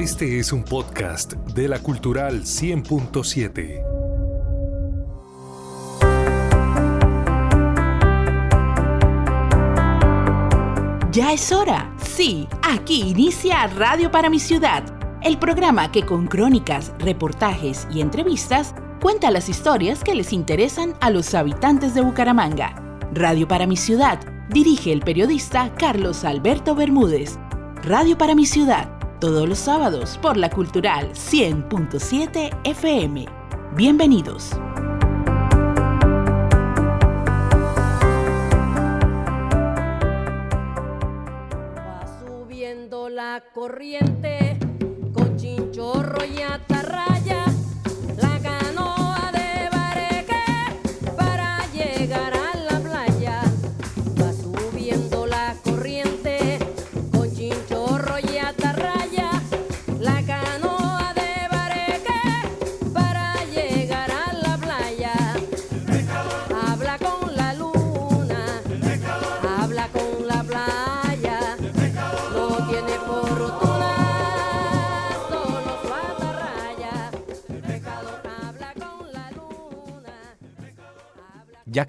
Este 0.00 0.38
es 0.38 0.50
un 0.50 0.64
podcast 0.64 1.34
de 1.34 1.68
la 1.68 1.78
Cultural 1.78 2.44
100.7. 2.44 3.84
Ya 11.12 11.34
es 11.34 11.52
hora. 11.52 11.94
Sí, 11.98 12.48
aquí 12.62 13.10
inicia 13.10 13.66
Radio 13.66 14.10
para 14.10 14.30
mi 14.30 14.40
ciudad, 14.40 14.82
el 15.22 15.38
programa 15.38 15.92
que 15.92 16.06
con 16.06 16.28
crónicas, 16.28 16.94
reportajes 16.98 17.86
y 17.90 18.00
entrevistas 18.00 18.74
cuenta 19.02 19.30
las 19.30 19.50
historias 19.50 20.02
que 20.02 20.14
les 20.14 20.32
interesan 20.32 20.94
a 21.02 21.10
los 21.10 21.34
habitantes 21.34 21.94
de 21.94 22.00
Bucaramanga. 22.00 22.74
Radio 23.12 23.46
para 23.46 23.66
mi 23.66 23.76
ciudad 23.76 24.18
dirige 24.48 24.94
el 24.94 25.02
periodista 25.02 25.74
Carlos 25.74 26.24
Alberto 26.24 26.74
Bermúdez. 26.74 27.38
Radio 27.82 28.16
para 28.16 28.34
mi 28.34 28.46
ciudad, 28.46 28.99
todos 29.20 29.46
los 29.46 29.58
sábados 29.58 30.18
por 30.22 30.38
la 30.38 30.48
Cultural 30.48 31.10
100.7 31.12 32.58
FM. 32.64 33.26
Bienvenidos. 33.76 34.52
Va 41.76 42.06
subiendo 42.18 43.10
la 43.10 43.44
corriente 43.52 44.58
con 45.12 45.36
chinchorro 45.36 46.24
y. 46.24 46.40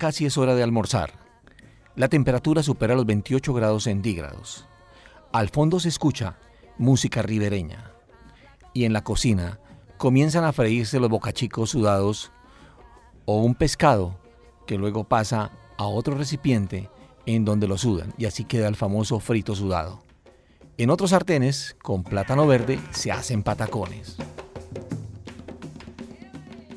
casi 0.02 0.26
es 0.26 0.36
hora 0.36 0.56
de 0.56 0.64
almorzar. 0.64 1.12
La 1.96 2.08
temperatura 2.08 2.64
supera 2.64 2.96
los 2.96 3.06
28 3.06 3.54
grados 3.54 3.84
centígrados. 3.84 4.66
Al 5.32 5.50
fondo 5.50 5.80
se 5.80 5.90
escucha 5.90 6.40
música 6.80 7.22
ribereña. 7.22 7.92
Y 8.74 8.86
en 8.86 8.94
la 8.94 9.04
cocina 9.04 9.60
comienzan 10.00 10.44
a 10.44 10.54
freírse 10.54 11.00
los 11.00 11.12
bocachicos 11.12 11.70
sudados 11.70 12.32
o 13.26 13.44
un 13.44 13.54
pescado 13.54 14.18
que 14.66 14.80
luego 14.80 15.04
pasa 15.04 15.52
a 15.78 15.86
otro 15.86 16.16
recipiente 16.16 16.90
en 17.28 17.46
donde 17.46 17.68
lo 17.68 17.78
sudan 17.78 18.12
y 18.18 18.26
así 18.26 18.44
queda 18.44 18.68
el 18.68 18.76
famoso 18.76 19.20
frito 19.20 19.54
sudado. 19.54 20.02
En 20.80 20.90
otros 20.90 21.12
sartenes, 21.12 21.76
con 21.80 22.02
plátano 22.02 22.48
verde, 22.48 22.80
se 22.90 23.12
hacen 23.12 23.44
patacones. 23.44 24.18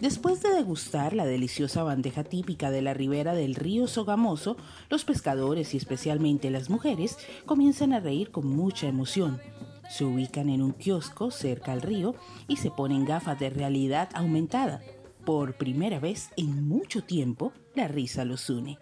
Después 0.05 0.43
de 0.43 0.51
degustar 0.51 1.15
la 1.15 1.25
deliciosa 1.25 1.83
bandeja 1.83 2.25
típica 2.25 2.71
de 2.71 2.83
la 2.83 2.93
ribera 2.93 3.33
del 3.33 3.55
río 3.55 3.87
Sogamoso, 3.87 4.59
los 4.91 5.03
pescadores 5.07 5.73
y 5.73 5.79
especialmente 5.79 6.51
las 6.51 6.69
mujeres 6.69 7.17
comienzan 7.47 7.95
a 7.95 8.01
reír 8.01 8.31
con 8.31 8.47
mucha 8.47 8.87
emoción. 8.87 9.41
Se 9.89 10.05
ubican 10.05 10.51
en 10.51 10.61
un 10.61 10.73
kiosco 10.73 11.31
cerca 11.31 11.73
al 11.73 11.81
río 11.81 12.15
y 12.49 12.57
se 12.57 12.71
ponen 12.71 13.07
gafas 13.07 13.39
de 13.39 13.49
realidad 13.49 14.11
aumentada. 14.13 14.83
Por 15.25 15.55
primera 15.55 16.01
vez 16.01 16.29
en 16.37 16.69
mucho 16.69 17.03
tiempo, 17.03 17.55
la 17.75 17.89
risa 17.89 18.27
los 18.27 18.51
une. 18.51 18.79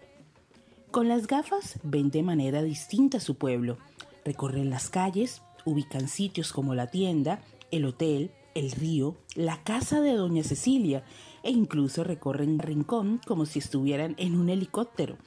Con 0.91 1.07
las 1.07 1.27
gafas 1.27 1.79
ven 1.83 2.11
de 2.11 2.21
manera 2.21 2.61
distinta 2.61 3.21
su 3.21 3.35
pueblo. 3.35 3.77
Recorren 4.25 4.69
las 4.69 4.89
calles, 4.89 5.41
ubican 5.63 6.09
sitios 6.09 6.51
como 6.51 6.75
la 6.75 6.87
tienda, 6.87 7.39
el 7.71 7.85
hotel, 7.85 8.31
el 8.55 8.71
río, 8.71 9.15
la 9.35 9.63
casa 9.63 10.01
de 10.01 10.13
Doña 10.13 10.43
Cecilia 10.43 11.03
e 11.43 11.51
incluso 11.51 12.03
recorren 12.03 12.59
Rincón 12.59 13.19
como 13.25 13.45
si 13.45 13.59
estuvieran 13.59 14.15
en 14.17 14.35
un 14.35 14.49
helicóptero. 14.49 15.17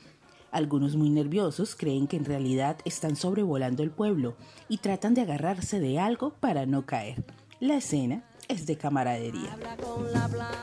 Algunos 0.50 0.96
muy 0.96 1.10
nerviosos 1.10 1.76
creen 1.76 2.06
que 2.06 2.16
en 2.16 2.24
realidad 2.24 2.78
están 2.84 3.16
sobrevolando 3.16 3.82
el 3.82 3.90
pueblo 3.90 4.36
y 4.68 4.78
tratan 4.78 5.14
de 5.14 5.22
agarrarse 5.22 5.80
de 5.80 5.98
algo 5.98 6.30
para 6.30 6.66
no 6.66 6.86
caer. 6.86 7.24
La 7.60 7.76
escena 7.76 8.24
es 8.48 8.66
de 8.66 8.76
camaradería. 8.76 9.56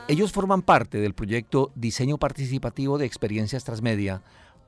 Ellos 0.08 0.32
forman 0.32 0.62
parte 0.62 0.98
del 0.98 1.14
proyecto 1.14 1.70
Diseño 1.74 2.18
Participativo 2.18 2.98
de 2.98 3.06
Experiencias 3.06 3.64
Transmedia 3.64 4.22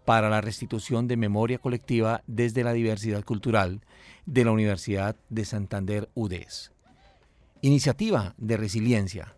para 0.05 0.31
la 0.31 0.41
restitución 0.41 1.09
de 1.09 1.17
memoria 1.17 1.59
colectiva 1.59 2.23
desde 2.27 2.63
la 2.63 2.73
diversidad 2.73 3.25
cultural 3.25 3.81
de 4.27 4.45
la 4.45 4.53
Universidad 4.53 5.17
de 5.31 5.45
Santander 5.45 6.09
UDES. 6.15 6.76
Iniciativa 7.63 8.35
de 8.37 8.57
resiliencia 8.59 9.35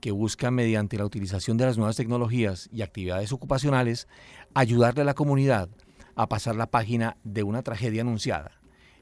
que 0.00 0.12
busca 0.12 0.52
mediante 0.52 0.98
la 0.98 1.04
utilización 1.04 1.56
de 1.56 1.66
las 1.66 1.76
nuevas 1.76 1.96
tecnologías 1.96 2.68
y 2.72 2.82
actividades 2.82 3.32
ocupacionales 3.32 4.06
ayudarle 4.54 5.02
a 5.02 5.04
la 5.04 5.14
comunidad 5.14 5.68
a 6.14 6.28
pasar 6.28 6.54
la 6.54 6.70
página 6.70 7.16
de 7.24 7.42
una 7.42 7.62
tragedia 7.62 8.02
anunciada 8.02 8.52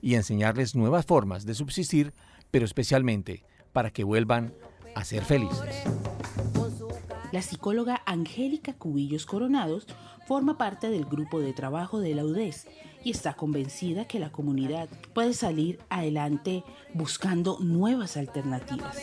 y 0.01 0.15
enseñarles 0.15 0.75
nuevas 0.75 1.05
formas 1.05 1.45
de 1.45 1.55
subsistir, 1.55 2.15
pero 2.51 2.65
especialmente 2.65 3.45
para 3.73 3.91
que 3.91 4.03
vuelvan 4.03 4.55
a 4.95 5.05
ser 5.05 5.25
felices. 5.25 5.85
La 7.33 7.43
psicóloga 7.43 8.01
Angélica 8.07 8.73
Cubillos 8.73 9.27
Coronados 9.27 9.87
forma 10.27 10.57
parte 10.57 10.89
del 10.89 11.05
grupo 11.05 11.41
de 11.41 11.53
trabajo 11.53 12.01
de 12.01 12.15
la 12.15 12.25
UDES 12.25 12.67
y 13.05 13.11
está 13.11 13.35
convencida 13.35 14.07
que 14.07 14.19
la 14.19 14.33
comunidad 14.33 14.89
puede 15.13 15.35
salir 15.35 15.79
adelante 15.91 16.65
buscando 16.95 17.59
nuevas 17.61 18.17
alternativas. 18.17 18.97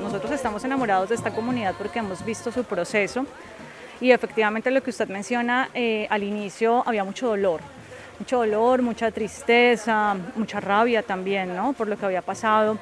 Nosotros 0.00 0.32
estamos 0.32 0.64
enamorados 0.64 1.08
de 1.08 1.14
esta 1.14 1.30
comunidad 1.32 1.74
porque 1.76 1.98
hemos 1.98 2.24
visto 2.24 2.50
su 2.50 2.64
proceso. 2.64 3.26
Y 4.00 4.12
efectivamente 4.12 4.70
lo 4.70 4.82
que 4.82 4.90
usted 4.90 5.08
menciona 5.08 5.68
eh, 5.74 6.06
al 6.10 6.22
inicio 6.22 6.82
había 6.86 7.04
mucho 7.04 7.28
dolor, 7.28 7.60
mucho 8.20 8.36
dolor, 8.36 8.82
mucha 8.82 9.10
tristeza, 9.10 10.14
mucha 10.36 10.60
rabia 10.60 11.02
también, 11.02 11.56
¿no? 11.56 11.72
Por 11.72 11.88
lo 11.88 11.96
que 11.96 12.04
había 12.04 12.20
pasado. 12.20 12.76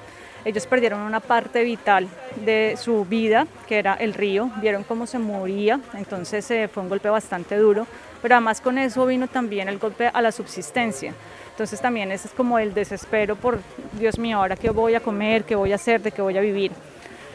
Ellos 0.44 0.66
perdieron 0.66 1.00
una 1.00 1.20
parte 1.20 1.62
vital 1.62 2.08
de 2.44 2.76
su 2.76 3.04
vida, 3.04 3.46
que 3.68 3.78
era 3.78 3.94
el 3.94 4.14
río, 4.14 4.50
vieron 4.60 4.82
cómo 4.82 5.06
se 5.06 5.18
moría, 5.18 5.80
entonces 5.94 6.50
eh, 6.50 6.68
fue 6.68 6.82
un 6.82 6.88
golpe 6.88 7.08
bastante 7.08 7.56
duro, 7.56 7.86
pero 8.20 8.34
además 8.34 8.60
con 8.60 8.78
eso 8.78 9.06
vino 9.06 9.28
también 9.28 9.68
el 9.68 9.78
golpe 9.78 10.10
a 10.12 10.20
la 10.20 10.32
subsistencia. 10.32 11.14
Entonces 11.50 11.80
también 11.80 12.10
ese 12.10 12.28
es 12.28 12.34
como 12.34 12.58
el 12.58 12.74
desespero 12.74 13.36
por, 13.36 13.60
Dios 13.92 14.18
mío, 14.18 14.38
ahora 14.38 14.56
qué 14.56 14.70
voy 14.70 14.94
a 14.94 15.00
comer, 15.00 15.44
qué 15.44 15.54
voy 15.54 15.70
a 15.70 15.76
hacer, 15.76 16.02
de 16.02 16.10
qué 16.10 16.22
voy 16.22 16.36
a 16.36 16.40
vivir. 16.40 16.72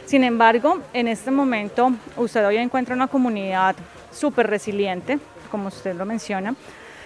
Sin 0.06 0.26
embargo, 0.26 0.80
en 0.94 1.08
este 1.08 1.32
momento 1.32 1.92
usted 2.18 2.46
hoy 2.46 2.58
encuentra 2.58 2.96
una 2.96 3.08
comunidad 3.08 3.76
súper 4.12 4.48
resiliente, 4.48 5.20
como 5.50 5.70
usted 5.70 5.96
lo 5.96 6.06
menciona, 6.06 6.56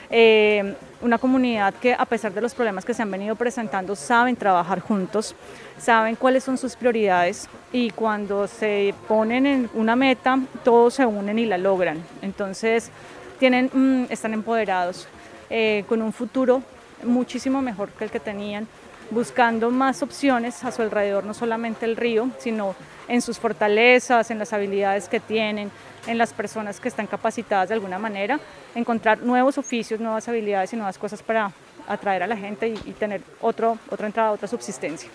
eh, 0.10 0.76
una 1.02 1.18
comunidad 1.18 1.74
que 1.76 1.94
a 1.94 2.06
pesar 2.06 2.34
de 2.34 2.42
los 2.42 2.54
problemas 2.54 2.86
que 2.86 2.94
se 2.94 3.02
han 3.02 3.12
venido 3.12 3.36
presentando, 3.36 3.96
saben 3.96 4.36
trabajar 4.36 4.80
juntos, 4.80 5.36
saben 5.78 6.16
cuáles 6.16 6.44
son 6.44 6.58
sus 6.58 6.76
prioridades 6.76 7.48
y 7.72 7.92
cuando 7.92 8.48
se 8.48 8.94
ponen 9.08 9.46
en 9.46 9.70
una 9.74 9.96
meta, 9.96 10.40
todos 10.64 10.96
se 10.96 11.06
unen 11.06 11.38
y 11.40 11.46
la 11.46 11.58
logran. 11.58 12.04
Entonces, 12.22 12.92
tienen, 13.40 13.70
mm, 13.72 14.12
están 14.12 14.34
empoderados 14.34 15.08
eh, 15.50 15.84
con 15.88 16.02
un 16.02 16.12
futuro 16.12 16.62
muchísimo 17.04 17.62
mejor 17.62 17.90
que 17.90 18.06
el 18.06 18.12
que 18.12 18.20
tenían 18.20 18.68
buscando 19.12 19.70
más 19.70 20.04
opciones 20.04 20.64
a 20.64 20.72
su 20.72 20.82
alrededor, 20.82 21.24
no 21.24 21.34
solamente 21.34 21.86
el 21.86 21.96
río, 21.96 22.30
sino 22.40 22.76
en 23.08 23.22
sus 23.22 23.40
fortalezas, 23.40 24.32
en 24.32 24.40
las 24.40 24.54
habilidades 24.54 25.08
que 25.08 25.20
tienen, 25.20 25.72
en 26.08 26.18
las 26.18 26.34
personas 26.34 26.80
que 26.80 26.88
están 26.88 27.08
capacitadas 27.08 27.70
de 27.70 27.76
alguna 27.76 28.00
manera, 28.00 28.40
encontrar 28.76 29.20
nuevos 29.20 29.58
oficios, 29.58 30.00
nuevas 30.00 30.28
habilidades 30.28 30.74
y 30.74 30.76
nuevas 30.76 30.98
cosas 30.98 31.22
para 31.22 31.52
atraer 31.88 32.24
a 32.24 32.28
la 32.28 32.38
gente 32.38 32.68
y, 32.68 32.92
tener 32.94 33.22
otro, 33.42 33.78
otra 33.90 34.08
entrada, 34.08 34.32
otra 34.32 34.48
subsistencia. 34.48 35.10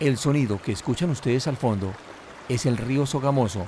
El 0.00 0.18
sonido 0.18 0.60
que 0.60 0.72
escuchan 0.72 1.08
ustedes 1.08 1.46
al 1.46 1.56
fondo 1.56 1.94
es 2.48 2.66
el 2.66 2.76
río 2.76 3.06
Sogamoso 3.06 3.66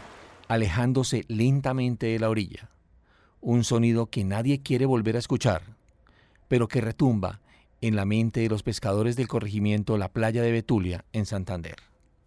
alejándose 0.49 1.25
lentamente 1.28 2.06
de 2.06 2.19
la 2.19 2.28
orilla. 2.28 2.70
Un 3.40 3.64
sonido 3.64 4.06
que 4.11 4.25
nadie 4.25 4.62
quiere 4.62 4.87
volver 4.87 5.17
a 5.17 5.19
escuchar, 5.19 5.62
pero 6.49 6.69
que 6.69 6.81
retumba 6.81 7.40
en 7.81 7.96
la 7.96 8.05
mente 8.05 8.40
de 8.40 8.49
los 8.49 8.62
pescadores 8.62 9.17
del 9.17 9.28
corregimiento 9.28 9.99
La 9.99 10.08
Playa 10.08 10.43
de 10.43 10.52
Betulia, 10.52 11.05
en 11.12 11.26
Santander. 11.26 11.76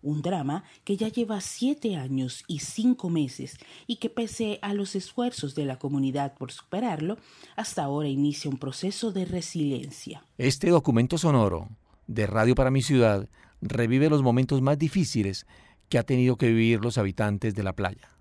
Un 0.01 0.21
drama 0.21 0.63
que 0.85 0.95
ya 0.95 1.09
lleva 1.09 1.41
siete 1.41 1.97
años 1.97 2.43
y 2.47 2.59
cinco 2.59 3.09
meses 3.09 3.57
y 3.85 3.97
que 3.97 4.09
pese 4.09 4.59
a 4.61 4.73
los 4.73 4.95
esfuerzos 4.95 5.55
de 5.55 5.65
la 5.65 5.77
comunidad 5.77 6.35
por 6.35 6.51
superarlo, 6.51 7.17
hasta 7.57 7.83
ahora 7.83 8.07
inicia 8.07 8.49
un 8.49 8.57
proceso 8.57 9.11
de 9.11 9.25
resiliencia. 9.25 10.23
Este 10.37 10.69
documento 10.69 11.17
sonoro 11.17 11.67
de 12.07 12.27
Radio 12.27 12.55
para 12.55 12.71
mi 12.71 12.81
ciudad 12.81 13.27
revive 13.61 14.09
los 14.09 14.23
momentos 14.23 14.61
más 14.61 14.79
difíciles 14.79 15.45
que 15.89 15.97
ha 15.97 16.03
tenido 16.03 16.37
que 16.37 16.47
vivir 16.47 16.81
los 16.81 16.97
habitantes 16.97 17.55
de 17.55 17.63
la 17.63 17.73
playa. 17.73 18.15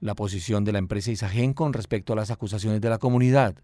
La 0.00 0.14
posición 0.14 0.64
de 0.64 0.72
la 0.72 0.78
empresa 0.78 1.10
Isagen 1.10 1.54
con 1.54 1.72
respecto 1.72 2.12
a 2.12 2.16
las 2.16 2.30
acusaciones 2.30 2.80
de 2.80 2.90
la 2.90 2.98
comunidad, 2.98 3.56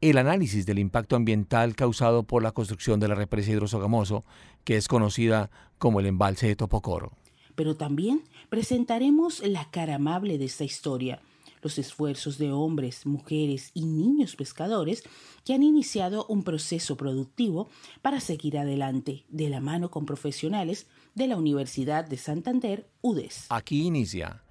el 0.00 0.18
análisis 0.18 0.66
del 0.66 0.78
impacto 0.78 1.16
ambiental 1.16 1.74
causado 1.76 2.24
por 2.24 2.42
la 2.42 2.52
construcción 2.52 3.00
de 3.00 3.08
la 3.08 3.14
represa 3.14 3.52
Hidrosogamoso, 3.52 4.24
que 4.64 4.76
es 4.76 4.88
conocida 4.88 5.50
como 5.78 6.00
el 6.00 6.06
embalse 6.06 6.46
de 6.46 6.56
Topocoro. 6.56 7.12
Pero 7.54 7.76
también 7.76 8.22
presentaremos 8.48 9.40
la 9.46 9.70
cara 9.70 9.96
amable 9.96 10.38
de 10.38 10.44
esta 10.44 10.64
historia, 10.64 11.20
los 11.62 11.78
esfuerzos 11.78 12.36
de 12.36 12.52
hombres, 12.52 13.06
mujeres 13.06 13.70
y 13.72 13.86
niños 13.86 14.36
pescadores 14.36 15.04
que 15.44 15.54
han 15.54 15.62
iniciado 15.62 16.26
un 16.28 16.42
proceso 16.42 16.96
productivo 16.96 17.68
para 18.02 18.20
seguir 18.20 18.58
adelante 18.58 19.24
de 19.28 19.48
la 19.48 19.60
mano 19.60 19.90
con 19.90 20.04
profesionales 20.04 20.86
de 21.14 21.28
la 21.28 21.36
Universidad 21.36 22.04
de 22.04 22.16
Santander, 22.16 22.88
UDES. 23.00 23.46
Aquí 23.48 23.86
inicia 23.86 24.42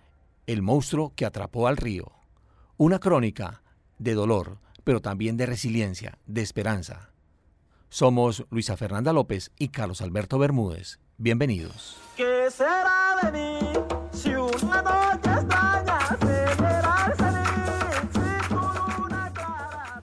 El 0.48 0.62
monstruo 0.62 1.14
que 1.16 1.26
atrapó 1.26 1.68
al 1.68 1.78
río, 1.78 2.12
una 2.78 3.00
crónica 3.00 3.64
de 4.00 4.14
dolor, 4.14 4.60
pero 4.84 5.02
también 5.02 5.38
de 5.38 5.46
resiliencia, 5.46 6.18
de 6.26 6.42
esperanza. 6.42 7.12
Somos 7.90 8.46
Luisa 8.50 8.76
Fernanda 8.76 9.14
López 9.14 9.52
y 9.60 9.70
Carlos 9.70 10.02
Alberto 10.02 10.40
Bermúdez. 10.40 11.00
Bienvenidos. 11.18 11.98
¿Qué 12.18 12.48
será 12.50 13.18
de 13.24 13.32
mí 13.32 13.60
si 14.12 14.30
una 14.30 14.82
noche 14.82 15.30
extraña 15.30 16.00
salir 16.08 16.58
clara? 16.58 17.04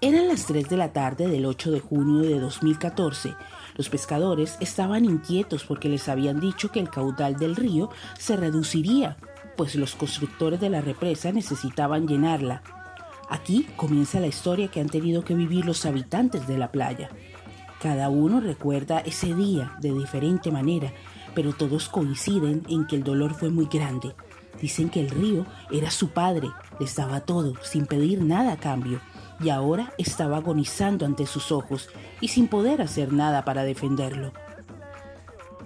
Eran 0.03 0.29
las 0.29 0.47
3 0.47 0.67
de 0.69 0.77
la 0.79 0.95
tarde 0.95 1.29
del 1.29 1.45
8 1.45 1.73
de 1.73 1.81
junio 1.81 2.23
de 2.23 2.41
2014. 2.41 3.35
Los 3.81 3.89
pescadores 3.89 4.59
estaban 4.61 5.07
inquietos 5.07 5.65
porque 5.65 5.89
les 5.89 6.11
habían 6.11 6.39
dicho 6.39 6.71
que 6.71 6.81
el 6.81 6.91
caudal 6.91 7.37
del 7.39 7.57
río 7.57 7.89
se 8.19 8.37
reduciría, 8.37 9.17
pues 9.57 9.75
los 9.75 9.95
constructores 9.95 10.61
de 10.61 10.69
la 10.69 10.83
represa 10.83 11.33
necesitaban 11.33 12.07
llenarla. 12.07 12.63
Aquí 13.31 13.67
comienza 13.77 14.21
la 14.21 14.27
historia 14.27 14.69
que 14.69 14.83
han 14.83 14.91
tenido 14.91 15.25
que 15.25 15.35
vivir 15.35 15.65
los 15.65 15.87
habitantes 15.87 16.47
de 16.47 16.59
la 16.59 16.71
playa. 16.71 17.09
Cada 17.81 18.11
uno 18.11 18.43
recuerda 18.43 18.99
ese 18.99 19.35
día 19.35 19.73
de 19.81 19.95
diferente 19.95 20.53
manera, 20.53 20.93
pero 21.35 21.55
todos 21.55 21.89
coinciden 21.89 22.65
en 22.69 22.87
que 22.87 22.97
el 22.97 23.03
dolor 23.03 23.33
fue 23.33 23.49
muy 23.49 23.65
grande. 23.65 24.15
Dicen 24.61 24.91
que 24.91 25.01
el 25.01 25.09
río 25.09 25.47
era 25.71 25.91
su 25.91 26.11
padre, 26.11 26.49
les 26.79 26.97
daba 26.97 27.21
todo, 27.21 27.55
sin 27.63 27.87
pedir 27.87 28.23
nada 28.23 28.53
a 28.53 28.57
cambio, 28.59 29.01
y 29.43 29.51
ahora 29.51 29.93
estaba 29.99 30.39
agonizando 30.39 31.07
ante 31.07 31.27
sus 31.27 31.51
ojos 31.51 31.89
y 32.21 32.29
sin 32.29 32.49
poder 32.49 32.83
hacer 32.83 33.13
nada 33.13 33.45
para 33.45 33.65
defenderlo. 33.65 34.33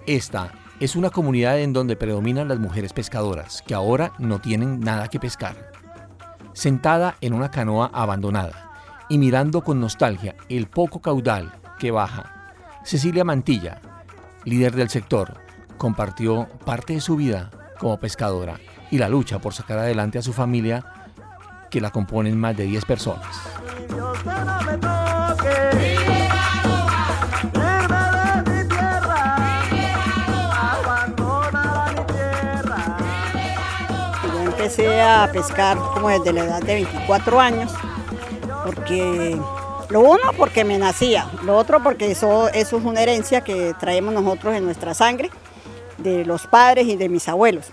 Esta 0.06 0.53
es 0.81 0.97
una 0.97 1.11
comunidad 1.11 1.61
en 1.61 1.73
donde 1.73 1.97
predominan 1.97 2.49
las 2.49 2.59
mujeres 2.59 2.93
pescadoras, 2.93 3.62
que 3.62 3.75
ahora 3.75 4.12
no 4.19 4.41
tienen 4.41 4.81
nada 4.81 5.09
que 5.09 5.21
pescar. 5.21 5.73
Sentada 6.53 7.17
en 7.21 7.32
una 7.32 7.50
canoa 7.50 7.91
abandonada 7.93 8.73
y 9.09 9.19
mirando 9.19 9.62
con 9.62 9.81
nostalgia 9.81 10.35
el 10.49 10.67
poco 10.67 11.00
caudal 11.00 11.53
que 11.79 11.91
baja, 11.91 12.53
Cecilia 12.85 13.25
Mantilla, 13.25 13.81
líder 14.44 14.75
del 14.75 14.91
sector, 14.91 15.41
compartió 15.79 16.49
parte 16.65 16.94
de 16.94 17.00
su 17.00 17.17
vida 17.17 17.50
como 17.79 17.99
pescadora 17.99 18.61
y 18.91 18.99
la 18.99 19.09
lucha 19.09 19.38
por 19.38 19.55
sacar 19.55 19.79
adelante 19.79 20.19
a 20.19 20.23
su 20.23 20.32
familia, 20.32 20.85
que 21.71 21.81
la 21.81 21.91
componen 21.91 22.38
más 22.38 22.56
de 22.56 22.65
10 22.65 22.85
personas. 22.85 23.63
Empecé 34.45 35.03
a 35.03 35.29
pescar 35.31 35.77
como 35.77 36.09
desde 36.09 36.33
la 36.33 36.45
edad 36.45 36.63
de 36.63 36.75
24 36.75 37.39
años, 37.39 37.73
porque 38.65 39.39
lo 39.91 40.01
uno 40.01 40.33
porque 40.39 40.65
me 40.65 40.79
nacía, 40.79 41.29
lo 41.43 41.57
otro 41.57 41.83
porque 41.83 42.11
eso, 42.11 42.49
eso 42.49 42.79
es 42.79 42.85
una 42.85 43.03
herencia 43.03 43.43
que 43.43 43.75
traemos 43.79 44.15
nosotros 44.15 44.55
en 44.55 44.65
nuestra 44.65 44.95
sangre, 44.95 45.31
de 45.99 46.25
los 46.25 46.47
padres 46.47 46.87
y 46.87 46.97
de 46.97 47.09
mis 47.09 47.29
abuelos. 47.29 47.67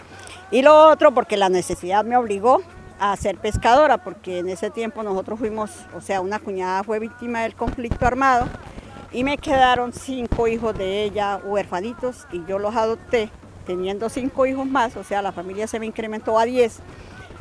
Y 0.51 0.63
lo 0.63 0.89
otro 0.89 1.13
porque 1.13 1.37
la 1.37 1.47
necesidad 1.47 2.03
me 2.03 2.17
obligó 2.17 2.61
a 3.01 3.17
ser 3.17 3.39
pescadora, 3.39 3.97
porque 3.97 4.37
en 4.37 4.47
ese 4.47 4.69
tiempo 4.69 5.01
nosotros 5.01 5.39
fuimos, 5.39 5.71
o 5.95 6.01
sea, 6.01 6.21
una 6.21 6.37
cuñada 6.37 6.83
fue 6.83 6.99
víctima 6.99 7.41
del 7.41 7.55
conflicto 7.55 8.05
armado 8.05 8.45
y 9.11 9.23
me 9.23 9.39
quedaron 9.39 9.91
cinco 9.91 10.47
hijos 10.47 10.77
de 10.77 11.03
ella 11.03 11.41
huerfanitos 11.43 12.27
y 12.31 12.45
yo 12.45 12.59
los 12.59 12.75
adopté, 12.75 13.31
teniendo 13.65 14.07
cinco 14.07 14.45
hijos 14.45 14.67
más, 14.67 14.95
o 14.97 15.03
sea, 15.03 15.23
la 15.23 15.31
familia 15.31 15.65
se 15.65 15.79
me 15.79 15.87
incrementó 15.87 16.37
a 16.37 16.45
10 16.45 16.77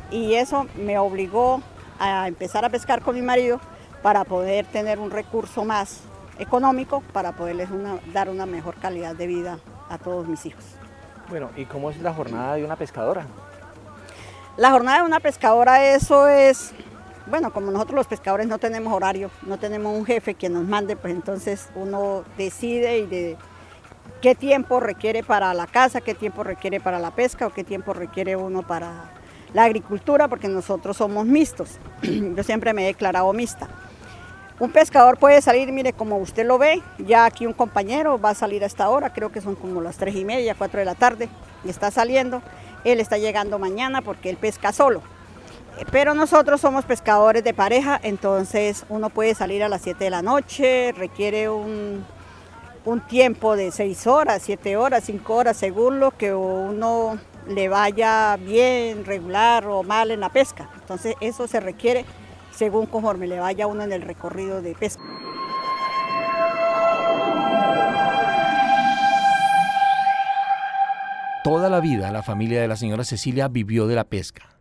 y 0.09 0.33
eso 0.33 0.65
me 0.83 0.97
obligó 0.97 1.61
a 1.99 2.27
empezar 2.27 2.65
a 2.65 2.69
pescar 2.69 3.03
con 3.03 3.13
mi 3.13 3.21
marido 3.21 3.61
para 4.01 4.23
poder 4.23 4.65
tener 4.65 4.97
un 4.97 5.11
recurso 5.11 5.63
más 5.63 6.01
económico 6.39 7.03
para 7.13 7.33
poderles 7.33 7.69
dar 8.11 8.29
una 8.29 8.47
mejor 8.47 8.73
calidad 8.77 9.15
de 9.15 9.27
vida 9.27 9.59
a 9.89 9.99
todos 9.99 10.27
mis 10.27 10.43
hijos. 10.47 10.63
Bueno, 11.29 11.51
¿y 11.55 11.65
cómo 11.65 11.91
es 11.91 12.01
la 12.01 12.15
jornada 12.15 12.55
de 12.55 12.65
una 12.65 12.77
pescadora? 12.77 13.27
La 14.61 14.69
jornada 14.69 14.99
de 14.99 15.03
una 15.05 15.19
pescadora, 15.19 15.83
eso 15.95 16.27
es, 16.27 16.71
bueno, 17.25 17.51
como 17.51 17.71
nosotros 17.71 17.95
los 17.95 18.05
pescadores 18.05 18.45
no 18.45 18.59
tenemos 18.59 18.93
horario, 18.93 19.31
no 19.41 19.57
tenemos 19.57 19.97
un 19.97 20.05
jefe 20.05 20.35
que 20.35 20.49
nos 20.49 20.65
mande, 20.65 20.95
pues 20.95 21.15
entonces 21.15 21.69
uno 21.73 22.23
decide 22.37 22.99
y 22.99 23.07
de 23.07 23.37
qué 24.21 24.35
tiempo 24.35 24.79
requiere 24.79 25.23
para 25.23 25.51
la 25.55 25.65
casa, 25.65 25.99
qué 25.99 26.13
tiempo 26.13 26.43
requiere 26.43 26.79
para 26.79 26.99
la 26.99 27.09
pesca 27.09 27.47
o 27.47 27.49
qué 27.49 27.63
tiempo 27.63 27.93
requiere 27.93 28.35
uno 28.35 28.61
para 28.61 29.09
la 29.51 29.63
agricultura, 29.63 30.27
porque 30.27 30.47
nosotros 30.47 30.95
somos 30.95 31.25
mixtos. 31.25 31.79
Yo 32.03 32.43
siempre 32.43 32.71
me 32.73 32.83
he 32.83 32.85
declarado 32.85 33.33
mixta. 33.33 33.67
Un 34.59 34.71
pescador 34.71 35.17
puede 35.17 35.41
salir, 35.41 35.71
mire, 35.71 35.91
como 35.91 36.19
usted 36.19 36.45
lo 36.45 36.59
ve, 36.59 36.83
ya 36.99 37.25
aquí 37.25 37.47
un 37.47 37.53
compañero 37.53 38.21
va 38.21 38.29
a 38.29 38.35
salir 38.35 38.63
a 38.63 38.67
esta 38.67 38.89
hora, 38.89 39.11
creo 39.11 39.31
que 39.31 39.41
son 39.41 39.55
como 39.55 39.81
las 39.81 39.97
tres 39.97 40.13
y 40.13 40.23
media, 40.23 40.53
cuatro 40.53 40.77
de 40.77 40.85
la 40.85 40.93
tarde, 40.93 41.29
y 41.63 41.69
está 41.71 41.89
saliendo. 41.89 42.43
Él 42.83 42.99
está 42.99 43.17
llegando 43.17 43.59
mañana 43.59 44.01
porque 44.01 44.29
él 44.29 44.37
pesca 44.37 44.71
solo. 44.71 45.01
Pero 45.91 46.13
nosotros 46.13 46.61
somos 46.61 46.85
pescadores 46.85 47.43
de 47.43 47.53
pareja, 47.53 47.99
entonces 48.03 48.85
uno 48.89 49.09
puede 49.09 49.33
salir 49.33 49.63
a 49.63 49.69
las 49.69 49.81
7 49.81 50.03
de 50.03 50.09
la 50.09 50.21
noche, 50.21 50.91
requiere 50.91 51.49
un, 51.49 52.05
un 52.85 53.01
tiempo 53.01 53.55
de 53.55 53.71
6 53.71 54.05
horas, 54.07 54.41
7 54.43 54.77
horas, 54.77 55.03
5 55.05 55.33
horas, 55.33 55.57
según 55.57 55.99
lo 55.99 56.11
que 56.11 56.33
uno 56.33 57.17
le 57.47 57.69
vaya 57.69 58.37
bien, 58.37 59.05
regular 59.05 59.65
o 59.67 59.83
mal 59.83 60.11
en 60.11 60.19
la 60.19 60.29
pesca. 60.29 60.69
Entonces 60.75 61.15
eso 61.19 61.47
se 61.47 61.59
requiere 61.59 62.05
según 62.51 62.85
conforme 62.85 63.27
le 63.27 63.39
vaya 63.39 63.67
uno 63.67 63.83
en 63.83 63.91
el 63.91 64.01
recorrido 64.01 64.61
de 64.61 64.75
pesca. 64.75 65.01
Toda 71.43 71.71
la 71.71 71.79
vida 71.79 72.11
la 72.11 72.21
familia 72.21 72.61
de 72.61 72.67
la 72.67 72.75
señora 72.75 73.03
Cecilia 73.03 73.47
vivió 73.47 73.87
de 73.87 73.95
la 73.95 74.03
pesca. 74.03 74.57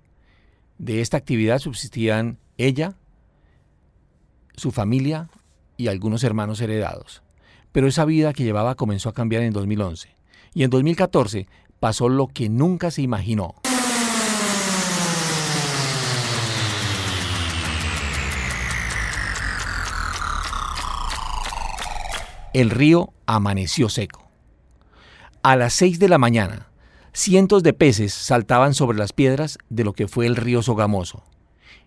De 0.79 1.03
esta 1.03 1.19
actividad 1.19 1.59
subsistían 1.59 2.39
ella, 2.57 2.95
su 4.57 4.71
familia 4.71 5.29
y 5.77 5.89
algunos 5.89 6.25
hermanos 6.25 6.59
heredados. 6.63 7.23
Pero 7.71 7.87
esa 7.87 8.07
vida 8.07 8.33
que 8.33 8.45
llevaba 8.45 8.77
comenzó 8.77 9.11
a 9.11 9.13
cambiar 9.13 9.43
en 9.43 9.53
2011. 9.53 10.17
Y 10.55 10.65
en 10.65 10.71
2014 10.71 11.49
pasó 11.81 12.09
lo 12.09 12.29
que 12.29 12.49
nunca 12.49 12.91
se 12.91 13.03
imaginó. 13.03 13.57
El 22.55 22.71
río 22.71 23.13
amaneció 23.27 23.91
seco. 23.91 24.31
A 25.43 25.57
las 25.57 25.75
6 25.75 25.99
de 25.99 26.09
la 26.09 26.19
mañana, 26.19 26.70
cientos 27.13 27.63
de 27.63 27.73
peces 27.73 28.13
saltaban 28.13 28.75
sobre 28.75 28.99
las 28.99 29.13
piedras 29.13 29.59
de 29.69 29.85
lo 29.85 29.93
que 29.93 30.09
fue 30.09 30.27
el 30.27 30.37
río 30.37 30.63
Sogamoso, 30.63 31.23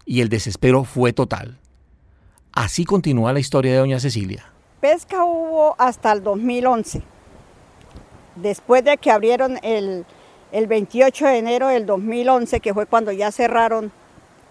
y 0.05 0.21
el 0.21 0.29
desespero 0.29 0.83
fue 0.83 1.13
total. 1.13 1.59
Así 2.51 2.85
continúa 2.85 3.33
la 3.33 3.39
historia 3.39 3.71
de 3.71 3.79
doña 3.79 3.99
Cecilia. 3.99 4.45
Pesca 4.79 5.23
hubo 5.23 5.75
hasta 5.79 6.11
el 6.11 6.23
2011. 6.23 7.01
Después 8.35 8.83
de 8.83 8.97
que 8.97 9.11
abrieron 9.11 9.57
el, 9.63 10.05
el 10.51 10.67
28 10.67 11.25
de 11.25 11.37
enero 11.37 11.67
del 11.67 11.85
2011, 11.85 12.59
que 12.59 12.73
fue 12.73 12.85
cuando 12.85 13.11
ya 13.11 13.31
cerraron, 13.31 13.91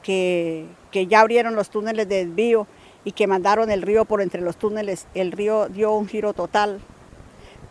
que, 0.03 0.67
que 0.91 1.07
ya 1.07 1.21
abrieron 1.21 1.55
los 1.55 1.71
túneles 1.71 2.09
de 2.09 2.27
desvío 2.27 2.67
y 3.05 3.13
que 3.13 3.27
mandaron 3.27 3.71
el 3.71 3.83
río 3.83 4.05
por 4.05 4.23
entre 4.23 4.41
los 4.41 4.57
túneles, 4.57 5.07
el 5.15 5.33
río 5.33 5.69
dio 5.69 5.93
un 5.93 6.09
giro 6.09 6.33
total 6.33 6.81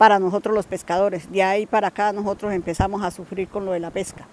para 0.01 0.17
nosotros 0.17 0.55
los 0.55 0.65
pescadores. 0.65 1.31
De 1.31 1.43
ahí 1.43 1.67
para 1.67 1.89
acá 1.89 2.11
nosotros 2.11 2.53
empezamos 2.53 3.03
a 3.03 3.11
sufrir 3.11 3.47
con 3.47 3.67
lo 3.67 3.73
de 3.73 3.79
la 3.79 3.91
pesca. 3.91 4.25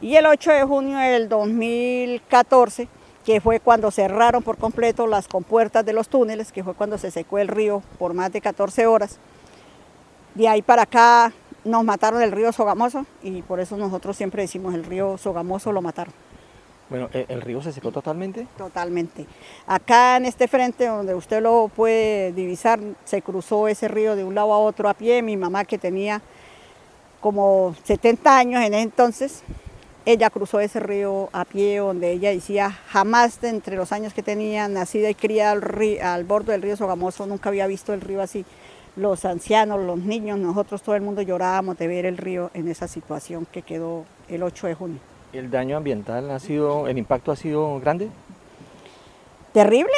Y 0.00 0.16
el 0.16 0.24
8 0.24 0.50
de 0.50 0.62
junio 0.62 0.96
del 0.96 1.28
2014, 1.28 2.88
que 3.22 3.38
fue 3.42 3.60
cuando 3.60 3.90
cerraron 3.90 4.42
por 4.42 4.56
completo 4.56 5.06
las 5.06 5.28
compuertas 5.28 5.84
de 5.84 5.92
los 5.92 6.08
túneles, 6.08 6.52
que 6.52 6.64
fue 6.64 6.72
cuando 6.72 6.96
se 6.96 7.10
secó 7.10 7.38
el 7.38 7.48
río 7.48 7.82
por 7.98 8.14
más 8.14 8.32
de 8.32 8.40
14 8.40 8.86
horas, 8.86 9.18
de 10.34 10.48
ahí 10.48 10.62
para 10.62 10.84
acá 10.84 11.34
nos 11.64 11.84
mataron 11.84 12.22
el 12.22 12.32
río 12.32 12.50
Sogamoso 12.50 13.04
y 13.22 13.42
por 13.42 13.60
eso 13.60 13.76
nosotros 13.76 14.16
siempre 14.16 14.40
decimos 14.40 14.72
el 14.72 14.84
río 14.84 15.18
Sogamoso 15.18 15.70
lo 15.70 15.82
mataron. 15.82 16.14
Bueno, 16.94 17.10
¿el, 17.12 17.26
el 17.28 17.40
río 17.40 17.60
se 17.60 17.72
secó 17.72 17.90
totalmente? 17.90 18.46
Totalmente. 18.56 19.26
Acá 19.66 20.16
en 20.16 20.26
este 20.26 20.46
frente 20.46 20.86
donde 20.86 21.12
usted 21.16 21.42
lo 21.42 21.66
puede 21.74 22.30
divisar, 22.32 22.78
se 23.04 23.20
cruzó 23.20 23.66
ese 23.66 23.88
río 23.88 24.14
de 24.14 24.22
un 24.22 24.36
lado 24.36 24.52
a 24.52 24.58
otro 24.60 24.88
a 24.88 24.94
pie. 24.94 25.20
Mi 25.20 25.36
mamá 25.36 25.64
que 25.64 25.76
tenía 25.76 26.22
como 27.20 27.74
70 27.82 28.38
años 28.38 28.62
en 28.62 28.74
ese 28.74 28.82
entonces, 28.84 29.42
ella 30.06 30.30
cruzó 30.30 30.60
ese 30.60 30.78
río 30.78 31.30
a 31.32 31.44
pie 31.44 31.78
donde 31.78 32.12
ella 32.12 32.30
decía 32.30 32.70
jamás 32.70 33.42
entre 33.42 33.74
los 33.74 33.90
años 33.90 34.14
que 34.14 34.22
tenía, 34.22 34.68
nacida 34.68 35.10
y 35.10 35.16
criada 35.16 35.50
al, 35.50 35.62
ri- 35.62 36.00
al 36.00 36.22
borde 36.22 36.52
del 36.52 36.62
río 36.62 36.76
Sogamoso, 36.76 37.26
nunca 37.26 37.48
había 37.48 37.66
visto 37.66 37.92
el 37.92 38.02
río 38.02 38.22
así. 38.22 38.44
Los 38.94 39.24
ancianos, 39.24 39.80
los 39.80 39.98
niños, 39.98 40.38
nosotros 40.38 40.80
todo 40.80 40.94
el 40.94 41.02
mundo 41.02 41.22
llorábamos 41.22 41.76
de 41.76 41.88
ver 41.88 42.06
el 42.06 42.18
río 42.18 42.52
en 42.54 42.68
esa 42.68 42.86
situación 42.86 43.48
que 43.50 43.62
quedó 43.62 44.04
el 44.28 44.44
8 44.44 44.68
de 44.68 44.74
junio. 44.74 45.13
¿El 45.34 45.50
daño 45.50 45.76
ambiental 45.76 46.30
ha 46.30 46.38
sido, 46.38 46.86
el 46.86 46.96
impacto 46.96 47.32
ha 47.32 47.36
sido 47.36 47.80
grande? 47.80 48.08
terrible. 49.52 49.94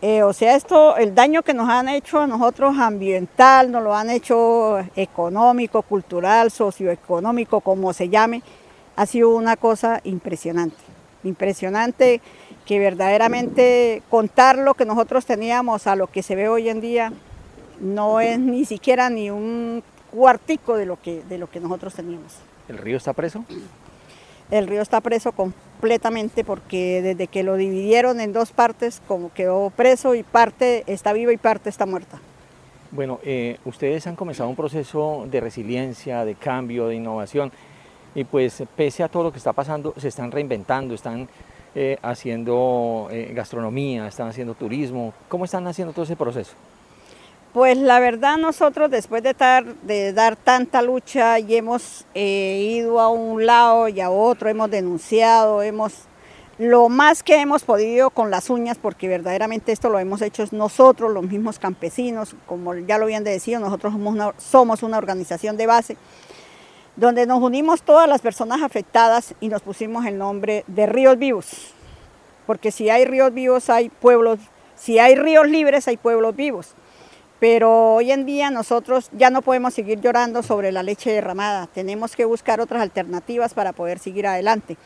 Eh, 0.00 0.24
o 0.24 0.32
sea, 0.32 0.56
esto, 0.56 0.96
el 0.96 1.14
daño 1.14 1.42
que 1.42 1.54
nos 1.54 1.68
han 1.68 1.88
hecho 1.88 2.20
a 2.20 2.26
nosotros 2.26 2.76
ambiental, 2.78 3.70
nos 3.70 3.82
lo 3.82 3.94
han 3.94 4.10
hecho 4.10 4.78
económico, 4.96 5.82
cultural, 5.82 6.50
socioeconómico, 6.50 7.60
como 7.60 7.92
se 7.92 8.08
llame, 8.08 8.42
ha 8.96 9.06
sido 9.06 9.30
una 9.30 9.56
cosa 9.56 10.00
impresionante. 10.02 10.76
Impresionante 11.22 12.20
que 12.66 12.80
verdaderamente 12.80 14.02
contar 14.10 14.58
lo 14.58 14.74
que 14.74 14.84
nosotros 14.84 15.24
teníamos 15.24 15.86
a 15.86 15.94
lo 15.94 16.08
que 16.08 16.24
se 16.24 16.34
ve 16.34 16.48
hoy 16.48 16.68
en 16.68 16.80
día 16.80 17.12
no 17.80 18.20
es 18.20 18.40
ni 18.40 18.64
siquiera 18.64 19.08
ni 19.08 19.30
un 19.30 19.84
cuartico 20.10 20.76
de 20.76 20.86
lo 20.86 21.00
que, 21.00 21.22
de 21.28 21.38
lo 21.38 21.48
que 21.48 21.60
nosotros 21.60 21.94
teníamos. 21.94 22.38
¿El 22.68 22.78
río 22.78 22.96
está 22.96 23.12
preso? 23.12 23.44
El 24.52 24.66
río 24.66 24.82
está 24.82 25.00
preso 25.00 25.32
completamente 25.32 26.44
porque 26.44 27.00
desde 27.00 27.26
que 27.26 27.42
lo 27.42 27.56
dividieron 27.56 28.20
en 28.20 28.34
dos 28.34 28.52
partes, 28.52 29.00
como 29.08 29.32
quedó 29.32 29.70
preso 29.70 30.14
y 30.14 30.22
parte 30.24 30.84
está 30.86 31.14
viva 31.14 31.32
y 31.32 31.38
parte 31.38 31.70
está 31.70 31.86
muerta. 31.86 32.20
Bueno, 32.90 33.18
eh, 33.22 33.56
ustedes 33.64 34.06
han 34.06 34.14
comenzado 34.14 34.50
un 34.50 34.54
proceso 34.54 35.24
de 35.30 35.40
resiliencia, 35.40 36.26
de 36.26 36.34
cambio, 36.34 36.88
de 36.88 36.96
innovación 36.96 37.50
y 38.14 38.24
pues 38.24 38.62
pese 38.76 39.02
a 39.02 39.08
todo 39.08 39.22
lo 39.22 39.32
que 39.32 39.38
está 39.38 39.54
pasando, 39.54 39.94
se 39.96 40.08
están 40.08 40.30
reinventando, 40.30 40.92
están 40.92 41.26
eh, 41.74 41.96
haciendo 42.02 43.08
eh, 43.10 43.32
gastronomía, 43.34 44.06
están 44.06 44.28
haciendo 44.28 44.52
turismo. 44.52 45.14
¿Cómo 45.30 45.46
están 45.46 45.66
haciendo 45.66 45.94
todo 45.94 46.04
ese 46.04 46.16
proceso? 46.16 46.52
Pues 47.52 47.76
la 47.76 48.00
verdad 48.00 48.38
nosotros 48.38 48.90
después 48.90 49.22
de, 49.22 49.34
de 49.82 50.12
dar 50.14 50.36
tanta 50.36 50.80
lucha 50.80 51.38
y 51.38 51.54
hemos 51.54 52.06
eh, 52.14 52.78
ido 52.78 52.98
a 52.98 53.10
un 53.10 53.44
lado 53.44 53.88
y 53.88 54.00
a 54.00 54.08
otro, 54.08 54.48
hemos 54.48 54.70
denunciado, 54.70 55.60
hemos 55.62 55.92
lo 56.56 56.88
más 56.88 57.22
que 57.22 57.40
hemos 57.40 57.62
podido 57.62 58.08
con 58.08 58.30
las 58.30 58.48
uñas, 58.48 58.78
porque 58.80 59.06
verdaderamente 59.06 59.70
esto 59.70 59.90
lo 59.90 59.98
hemos 59.98 60.22
hecho 60.22 60.44
nosotros, 60.52 61.12
los 61.12 61.24
mismos 61.24 61.58
campesinos, 61.58 62.34
como 62.46 62.74
ya 62.74 62.96
lo 62.96 63.04
habían 63.04 63.24
decidido, 63.24 63.60
nosotros 63.60 63.92
somos 63.92 64.14
una, 64.14 64.32
somos 64.38 64.82
una 64.82 64.96
organización 64.96 65.58
de 65.58 65.66
base, 65.66 65.96
donde 66.96 67.26
nos 67.26 67.42
unimos 67.42 67.82
todas 67.82 68.08
las 68.08 68.22
personas 68.22 68.62
afectadas 68.62 69.34
y 69.40 69.48
nos 69.48 69.60
pusimos 69.60 70.06
el 70.06 70.16
nombre 70.16 70.64
de 70.68 70.86
Ríos 70.86 71.18
Vivos, 71.18 71.74
porque 72.46 72.70
si 72.70 72.88
hay 72.88 73.04
ríos 73.04 73.34
vivos 73.34 73.68
hay 73.68 73.90
pueblos, 73.90 74.38
si 74.74 74.98
hay 74.98 75.16
ríos 75.16 75.46
libres 75.48 75.86
hay 75.86 75.98
pueblos 75.98 76.34
vivos. 76.34 76.74
Pero 77.42 77.94
hoy 77.94 78.12
en 78.12 78.24
día 78.24 78.52
nosotros 78.52 79.10
ya 79.10 79.28
no 79.28 79.42
podemos 79.42 79.74
seguir 79.74 80.00
llorando 80.00 80.44
sobre 80.44 80.70
la 80.70 80.84
leche 80.84 81.10
derramada, 81.10 81.66
tenemos 81.66 82.14
que 82.14 82.24
buscar 82.24 82.60
otras 82.60 82.80
alternativas 82.80 83.52
para 83.52 83.72
poder 83.72 83.98
seguir 83.98 84.28
adelante. 84.28 84.76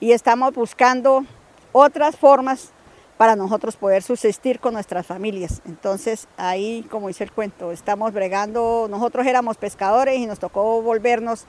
Y 0.00 0.10
estamos 0.10 0.52
buscando 0.52 1.24
otras 1.70 2.16
formas 2.16 2.72
para 3.16 3.36
nosotros 3.36 3.76
poder 3.76 4.02
subsistir 4.02 4.58
con 4.58 4.74
nuestras 4.74 5.06
familias. 5.06 5.62
Entonces 5.66 6.26
ahí, 6.36 6.84
como 6.90 7.06
dice 7.06 7.22
el 7.22 7.30
cuento, 7.30 7.70
estamos 7.70 8.12
bregando, 8.12 8.88
nosotros 8.90 9.24
éramos 9.24 9.56
pescadores 9.56 10.18
y 10.18 10.26
nos 10.26 10.40
tocó 10.40 10.82
volvernos, 10.82 11.44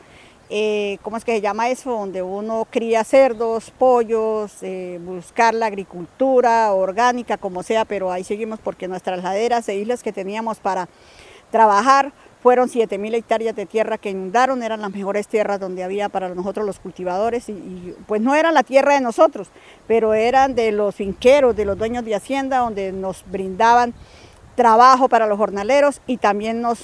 eh, 0.54 0.98
¿cómo 1.02 1.16
es 1.16 1.24
que 1.24 1.32
se 1.32 1.40
llama 1.40 1.70
eso? 1.70 1.92
Donde 1.92 2.22
uno 2.22 2.68
cría 2.70 3.06
cerdos, 3.06 3.72
pollos, 3.72 4.52
eh, 4.62 5.00
buscar 5.02 5.54
la 5.54 5.68
agricultura 5.68 6.74
orgánica, 6.74 7.38
como 7.38 7.64
sea, 7.64 7.86
pero 7.86 8.12
ahí 8.12 8.26
seguimos 8.26 8.60
porque 8.60 8.90
nuestras 8.90 9.24
laderas 9.24 9.70
e 9.70 9.76
islas 9.76 10.04
que 10.04 10.12
teníamos 10.12 10.60
para 10.60 10.90
trabajar 11.52 12.12
fueron 12.44 12.68
7 12.68 12.98
mil 12.98 13.16
hectáreas 13.16 13.56
de 13.56 13.66
tierra 13.66 13.98
que 13.98 14.10
inundaron, 14.10 14.62
eran 14.62 14.82
las 14.82 14.92
mejores 14.92 15.30
tierras 15.30 15.58
donde 15.58 15.86
había 15.86 16.10
para 16.10 16.28
nosotros 16.36 16.66
los 16.66 16.80
cultivadores 16.80 17.48
y, 17.48 17.54
y, 17.54 17.96
pues 18.06 18.20
no 18.20 18.36
era 18.36 18.52
la 18.52 18.64
tierra 18.64 18.96
de 18.96 19.02
nosotros, 19.02 19.48
pero 19.88 20.14
eran 20.14 20.54
de 20.54 20.74
los 20.74 20.94
finqueros, 20.94 21.56
de 21.56 21.64
los 21.64 21.78
dueños 21.78 22.04
de 22.04 22.16
hacienda, 22.16 22.58
donde 22.58 22.92
nos 22.92 23.24
brindaban 23.32 23.94
trabajo 24.56 25.08
para 25.08 25.28
los 25.28 25.38
jornaleros 25.38 26.02
y 26.08 26.18
también 26.18 26.62
nos 26.62 26.80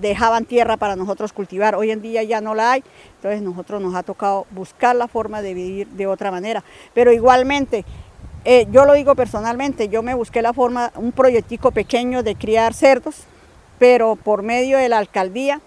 dejaban 0.00 0.44
tierra 0.44 0.76
para 0.76 0.96
nosotros 0.96 1.32
cultivar. 1.32 1.74
Hoy 1.74 1.90
en 1.90 2.02
día 2.02 2.22
ya 2.22 2.40
no 2.40 2.54
la 2.54 2.72
hay, 2.72 2.84
entonces 3.16 3.42
nosotros 3.42 3.80
nos 3.82 3.94
ha 3.94 4.02
tocado 4.02 4.46
buscar 4.50 4.96
la 4.96 5.08
forma 5.08 5.42
de 5.42 5.54
vivir 5.54 5.88
de 5.88 6.06
otra 6.06 6.30
manera, 6.30 6.62
pero 6.94 7.12
igualmente 7.12 7.84
eh, 8.44 8.66
yo 8.70 8.84
lo 8.84 8.92
digo 8.92 9.16
personalmente, 9.16 9.88
yo 9.88 10.02
me 10.02 10.14
busqué 10.14 10.40
la 10.40 10.52
forma, 10.52 10.92
un 10.94 11.10
proyectico 11.10 11.72
pequeño 11.72 12.22
de 12.22 12.36
criar 12.36 12.74
cerdos, 12.74 13.24
pero 13.78 14.14
por 14.14 14.42
medio 14.42 14.78
de 14.78 14.88
la 14.88 14.98
alcaldía 14.98 15.60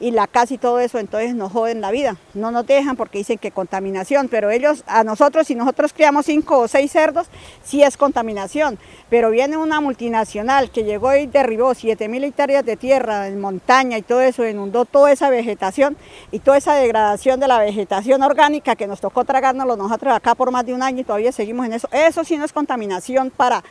y 0.00 0.12
la 0.12 0.26
casa 0.26 0.54
y 0.54 0.58
todo 0.58 0.78
eso, 0.78 0.98
entonces 0.98 1.34
nos 1.34 1.52
joden 1.52 1.80
la 1.80 1.90
vida. 1.90 2.16
No 2.34 2.50
nos 2.50 2.66
dejan 2.66 2.96
porque 2.96 3.18
dicen 3.18 3.38
que 3.38 3.50
contaminación, 3.50 4.28
pero 4.28 4.50
ellos, 4.50 4.84
a 4.86 5.04
nosotros, 5.04 5.46
si 5.46 5.54
nosotros 5.54 5.92
criamos 5.92 6.26
cinco 6.26 6.58
o 6.58 6.68
seis 6.68 6.92
cerdos, 6.92 7.26
sí 7.64 7.82
es 7.82 7.96
contaminación. 7.96 8.78
Pero 9.10 9.30
viene 9.30 9.56
una 9.56 9.80
multinacional 9.80 10.70
que 10.70 10.84
llegó 10.84 11.14
y 11.14 11.26
derribó 11.26 11.74
7 11.74 12.08
mil 12.08 12.24
hectáreas 12.24 12.64
de 12.64 12.76
tierra 12.76 13.28
en 13.28 13.40
montaña 13.40 13.98
y 13.98 14.02
todo 14.02 14.20
eso, 14.20 14.46
inundó 14.46 14.84
toda 14.84 15.12
esa 15.12 15.30
vegetación 15.30 15.96
y 16.30 16.40
toda 16.40 16.58
esa 16.58 16.74
degradación 16.74 17.40
de 17.40 17.48
la 17.48 17.58
vegetación 17.58 18.22
orgánica 18.22 18.76
que 18.76 18.86
nos 18.86 19.00
tocó 19.00 19.24
tragárnoslo 19.24 19.76
nosotros 19.76 20.14
acá 20.14 20.34
por 20.34 20.50
más 20.50 20.66
de 20.66 20.74
un 20.74 20.82
año 20.82 21.00
y 21.00 21.04
todavía 21.04 21.32
seguimos 21.32 21.66
en 21.66 21.72
eso. 21.72 21.88
Eso 21.92 22.24
sí 22.24 22.36
no 22.36 22.44
es 22.44 22.52
contaminación 22.52 23.30
para, 23.30 23.62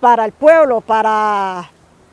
para 0.00 0.24
el 0.24 0.32
pueblo, 0.32 0.80
para 0.80 1.70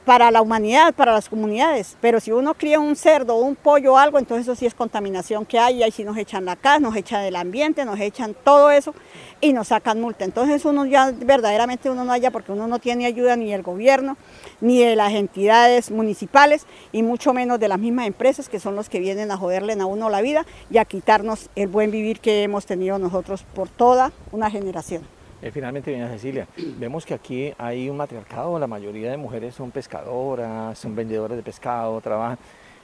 para 0.08 0.32
la 0.32 0.42
humanidad, 0.42 0.94
para 0.94 1.12
las 1.12 1.28
comunidades. 1.28 1.98
Pero 2.00 2.22
si 2.22 2.32
uno 2.32 2.54
cría 2.54 2.80
un 2.80 2.96
cerdo, 2.96 3.36
un 3.36 3.58
pollo 3.58 3.96
o 3.96 3.98
algo, 3.98 4.18
entonces 4.18 4.48
eso 4.48 4.56
sí 4.56 4.66
es 4.66 4.74
contaminación 4.74 5.46
que 5.46 5.60
hay, 5.60 5.80
y 5.80 5.84
ahí 5.84 5.92
sí 5.92 6.06
nos 6.06 6.16
echan 6.16 6.46
la 6.46 6.56
casa, 6.56 6.80
nos 6.80 6.96
echan 6.96 7.26
el 7.26 7.36
ambiente, 7.36 7.84
nos 7.84 8.00
echan 8.00 8.34
todo 8.46 8.72
eso 8.72 8.96
y 9.42 9.52
nos 9.52 9.68
sacan 9.68 10.00
multa. 10.00 10.24
Entonces 10.24 10.64
uno 10.64 10.86
ya 10.86 11.12
verdaderamente 11.12 11.90
uno 11.90 12.06
no 12.06 12.14
haya 12.14 12.32
porque 12.32 12.54
uno 12.54 12.68
no 12.68 12.80
tiene 12.80 13.06
ayuda 13.06 13.36
ni 13.36 13.52
del 13.52 13.64
gobierno, 13.64 14.16
ni 14.62 14.80
de 14.80 14.96
las 14.96 15.12
entidades 15.12 15.92
municipales 15.92 16.66
y 16.94 17.04
mucho 17.04 17.34
menos 17.34 17.60
de 17.60 17.68
las 17.68 17.78
mismas 17.78 18.08
empresas 18.08 18.48
que 18.48 18.62
son 18.62 18.78
los 18.78 18.88
que 18.88 19.02
vienen 19.02 19.30
a 19.30 19.36
joderle 19.36 19.74
a 19.74 19.86
uno 19.86 20.10
la 20.10 20.22
vida 20.22 20.46
y 20.70 20.78
a 20.78 20.86
quitarnos 20.86 21.50
el 21.58 21.68
buen 21.68 21.92
vivir 21.92 22.22
que 22.22 22.44
hemos 22.44 22.66
tenido 22.66 22.98
nosotros 22.98 23.44
por 23.54 23.68
toda 23.68 24.14
una 24.32 24.50
generación. 24.50 25.17
Eh, 25.42 25.52
finalmente, 25.52 25.92
doña 25.92 26.10
Cecilia, 26.10 26.48
vemos 26.80 27.06
que 27.06 27.14
aquí 27.14 27.54
hay 27.60 27.90
un 27.90 27.98
matriarcado, 27.98 28.58
la 28.58 28.66
mayoría 28.66 29.12
de 29.12 29.18
mujeres 29.18 29.54
son 29.54 29.70
pescadoras, 29.70 30.80
son 30.80 30.96
vendedoras 30.96 31.38
de 31.38 31.44
pescado, 31.44 32.02
trabajan. 32.02 32.40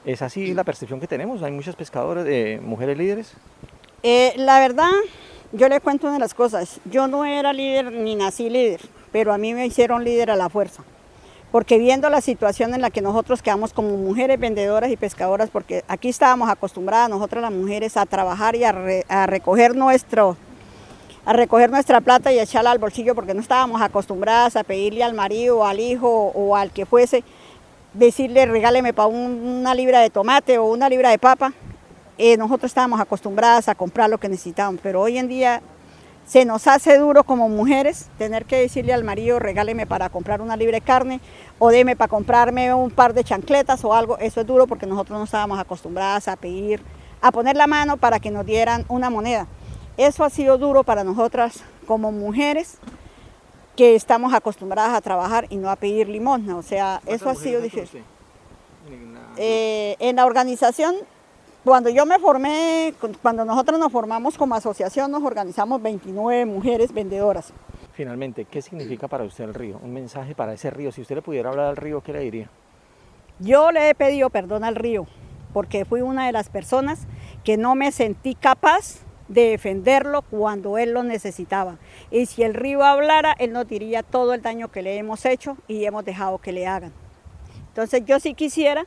¿Es 0.05 0.21
así 0.21 0.53
la 0.53 0.63
percepción 0.63 0.99
que 0.99 1.07
tenemos? 1.07 1.41
¿Hay 1.41 1.51
muchas 1.51 1.75
pescadoras, 1.75 2.25
de 2.25 2.59
mujeres 2.61 2.97
líderes? 2.97 3.33
Eh, 4.03 4.33
la 4.35 4.59
verdad, 4.59 4.91
yo 5.51 5.67
le 5.67 5.79
cuento 5.79 6.05
una 6.05 6.15
de 6.15 6.19
las 6.19 6.35
cosas. 6.35 6.79
Yo 6.85 7.07
no 7.07 7.25
era 7.25 7.53
líder 7.53 7.91
ni 7.91 8.15
nací 8.15 8.49
líder, 8.49 8.81
pero 9.11 9.33
a 9.33 9.39
mí 9.39 9.53
me 9.55 9.65
hicieron 9.65 10.03
líder 10.03 10.29
a 10.29 10.35
la 10.35 10.49
fuerza. 10.49 10.83
Porque 11.51 11.79
viendo 11.79 12.09
la 12.09 12.21
situación 12.21 12.75
en 12.75 12.81
la 12.81 12.91
que 12.91 13.01
nosotros 13.01 13.41
quedamos 13.41 13.73
como 13.73 13.97
mujeres 13.97 14.39
vendedoras 14.39 14.91
y 14.91 14.97
pescadoras, 14.97 15.49
porque 15.49 15.83
aquí 15.87 16.09
estábamos 16.09 16.49
acostumbradas 16.49 17.09
nosotras 17.09 17.41
las 17.41 17.51
mujeres 17.51 17.97
a 17.97 18.05
trabajar 18.05 18.55
y 18.55 18.63
a 18.63 19.25
recoger 19.25 19.75
nuestro, 19.75 20.35
a 21.25 21.33
recoger 21.33 21.69
nuestra 21.69 22.01
plata 22.01 22.31
y 22.31 22.39
echarla 22.39 22.71
al 22.71 22.79
bolsillo 22.79 23.15
porque 23.15 23.33
no 23.33 23.41
estábamos 23.41 23.81
acostumbradas 23.81 24.55
a 24.55 24.63
pedirle 24.63 25.03
al 25.03 25.13
marido, 25.13 25.65
al 25.65 25.79
hijo 25.79 26.09
o 26.09 26.55
al 26.55 26.71
que 26.71 26.85
fuese, 26.85 27.23
decirle 27.93 28.45
regáleme 28.45 28.93
para 28.93 29.07
una 29.07 29.73
libra 29.73 29.99
de 29.99 30.09
tomate 30.09 30.57
o 30.57 30.65
una 30.65 30.89
libra 30.89 31.11
de 31.11 31.19
papa. 31.19 31.53
eh, 32.17 32.37
nosotros 32.37 32.69
estábamos 32.69 32.99
acostumbradas 32.99 33.69
a 33.69 33.75
comprar 33.75 34.09
lo 34.09 34.19
que 34.19 34.29
necesitábamos, 34.29 34.81
pero 34.83 35.01
hoy 35.01 35.17
en 35.17 35.27
día 35.27 35.61
se 36.25 36.45
nos 36.45 36.67
hace 36.67 36.97
duro 36.97 37.23
como 37.23 37.49
mujeres 37.49 38.07
tener 38.17 38.45
que 38.45 38.57
decirle 38.57 38.93
al 38.93 39.03
marido, 39.03 39.39
regáleme 39.39 39.85
para 39.85 40.09
comprar 40.09 40.41
una 40.41 40.55
libre 40.55 40.79
carne 40.79 41.19
o 41.59 41.69
deme 41.69 41.95
para 41.95 42.07
comprarme 42.07 42.73
un 42.73 42.91
par 42.91 43.13
de 43.13 43.23
chancletas 43.23 43.83
o 43.83 43.93
algo. 43.93 44.17
Eso 44.19 44.41
es 44.41 44.47
duro 44.47 44.67
porque 44.67 44.85
nosotros 44.85 45.17
no 45.17 45.25
estábamos 45.25 45.59
acostumbradas 45.59 46.27
a 46.27 46.35
pedir, 46.35 46.81
a 47.21 47.31
poner 47.31 47.55
la 47.55 47.67
mano 47.67 47.97
para 47.97 48.19
que 48.19 48.31
nos 48.31 48.45
dieran 48.45 48.85
una 48.87 49.09
moneda. 49.09 49.47
Eso 49.97 50.23
ha 50.23 50.29
sido 50.29 50.57
duro 50.57 50.83
para 50.83 51.03
nosotras 51.03 51.63
como 51.85 52.11
mujeres 52.11 52.77
que 53.75 53.95
estamos 53.95 54.33
acostumbradas 54.33 54.93
a 54.95 55.01
trabajar 55.01 55.45
y 55.49 55.55
no 55.57 55.69
a 55.69 55.75
pedir 55.75 56.07
limosna. 56.09 56.57
O 56.57 56.63
sea, 56.63 57.01
eso 57.05 57.29
ha 57.29 57.35
sido 57.35 57.61
difícil. 57.61 58.03
Eh, 59.37 59.95
en 59.99 60.15
la 60.17 60.25
organización, 60.25 60.95
cuando 61.63 61.89
yo 61.89 62.05
me 62.05 62.19
formé, 62.19 62.93
cu- 62.99 63.11
cuando 63.21 63.45
nosotros 63.45 63.79
nos 63.79 63.91
formamos 63.91 64.37
como 64.37 64.55
asociación, 64.55 65.09
nos 65.11 65.23
organizamos 65.23 65.81
29 65.81 66.45
mujeres 66.45 66.91
vendedoras. 66.93 67.53
Finalmente, 67.93 68.45
¿qué 68.45 68.61
significa 68.61 69.07
para 69.07 69.23
usted 69.23 69.43
el 69.45 69.53
río? 69.53 69.79
Un 69.83 69.93
mensaje 69.93 70.35
para 70.35 70.53
ese 70.53 70.69
río. 70.71 70.91
Si 70.91 71.01
usted 71.01 71.15
le 71.15 71.21
pudiera 71.21 71.49
hablar 71.49 71.67
al 71.67 71.77
río, 71.77 72.01
¿qué 72.01 72.13
le 72.13 72.19
diría? 72.19 72.49
Yo 73.39 73.71
le 73.71 73.89
he 73.89 73.95
pedido 73.95 74.29
perdón 74.29 74.63
al 74.63 74.75
río 74.75 75.05
porque 75.53 75.85
fui 75.85 76.01
una 76.01 76.25
de 76.25 76.31
las 76.31 76.49
personas 76.49 77.07
que 77.43 77.57
no 77.57 77.75
me 77.75 77.91
sentí 77.91 78.35
capaz 78.35 78.97
de 79.27 79.49
defenderlo 79.49 80.21
cuando 80.21 80.77
él 80.77 80.91
lo 80.91 81.03
necesitaba. 81.03 81.77
Y 82.11 82.25
si 82.25 82.43
el 82.43 82.53
río 82.53 82.83
hablara, 82.83 83.35
él 83.39 83.53
nos 83.53 83.67
diría 83.67 84.03
todo 84.03 84.33
el 84.33 84.41
daño 84.41 84.71
que 84.71 84.81
le 84.81 84.97
hemos 84.97 85.25
hecho 85.25 85.57
y 85.67 85.85
hemos 85.85 86.05
dejado 86.05 86.37
que 86.37 86.51
le 86.51 86.67
hagan. 86.67 86.93
Entonces 87.69 88.03
yo 88.05 88.19
sí 88.19 88.33
quisiera 88.33 88.85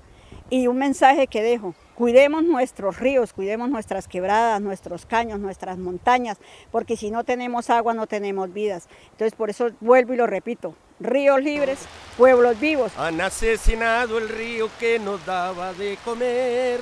y 0.49 0.69
un 0.69 0.79
mensaje 0.79 1.27
que 1.27 1.43
dejo, 1.43 1.75
cuidemos 1.97 2.45
nuestros 2.45 3.01
ríos, 3.01 3.33
cuidemos 3.33 3.69
nuestras 3.69 4.07
quebradas, 4.07 4.61
nuestros 4.61 5.07
caños, 5.07 5.41
nuestras 5.41 5.77
montañas, 5.77 6.39
porque 6.71 6.97
si 6.97 7.11
no 7.11 7.25
tenemos 7.25 7.69
agua 7.69 7.95
no 7.95 8.07
tenemos 8.07 8.53
vidas. 8.53 8.89
Entonces 9.11 9.35
por 9.35 9.51
eso 9.51 9.71
vuelvo 9.81 10.15
y 10.15 10.17
lo 10.17 10.27
repito, 10.27 10.77
ríos 11.01 11.43
libres, 11.43 11.81
pueblos 12.17 12.61
vivos. 12.61 12.93
Han 12.97 13.21
asesinado 13.21 14.19
el 14.19 14.29
río 14.29 14.69
que 14.79 15.01
nos 15.01 15.25
daba 15.27 15.73
de 15.73 15.99
comer, 16.05 16.79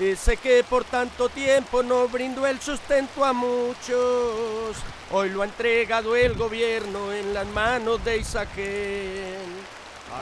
ese 0.00 0.36
que 0.36 0.62
por 0.62 0.84
tanto 0.84 1.28
tiempo 1.28 1.82
nos 1.82 2.10
brindó 2.10 2.46
el 2.46 2.60
sustento 2.60 3.24
a 3.24 3.32
muchos. 3.32 4.76
Hoy 5.10 5.30
lo 5.30 5.42
ha 5.42 5.46
entregado 5.46 6.14
el 6.14 6.34
gobierno 6.34 7.12
en 7.12 7.34
las 7.34 7.46
manos 7.48 8.04
de 8.04 8.18
Isaquén. 8.18 9.68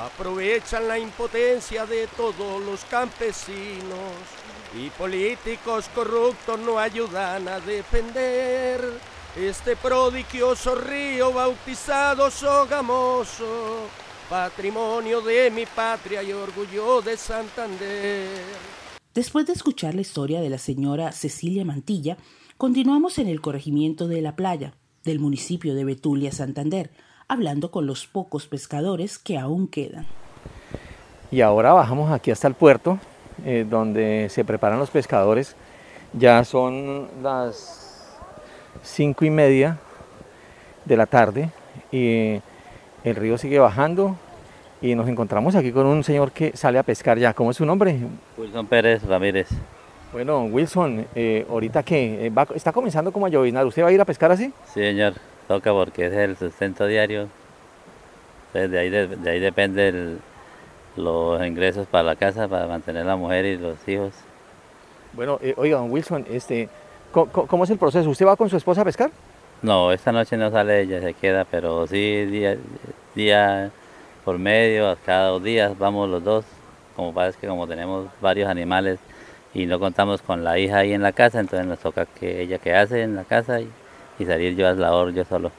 Aprovechan 0.05 0.89
la 0.89 0.99
impotencia 0.99 1.87
de 1.87 2.07
todos 2.09 2.63
los 2.63 2.85
campesinos 2.87 4.13
y 4.75 4.91
políticos 4.91 5.89
corruptos 5.95 6.59
no 6.59 6.79
ayudan 6.79 7.47
a 7.49 7.61
defender 7.61 8.81
este 9.37 9.77
prodigioso 9.77 10.75
río 10.75 11.33
bautizado 11.33 12.31
Sogamoso, 12.31 13.89
patrimonio 14.29 15.21
de 15.21 15.51
mi 15.51 15.67
patria 15.67 16.23
y 16.23 16.33
orgullo 16.33 17.03
de 17.03 17.17
Santander. 17.17 18.76
Después 19.17 19.47
de 19.47 19.55
escuchar 19.55 19.95
la 19.95 20.03
historia 20.03 20.43
de 20.43 20.51
la 20.51 20.59
señora 20.59 21.11
Cecilia 21.11 21.65
Mantilla, 21.65 22.19
continuamos 22.59 23.17
en 23.17 23.29
el 23.29 23.41
corregimiento 23.41 24.09
de 24.09 24.21
La 24.21 24.37
Playa, 24.37 24.75
del 25.05 25.21
municipio 25.21 25.75
de 25.75 25.87
Betulia, 25.87 26.31
Santander, 26.33 26.91
hablando 27.27 27.71
con 27.71 27.87
los 27.87 28.07
pocos 28.07 28.47
pescadores 28.47 29.19
que 29.19 29.39
aún 29.39 29.69
quedan. 29.69 30.07
Y 31.31 31.41
ahora 31.41 31.73
bajamos 31.73 32.13
aquí 32.13 32.31
hasta 32.31 32.47
el 32.47 32.53
puerto, 32.53 32.99
eh, 33.47 33.65
donde 33.67 34.29
se 34.29 34.45
preparan 34.45 34.79
los 34.79 34.91
pescadores. 34.91 35.57
Ya 36.13 36.45
son 36.45 37.09
las 37.23 38.19
cinco 38.83 39.25
y 39.25 39.31
media 39.31 39.79
de 40.85 40.95
la 40.95 41.07
tarde 41.07 41.51
y 41.91 42.43
el 43.03 43.17
río 43.17 43.39
sigue 43.39 43.61
bajando 43.61 44.15
y 44.81 44.95
nos 44.95 45.09
encontramos 45.09 45.55
aquí 45.55 45.73
con 45.73 45.87
un 45.87 46.05
señor 46.05 46.33
que 46.33 46.57
sale 46.57 46.79
a 46.79 46.83
pescar 46.83 47.19
ya. 47.19 47.33
¿Cómo 47.35 47.51
es 47.51 47.57
su 47.57 47.65
nombre? 47.67 47.99
Wilson 48.37 48.67
Pérez 48.67 49.03
Ramírez. 49.05 49.49
Bueno, 50.13 50.45
Wilson, 50.45 51.07
eh, 51.15 51.47
ahorita 51.51 51.83
que 51.83 52.33
está 52.55 52.73
comenzando 52.73 53.13
como 53.13 53.27
a 53.27 53.29
lloviznar, 53.29 53.67
¿usted 53.67 53.83
va 53.83 53.89
a 53.89 53.93
ir 53.93 54.01
a 54.01 54.05
pescar 54.05 54.31
así? 54.33 54.47
Sí, 54.67 54.81
señor, 54.81 55.15
toca 55.49 55.73
porque 55.73 56.07
es 56.07 56.13
el 56.13 56.37
sustento 56.37 56.87
diario. 56.87 57.29
Entonces 58.49 58.71
de 58.71 58.79
ahí, 58.79 58.91
de, 58.91 59.07
de 59.09 59.31
ahí 59.31 59.41
depende 59.41 59.89
el- 59.89 60.19
los 60.97 61.45
ingresos 61.47 61.87
para 61.87 62.05
la 62.05 62.17
casa, 62.17 62.49
para 62.49 62.67
mantener 62.67 63.03
a 63.03 63.07
la 63.07 63.17
mujer 63.17 63.45
y 63.45 63.59
los 63.59 63.77
hijos. 63.87 64.13
Bueno, 65.13 65.39
eh, 65.43 65.53
oiga, 65.59 65.77
don 65.79 65.91
Wilson, 65.91 66.25
este, 66.31 66.69
¿cómo, 67.13 67.27
cómo 67.31 67.65
es 67.65 67.71
el 67.71 67.77
proceso? 67.79 68.09
¿Usted 68.09 68.27
va 68.27 68.37
con 68.37 68.49
su 68.49 68.57
esposa 68.57 68.81
a 68.81 68.85
pescar? 68.85 69.11
No, 69.61 69.93
esta 69.93 70.13
noche 70.13 70.37
no 70.39 70.51
sale 70.51 70.81
ella, 70.83 71.01
se 71.03 71.13
queda, 71.15 71.45
pero 71.51 71.87
sí 71.87 72.25
día, 72.27 72.57
día 73.15 73.71
por 74.27 74.41
medio, 74.41 74.91
a 74.91 74.97
cada 74.97 75.29
dos 75.29 75.43
días 75.45 75.79
vamos 75.79 76.09
los 76.11 76.23
dos. 76.23 76.45
Como 76.97 77.15
pasa 77.15 77.39
que 77.41 77.47
como 77.47 77.69
tenemos 77.69 78.07
varios 78.21 78.49
animales 78.51 78.99
y 79.55 79.67
no 79.67 79.79
contamos 79.79 80.21
con 80.21 80.43
la 80.43 80.59
hija 80.59 80.79
ahí 80.79 80.93
en 80.93 81.01
la 81.03 81.13
casa, 81.13 81.39
entonces 81.39 81.65
nos 81.65 81.79
toca 81.79 82.07
que 82.07 82.43
ella 82.43 82.59
que 82.59 82.75
hace 82.75 83.03
en 83.03 83.15
la 83.15 83.23
casa 83.23 83.61
y, 83.61 83.71
y 84.19 84.25
salir 84.25 84.57
yo 84.57 84.67
a 84.67 84.73
la 84.73 84.89
labor 84.89 85.13
yo 85.13 85.25
solo. 85.25 85.53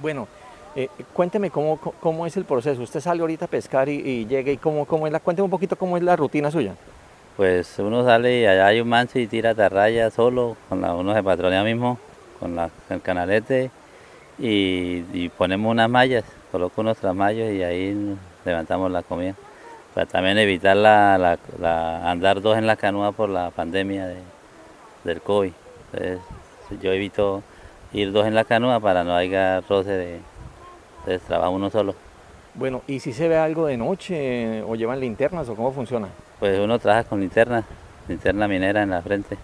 Bueno, 0.00 0.26
eh, 0.74 0.88
cuénteme 1.12 1.50
cómo, 1.50 1.76
cómo- 1.76 1.94
cómo 2.00 2.26
es 2.26 2.34
el 2.38 2.46
proceso. 2.46 2.80
Usted 2.80 3.00
sale 3.00 3.20
ahorita 3.20 3.44
a 3.44 3.48
pescar 3.48 3.90
y, 3.90 3.96
y 3.96 4.24
llega 4.26 4.50
y 4.50 4.56
cómo, 4.56 4.86
cómo 4.86 5.06
es 5.06 5.12
la, 5.12 5.20
cuénteme 5.20 5.44
un 5.44 5.50
poquito 5.50 5.76
cómo 5.76 5.98
es 5.98 6.02
la 6.02 6.16
rutina 6.16 6.50
suya. 6.50 6.72
Pues 7.36 7.78
uno 7.78 8.04
sale 8.04 8.40
y 8.40 8.46
allá 8.46 8.68
hay 8.68 8.80
un 8.80 8.88
manso 8.88 9.18
y 9.18 9.26
tira 9.26 9.50
atarraya 9.50 10.10
solo, 10.10 10.56
con 10.70 10.80
la, 10.80 10.94
uno 10.94 11.12
se 11.12 11.22
patronea 11.22 11.62
mismo, 11.62 11.98
con 12.40 12.56
la, 12.56 12.70
el 12.88 13.02
canalete 13.02 13.70
y, 14.38 15.04
y 15.12 15.28
ponemos 15.28 15.70
unas 15.70 15.88
mallas, 15.88 16.24
coloco 16.50 16.80
unos 16.80 16.98
tramallos 16.98 17.50
y 17.52 17.62
ahí 17.62 18.16
levantamos 18.44 18.90
la 18.90 19.02
comida. 19.02 19.34
Para 19.94 20.06
también 20.06 20.38
evitar 20.38 20.76
la, 20.76 21.16
la- 21.18 21.38
la- 21.60 22.10
andar 22.10 22.40
dos 22.40 22.58
en 22.58 22.66
la 22.66 22.76
canoa 22.76 23.12
por 23.12 23.28
la 23.28 23.50
pandemia 23.50 24.06
de- 24.06 24.22
del 25.04 25.20
COVID. 25.20 25.52
Entonces, 25.92 26.20
yo 26.82 26.92
evito 26.92 27.42
ir 27.92 28.10
dos 28.10 28.26
en 28.26 28.34
la 28.34 28.44
canoa 28.44 28.80
para 28.80 29.04
no 29.04 29.14
haya 29.14 29.60
roce 29.60 29.90
de, 29.90 30.20
entonces 31.00 31.22
trabaja 31.22 31.50
uno 31.50 31.70
solo. 31.70 31.94
Bueno, 32.54 32.82
¿y 32.88 33.00
si 33.00 33.12
se 33.12 33.28
ve 33.28 33.36
algo 33.36 33.66
de 33.66 33.76
noche 33.76 34.62
o 34.62 34.74
llevan 34.74 35.00
linternas 35.00 35.48
o 35.48 35.54
cómo 35.54 35.72
funciona? 35.72 36.08
Pues 36.40 36.58
uno 36.58 36.78
trabaja 36.78 37.04
con 37.08 37.20
linterna, 37.20 37.64
linterna 38.08 38.48
minera 38.48 38.82
en 38.82 38.90
la 38.90 39.02
frente. 39.02 39.36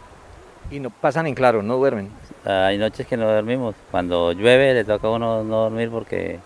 Y 0.71 0.81
no 0.81 0.91
pasan 0.91 1.27
en 1.27 1.35
claro, 1.35 1.63
no 1.63 1.77
duermen. 1.77 2.11
Hay 2.45 2.79
noches 2.79 3.07
que 3.07 3.17
no 3.17 3.29
dormimos. 3.31 3.75
Cuando 3.91 4.33
llueve 4.33 4.73
le 4.75 4.85
toca 4.85 5.09
a 5.09 5.11
uno 5.11 5.43
no 5.43 5.63
dormir 5.63 5.91
porque 5.91 6.39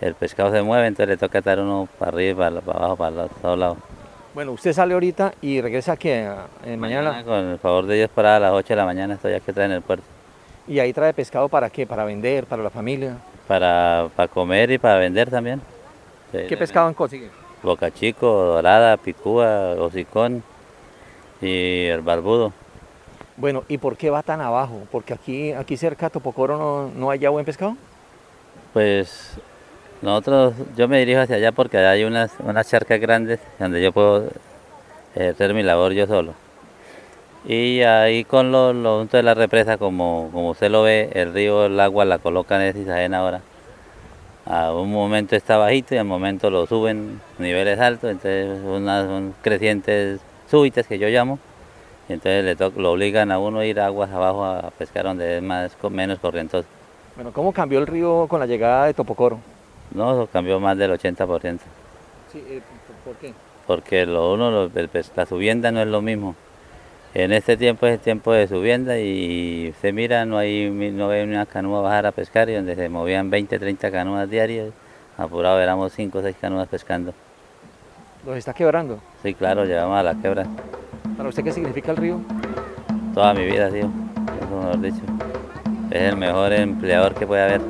el 0.00 0.14
pescado 0.14 0.50
se 0.50 0.62
mueve, 0.62 0.86
entonces 0.88 1.08
le 1.08 1.16
toca 1.16 1.38
estar 1.38 1.58
uno 1.60 1.88
para 1.98 2.10
arriba, 2.10 2.48
para, 2.50 2.60
para 2.60 2.78
abajo, 2.78 2.96
para 2.96 3.28
todos 3.28 3.58
lados. 3.58 3.78
Bueno, 4.34 4.50
usted 4.52 4.72
sale 4.72 4.94
ahorita 4.94 5.34
y 5.40 5.60
regresa 5.60 5.92
aquí 5.92 6.08
eh, 6.08 6.26
mañana, 6.76 7.10
Mañana, 7.12 7.24
con 7.24 7.38
el 7.38 7.58
favor 7.58 7.86
de 7.86 7.94
Dios, 7.96 8.10
para 8.12 8.40
las 8.40 8.52
8 8.52 8.68
de 8.68 8.76
la 8.76 8.84
mañana 8.84 9.14
estoy 9.14 9.32
aquí 9.34 9.52
atrás 9.52 9.66
en 9.66 9.72
el 9.72 9.82
puerto. 9.82 10.04
y 10.66 10.80
ahí 10.80 10.92
trae 10.92 11.14
pescado 11.14 11.48
para 11.48 11.70
qué, 11.70 11.86
para 11.86 12.04
vender, 12.04 12.44
para 12.46 12.62
la 12.62 12.70
familia. 12.70 13.16
Para, 13.46 14.08
para 14.16 14.26
comer 14.26 14.72
y 14.72 14.78
para 14.78 14.98
vender 14.98 15.30
también. 15.30 15.60
¿Qué 16.32 16.56
pescado 16.56 16.92
consigue? 16.94 17.30
Boca 17.62 17.92
chico, 17.92 18.26
dorada, 18.26 18.96
picúa, 18.96 19.76
hocicón 19.78 20.42
y 21.40 21.84
el 21.86 22.00
barbudo. 22.00 22.52
Bueno, 23.36 23.64
¿y 23.68 23.78
por 23.78 23.96
qué 23.96 24.10
va 24.10 24.22
tan 24.22 24.40
abajo? 24.40 24.82
Porque 24.92 25.12
aquí, 25.12 25.52
aquí 25.52 25.76
cerca 25.76 26.08
Topocoro 26.08 26.56
no, 26.56 26.90
no 26.94 27.10
hay 27.10 27.18
ya 27.18 27.30
buen 27.30 27.44
pescado. 27.44 27.76
Pues 28.72 29.38
nosotros, 30.02 30.54
yo 30.76 30.86
me 30.86 30.98
dirijo 30.98 31.20
hacia 31.20 31.36
allá 31.36 31.50
porque 31.50 31.78
allá 31.78 31.90
hay 31.90 32.04
unas, 32.04 32.32
unas 32.38 32.68
charcas 32.68 33.00
grandes 33.00 33.40
donde 33.58 33.82
yo 33.82 33.92
puedo 33.92 34.28
hacer 35.16 35.54
mi 35.54 35.62
labor 35.62 35.92
yo 35.92 36.06
solo. 36.06 36.34
Y 37.46 37.82
ahí 37.82 38.24
con 38.24 38.52
lo, 38.52 38.72
lo 38.72 39.04
de 39.04 39.22
la 39.22 39.34
represa, 39.34 39.76
como, 39.76 40.30
como 40.32 40.50
usted 40.50 40.70
lo 40.70 40.82
ve, 40.82 41.10
el 41.12 41.34
río, 41.34 41.66
el 41.66 41.78
agua 41.78 42.04
la 42.04 42.18
colocan 42.18 42.62
en 42.62 42.72
Cisajena 42.72 43.18
ahora. 43.18 43.42
A 44.46 44.72
un 44.72 44.92
momento 44.92 45.36
está 45.36 45.56
bajito 45.56 45.94
y 45.94 45.98
al 45.98 46.04
momento 46.04 46.50
lo 46.50 46.66
suben 46.66 47.20
niveles 47.38 47.78
altos, 47.80 48.10
entonces 48.10 48.60
unas 48.64 49.06
son 49.06 49.34
crecientes 49.42 50.20
súbitas 50.50 50.86
que 50.86 50.98
yo 50.98 51.08
llamo. 51.08 51.38
Y 52.08 52.12
entonces 52.12 52.44
le 52.44 52.54
lo 52.82 52.92
obligan 52.92 53.32
a 53.32 53.38
uno 53.38 53.60
a 53.60 53.66
ir 53.66 53.80
aguas 53.80 54.10
abajo 54.10 54.44
a 54.44 54.70
pescar 54.70 55.04
donde 55.04 55.38
es 55.38 55.42
más, 55.42 55.76
menos 55.90 56.18
corrientoso. 56.18 56.66
Bueno, 57.16 57.32
¿cómo 57.32 57.52
cambió 57.52 57.78
el 57.78 57.86
río 57.86 58.26
con 58.28 58.40
la 58.40 58.46
llegada 58.46 58.86
de 58.86 58.94
Topocoro? 58.94 59.38
No, 59.94 60.12
eso 60.12 60.28
cambió 60.32 60.58
más 60.60 60.76
del 60.76 60.90
80%. 60.92 61.62
Sí, 62.32 62.42
eh, 62.48 62.60
¿por 63.04 63.14
qué? 63.16 63.32
porque 63.66 64.04
lo 64.04 64.34
uno, 64.34 64.50
lo- 64.50 64.70
el 64.74 64.88
pes- 64.88 65.10
la 65.16 65.24
subienda 65.24 65.70
no 65.72 65.80
es 65.80 65.86
lo 65.86 66.02
mismo. 66.02 66.34
En 67.14 67.32
este 67.32 67.56
tiempo 67.56 67.86
es 67.86 67.94
el 67.94 68.00
tiempo 68.00 68.32
de 68.32 68.46
subienda 68.48 68.98
y 68.98 69.72
se 69.80 69.92
mira, 69.92 70.26
no 70.26 70.36
hay 70.36 70.68
no 70.68 71.08
ve 71.08 71.22
una 71.24 71.46
canoa 71.46 71.80
bajar 71.80 72.04
a 72.06 72.12
pescar 72.12 72.50
y 72.50 72.54
donde 72.54 72.74
se 72.74 72.88
movían 72.90 73.30
20, 73.30 73.58
30 73.58 73.90
canoas 73.90 74.28
diarias, 74.28 74.68
apurado 75.16 75.60
éramos 75.60 75.92
5 75.92 76.18
o 76.18 76.22
6 76.22 76.36
canoas 76.38 76.68
pescando. 76.68 77.14
¿Los 78.26 78.36
está 78.36 78.52
quebrando? 78.52 78.98
Sí, 79.22 79.32
claro, 79.32 79.64
llegamos 79.64 79.96
a 79.96 80.02
la 80.02 80.14
quebra. 80.14 80.44
¿Para 81.16 81.28
usted 81.28 81.44
qué 81.44 81.52
significa 81.52 81.92
el 81.92 81.96
río? 81.96 82.20
toda 83.14 83.32
mi 83.32 83.44
vida, 83.44 83.70
tío. 83.70 83.88
Eso 84.42 84.58
mejor 84.58 84.80
dicho. 84.80 85.02
Es 85.90 86.02
el 86.02 86.16
mejor 86.16 86.52
empleador 86.52 87.14
que 87.14 87.26
puede 87.26 87.42
haber. 87.42 87.60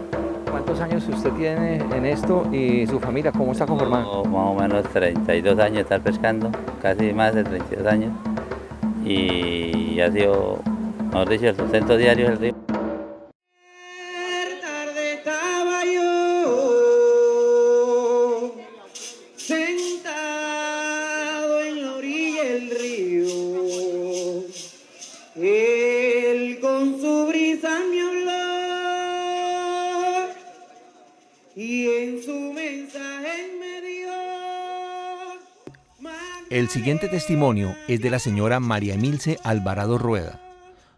¿Cuántos 0.50 0.80
años 0.80 1.06
usted 1.08 1.30
tiene 1.32 1.76
en 1.76 2.06
esto 2.06 2.46
y 2.50 2.86
su 2.86 2.98
familia 2.98 3.30
cómo 3.32 3.52
está 3.52 3.66
conformada? 3.66 4.04
Tengo 4.04 4.24
Más 4.24 4.46
o 4.46 4.54
menos 4.54 4.84
32 4.92 5.58
años 5.58 5.74
de 5.74 5.80
estar 5.82 6.00
pescando, 6.00 6.50
casi 6.80 7.12
más 7.12 7.34
de 7.34 7.44
32 7.44 7.86
años. 7.86 8.12
Y 9.04 10.00
ha 10.00 10.10
sido, 10.10 10.60
mejor 11.10 11.28
dicho, 11.28 11.48
el 11.48 11.56
sustento 11.56 11.96
diario 11.96 12.28
del 12.30 12.38
río. 12.38 12.54
Siguiente 36.74 37.08
testimonio 37.08 37.76
es 37.86 38.00
de 38.00 38.10
la 38.10 38.18
señora 38.18 38.58
María 38.58 38.94
Emilce 38.94 39.38
Alvarado 39.44 39.96
Rueda. 39.96 40.40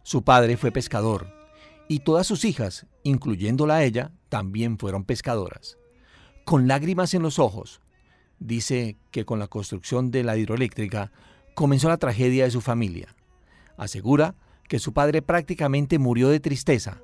Su 0.05 0.23
padre 0.23 0.57
fue 0.57 0.73
pescador 0.73 1.27
y 1.87 1.99
todas 1.99 2.27
sus 2.27 2.47
hijas, 2.47 2.87
incluyéndola 3.03 3.75
a 3.75 3.85
ella, 3.85 4.11
también 4.31 4.79
fueron 4.79 5.05
pescadoras. 5.05 5.77
Con 6.47 6.67
lágrimas 6.67 7.13
en 7.13 7.21
los 7.21 7.39
ojos, 7.39 7.83
dice 8.39 8.97
que 9.11 9.27
con 9.27 9.39
la 9.39 9.49
construcción 9.49 10.11
de 10.11 10.25
la 10.25 10.39
hidroeléctrica 10.39 11.13
comenzó 11.55 11.91
la 11.91 11.99
tragedia 11.99 12.45
de 12.45 12.53
su 12.53 12.63
familia. 12.63 13.15
Asegura 13.77 14.35
que 14.69 14.79
su 14.79 14.95
padre 14.95 15.21
prácticamente 15.21 15.99
murió 15.99 16.31
de 16.31 16.41
tristeza 16.41 17.03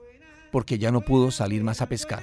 porque 0.50 0.78
ya 0.78 0.90
no 0.90 1.02
pudo 1.02 1.30
salir 1.30 1.62
más 1.62 1.82
a 1.82 1.90
pescar. 1.90 2.22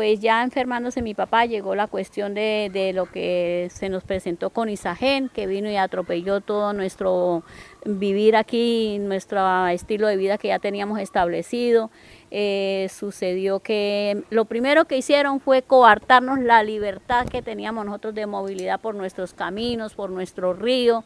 Pues 0.00 0.18
ya 0.18 0.42
enfermándose 0.42 1.02
mi 1.02 1.12
papá 1.12 1.44
llegó 1.44 1.74
la 1.74 1.86
cuestión 1.86 2.32
de, 2.32 2.70
de 2.72 2.94
lo 2.94 3.04
que 3.04 3.68
se 3.70 3.90
nos 3.90 4.02
presentó 4.02 4.48
con 4.48 4.70
Isagen, 4.70 5.28
que 5.28 5.46
vino 5.46 5.70
y 5.70 5.76
atropelló 5.76 6.40
todo 6.40 6.72
nuestro 6.72 7.42
vivir 7.84 8.34
aquí, 8.34 8.96
nuestro 8.98 9.66
estilo 9.66 10.06
de 10.06 10.16
vida 10.16 10.38
que 10.38 10.48
ya 10.48 10.58
teníamos 10.58 11.00
establecido. 11.00 11.90
Eh, 12.30 12.88
sucedió 12.90 13.60
que 13.60 14.22
lo 14.30 14.46
primero 14.46 14.86
que 14.86 14.96
hicieron 14.96 15.38
fue 15.38 15.60
coartarnos 15.60 16.38
la 16.38 16.62
libertad 16.62 17.28
que 17.28 17.42
teníamos 17.42 17.84
nosotros 17.84 18.14
de 18.14 18.24
movilidad 18.24 18.80
por 18.80 18.94
nuestros 18.94 19.34
caminos, 19.34 19.92
por 19.92 20.08
nuestro 20.08 20.54
río. 20.54 21.04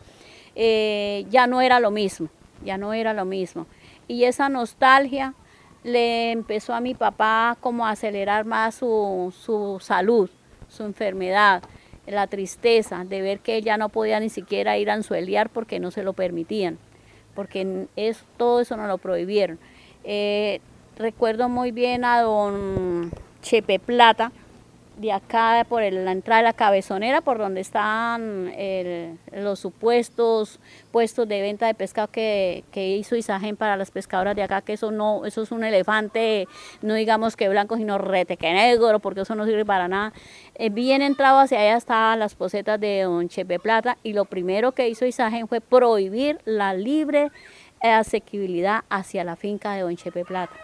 Eh, 0.54 1.26
ya 1.30 1.48
no 1.48 1.60
era 1.60 1.80
lo 1.80 1.90
mismo, 1.90 2.28
ya 2.64 2.78
no 2.78 2.92
era 2.92 3.12
lo 3.12 3.24
mismo. 3.24 3.66
Y 4.06 4.22
esa 4.22 4.48
nostalgia 4.48 5.34
le 5.84 6.32
empezó 6.32 6.74
a 6.74 6.80
mi 6.80 6.94
papá 6.94 7.56
como 7.60 7.86
a 7.86 7.90
acelerar 7.90 8.46
más 8.46 8.74
su, 8.74 9.32
su 9.38 9.78
salud, 9.80 10.28
su 10.68 10.82
enfermedad, 10.82 11.62
la 12.06 12.26
tristeza 12.26 13.04
de 13.04 13.22
ver 13.22 13.38
que 13.38 13.56
ella 13.56 13.76
no 13.76 13.90
podía 13.90 14.18
ni 14.18 14.30
siquiera 14.30 14.76
ir 14.78 14.90
a 14.90 14.94
anzuelear 14.94 15.50
porque 15.50 15.78
no 15.78 15.90
se 15.90 16.02
lo 16.02 16.14
permitían, 16.14 16.78
porque 17.34 17.86
es, 17.96 18.24
todo 18.36 18.60
eso 18.60 18.76
nos 18.76 18.88
lo 18.88 18.98
prohibieron. 18.98 19.58
Eh, 20.04 20.60
recuerdo 20.96 21.48
muy 21.48 21.70
bien 21.70 22.04
a 22.04 22.22
don 22.22 23.12
Chepe 23.42 23.78
Plata, 23.78 24.32
de 24.96 25.12
acá 25.12 25.66
por 25.68 25.82
la 25.82 26.12
entrada 26.12 26.40
de 26.40 26.44
la 26.44 26.52
cabezonera, 26.52 27.20
por 27.20 27.38
donde 27.38 27.60
están 27.60 28.52
los 29.32 29.58
supuestos 29.58 30.60
puestos 30.92 31.28
de 31.28 31.40
venta 31.40 31.66
de 31.66 31.74
pescado 31.74 32.08
que, 32.08 32.64
hizo 32.74 33.16
Isagen 33.16 33.56
para 33.56 33.76
las 33.76 33.90
pescadoras 33.90 34.36
de 34.36 34.42
acá, 34.42 34.62
que 34.62 34.74
eso 34.74 34.90
no, 34.90 35.24
eso 35.24 35.42
es 35.42 35.50
un 35.50 35.64
elefante, 35.64 36.46
no 36.82 36.94
digamos 36.94 37.36
que 37.36 37.48
blanco, 37.48 37.76
sino 37.76 37.98
rete 37.98 38.36
que 38.36 38.52
negro, 38.52 39.00
porque 39.00 39.22
eso 39.22 39.34
no 39.34 39.46
sirve 39.46 39.64
para 39.64 39.88
nada. 39.88 40.12
Eh, 40.54 40.70
bien 40.70 41.02
entrado 41.02 41.40
hacia 41.40 41.60
allá 41.60 41.76
estaban 41.76 42.18
las 42.18 42.34
posetas 42.34 42.78
de 42.80 43.02
don 43.02 43.28
Chepe 43.28 43.58
Plata, 43.58 43.98
y 44.02 44.12
lo 44.12 44.24
primero 44.24 44.72
que 44.72 44.88
hizo 44.88 45.06
Isagen 45.06 45.48
fue 45.48 45.60
prohibir 45.60 46.38
la 46.44 46.74
libre 46.74 47.30
asequibilidad 47.80 48.84
hacia 48.88 49.24
la 49.24 49.36
finca 49.36 49.74
de 49.74 49.82
don 49.82 49.96
Chepe 49.96 50.24
Plata. 50.24 50.54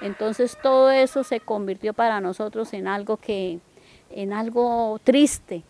Entonces 0.00 0.58
todo 0.60 0.90
eso 0.90 1.22
se 1.22 1.40
convirtió 1.40 1.94
para 1.94 2.20
nosotros 2.20 2.72
en 2.72 2.88
algo 2.88 3.18
que, 3.18 3.60
en 4.14 4.32
algo 4.32 5.00
triste, 5.04 5.64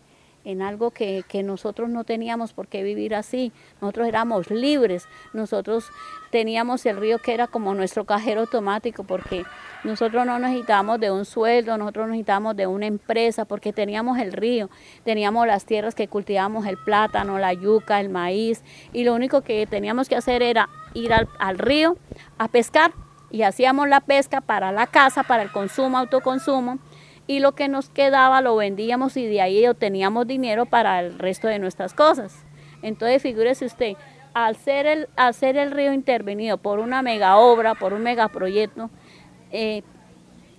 en 0.45 0.61
algo 0.61 0.91
que, 0.91 1.23
que 1.27 1.43
nosotros 1.43 1.89
no 1.89 2.03
teníamos 2.03 2.53
por 2.53 2.67
qué 2.67 2.83
vivir 2.83 3.15
así. 3.15 3.51
Nosotros 3.81 4.07
éramos 4.07 4.51
libres, 4.51 5.07
nosotros 5.33 5.89
teníamos 6.31 6.85
el 6.85 6.97
río 6.97 7.19
que 7.19 7.33
era 7.33 7.47
como 7.47 7.73
nuestro 7.73 8.05
cajero 8.05 8.41
automático, 8.41 9.03
porque 9.03 9.45
nosotros 9.83 10.25
no 10.25 10.39
necesitábamos 10.39 10.99
de 10.99 11.11
un 11.11 11.25
sueldo, 11.25 11.77
nosotros 11.77 12.07
necesitábamos 12.07 12.55
de 12.55 12.67
una 12.67 12.87
empresa, 12.87 13.45
porque 13.45 13.73
teníamos 13.73 14.17
el 14.19 14.33
río, 14.33 14.69
teníamos 15.03 15.47
las 15.47 15.65
tierras 15.65 15.95
que 15.95 16.07
cultivábamos 16.07 16.65
el 16.65 16.77
plátano, 16.77 17.39
la 17.39 17.53
yuca, 17.53 17.99
el 17.99 18.09
maíz, 18.09 18.63
y 18.91 19.03
lo 19.03 19.13
único 19.13 19.41
que 19.41 19.65
teníamos 19.65 20.09
que 20.09 20.15
hacer 20.15 20.41
era 20.41 20.69
ir 20.93 21.13
al, 21.13 21.27
al 21.39 21.57
río 21.57 21.97
a 22.37 22.47
pescar 22.47 22.93
y 23.33 23.41
hacíamos 23.41 23.89
la 23.89 23.99
pesca 23.99 24.41
para 24.41 24.71
la 24.71 24.87
casa, 24.87 25.23
para 25.23 25.41
el 25.41 25.51
consumo, 25.51 25.97
autoconsumo, 25.97 26.77
y 27.27 27.39
lo 27.39 27.53
que 27.53 27.67
nos 27.67 27.89
quedaba 27.89 28.41
lo 28.41 28.55
vendíamos 28.55 29.17
y 29.17 29.25
de 29.25 29.41
ahí 29.41 29.65
obteníamos 29.67 30.27
dinero 30.27 30.65
para 30.65 30.99
el 30.99 31.17
resto 31.17 31.47
de 31.47 31.59
nuestras 31.59 31.93
cosas. 31.93 32.43
Entonces, 32.81 33.21
figúrese 33.21 33.65
usted, 33.65 33.93
al 34.33 34.55
ser 34.55 34.85
el, 34.85 35.09
al 35.15 35.33
ser 35.33 35.57
el 35.57 35.71
río 35.71 35.93
intervenido 35.93 36.57
por 36.57 36.79
una 36.79 37.01
mega 37.01 37.37
obra, 37.37 37.75
por 37.75 37.93
un 37.93 38.03
megaproyecto, 38.03 38.89
eh, 39.51 39.83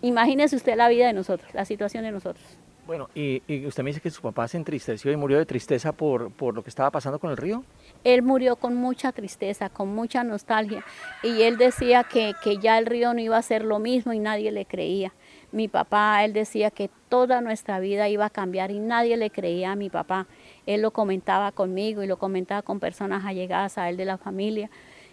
imagínese 0.01 0.57
usted 0.57 0.77
la 0.77 0.89
vida 0.89 1.07
de 1.07 1.13
nosotros, 1.13 1.53
la 1.53 1.65
situación 1.65 2.05
de 2.05 2.13
nosotros. 2.13 2.45
Bueno, 2.87 3.09
y, 3.15 3.43
y 3.47 3.67
usted 3.67 3.83
me 3.83 3.91
dice 3.91 4.01
que 4.01 4.11
su 4.11 4.21
papá 4.21 4.47
se 4.47 4.59
entristeció 4.59 5.11
y 5.11 5.17
murió 5.17 5.39
de 5.39 5.47
tristeza 5.47 5.93
por, 5.93 6.31
por 6.31 6.55
lo 6.55 6.63
que 6.63 6.69
estaba 6.69 6.91
pasando 6.91 7.19
con 7.19 7.31
el 7.31 7.37
río. 7.39 7.65
Él 8.05 8.21
murió 8.21 8.57
con 8.57 8.77
mucha 8.77 9.11
tristeza, 9.13 9.71
con 9.71 9.95
mucha 9.95 10.23
nostalgia, 10.23 10.85
y 11.23 11.43
él 11.43 11.57
decía 11.57 12.05
que, 12.05 12.35
que 12.43 12.59
ya 12.59 12.77
el 12.77 12.85
río 12.85 13.15
no 13.15 13.21
iba 13.21 13.39
a 13.39 13.43
ser 13.43 13.65
lo 13.65 13.79
mismo 13.79 14.13
y 14.13 14.19
nadie 14.19 14.53
le 14.53 14.67
creía. 14.67 15.15
Mi 15.55 15.69
papá, 15.69 16.25
él 16.25 16.33
decía 16.33 16.73
que 16.73 16.91
toda 17.09 17.41
nuestra 17.41 17.79
vida 17.79 18.09
iba 18.09 18.25
a 18.25 18.31
cambiar 18.31 18.73
y 18.73 18.81
nadie 18.81 19.17
le 19.17 19.31
creía 19.31 19.71
a 19.71 19.77
mi 19.77 19.89
papá. 19.89 20.27
Él 20.67 20.83
lo 20.83 20.91
comentaba 20.91 21.53
conmigo 21.53 22.03
y 22.03 22.09
lo 22.09 22.17
comentaba 22.17 22.63
con 22.63 22.81
personas 22.81 23.25
allegadas 23.25 23.79
a 23.79 23.89
él 23.89 23.97
de 23.97 24.05
la 24.05 24.19
familia. 24.19 24.69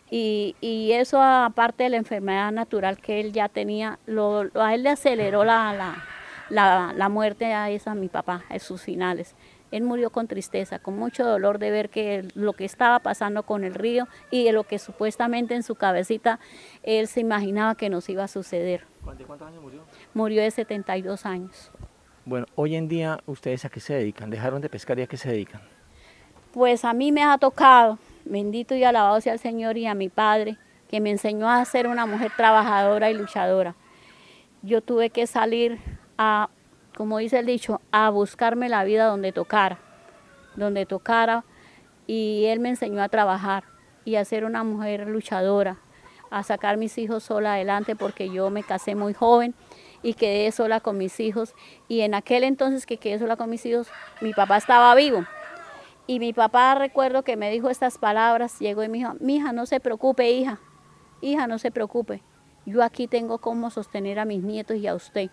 Y, 0.09 0.55
y 0.59 0.93
eso 0.93 1.21
aparte 1.21 1.83
de 1.83 1.89
la 1.91 1.97
enfermedad 1.97 2.51
natural 2.51 2.97
que 2.97 3.19
él 3.19 3.33
ya 3.33 3.49
tenía, 3.49 3.99
lo, 4.07 4.49
a 4.55 4.73
él 4.73 4.81
le 4.81 4.89
aceleró 4.89 5.43
la, 5.43 5.75
la, 6.49 6.91
la, 6.95 7.09
muerte 7.09 7.53
a 7.53 7.69
esa 7.69 7.93
mi 7.93 8.07
papá, 8.07 8.43
en 8.49 8.59
sus 8.59 8.81
finales. 8.81 9.35
Él 9.71 9.83
murió 9.83 10.09
con 10.11 10.27
tristeza, 10.27 10.79
con 10.79 10.97
mucho 10.97 11.25
dolor 11.25 11.57
de 11.57 11.71
ver 11.71 11.89
que 11.89 12.27
lo 12.35 12.53
que 12.53 12.65
estaba 12.65 12.99
pasando 12.99 13.43
con 13.43 13.63
el 13.63 13.73
río 13.73 14.07
y 14.29 14.43
de 14.43 14.51
lo 14.51 14.65
que 14.65 14.79
supuestamente 14.79 15.55
en 15.55 15.63
su 15.63 15.75
cabecita 15.75 16.39
él 16.83 17.07
se 17.07 17.21
imaginaba 17.21 17.75
que 17.75 17.89
nos 17.89 18.09
iba 18.09 18.25
a 18.25 18.27
suceder. 18.27 18.85
¿De 19.17 19.25
cuántos 19.25 19.47
años 19.47 19.61
murió? 19.61 19.83
Murió 20.13 20.41
de 20.41 20.51
72 20.51 21.25
años. 21.25 21.71
Bueno, 22.25 22.45
hoy 22.55 22.75
en 22.75 22.87
día, 22.87 23.19
¿ustedes 23.25 23.65
a 23.65 23.69
qué 23.69 23.79
se 23.79 23.95
dedican? 23.95 24.29
¿Dejaron 24.29 24.61
de 24.61 24.69
pescar 24.69 24.99
y 24.99 25.01
a 25.01 25.07
qué 25.07 25.17
se 25.17 25.29
dedican? 25.29 25.61
Pues 26.53 26.85
a 26.85 26.93
mí 26.93 27.11
me 27.11 27.23
ha 27.23 27.37
tocado, 27.37 27.97
bendito 28.25 28.75
y 28.75 28.83
alabado 28.83 29.19
sea 29.21 29.33
el 29.33 29.39
Señor 29.39 29.77
y 29.77 29.87
a 29.87 29.95
mi 29.95 30.09
padre, 30.09 30.57
que 30.89 30.99
me 30.99 31.09
enseñó 31.09 31.49
a 31.49 31.63
ser 31.65 31.87
una 31.87 32.05
mujer 32.05 32.31
trabajadora 32.35 33.09
y 33.09 33.13
luchadora. 33.13 33.75
Yo 34.61 34.81
tuve 34.81 35.09
que 35.09 35.25
salir 35.25 35.79
a, 36.17 36.49
como 37.01 37.17
dice 37.17 37.39
el 37.39 37.47
dicho, 37.47 37.81
a 37.91 38.11
buscarme 38.11 38.69
la 38.69 38.83
vida 38.83 39.05
donde 39.05 39.31
tocara, 39.31 39.79
donde 40.55 40.85
tocara, 40.85 41.45
y 42.05 42.45
él 42.45 42.59
me 42.59 42.69
enseñó 42.69 43.01
a 43.01 43.09
trabajar 43.09 43.63
y 44.05 44.17
a 44.17 44.23
ser 44.23 44.45
una 44.45 44.63
mujer 44.63 45.07
luchadora, 45.07 45.79
a 46.29 46.43
sacar 46.43 46.77
mis 46.77 46.99
hijos 46.99 47.23
sola 47.23 47.55
adelante 47.55 47.95
porque 47.95 48.29
yo 48.29 48.51
me 48.51 48.61
casé 48.61 48.93
muy 48.93 49.15
joven 49.15 49.55
y 50.03 50.13
quedé 50.13 50.51
sola 50.51 50.79
con 50.79 50.99
mis 50.99 51.19
hijos 51.19 51.55
y 51.87 52.01
en 52.01 52.13
aquel 52.13 52.43
entonces 52.43 52.85
que 52.85 52.97
quedé 52.97 53.17
sola 53.17 53.35
con 53.35 53.49
mis 53.49 53.65
hijos, 53.65 53.87
mi 54.21 54.33
papá 54.33 54.57
estaba 54.57 54.93
vivo. 54.93 55.25
Y 56.05 56.19
mi 56.19 56.33
papá 56.33 56.75
recuerdo 56.75 57.23
que 57.23 57.35
me 57.35 57.49
dijo 57.49 57.71
estas 57.71 57.97
palabras, 57.97 58.59
llegó 58.59 58.83
y 58.83 58.89
me 58.89 58.99
dijo, 58.99 59.15
mi 59.19 59.37
hija, 59.37 59.53
no 59.53 59.65
se 59.65 59.79
preocupe, 59.79 60.29
hija, 60.29 60.59
hija, 61.19 61.47
no 61.47 61.57
se 61.57 61.71
preocupe, 61.71 62.21
yo 62.67 62.83
aquí 62.83 63.07
tengo 63.07 63.39
cómo 63.39 63.71
sostener 63.71 64.19
a 64.19 64.25
mis 64.25 64.43
nietos 64.43 64.77
y 64.77 64.85
a 64.85 64.93
usted. 64.93 65.31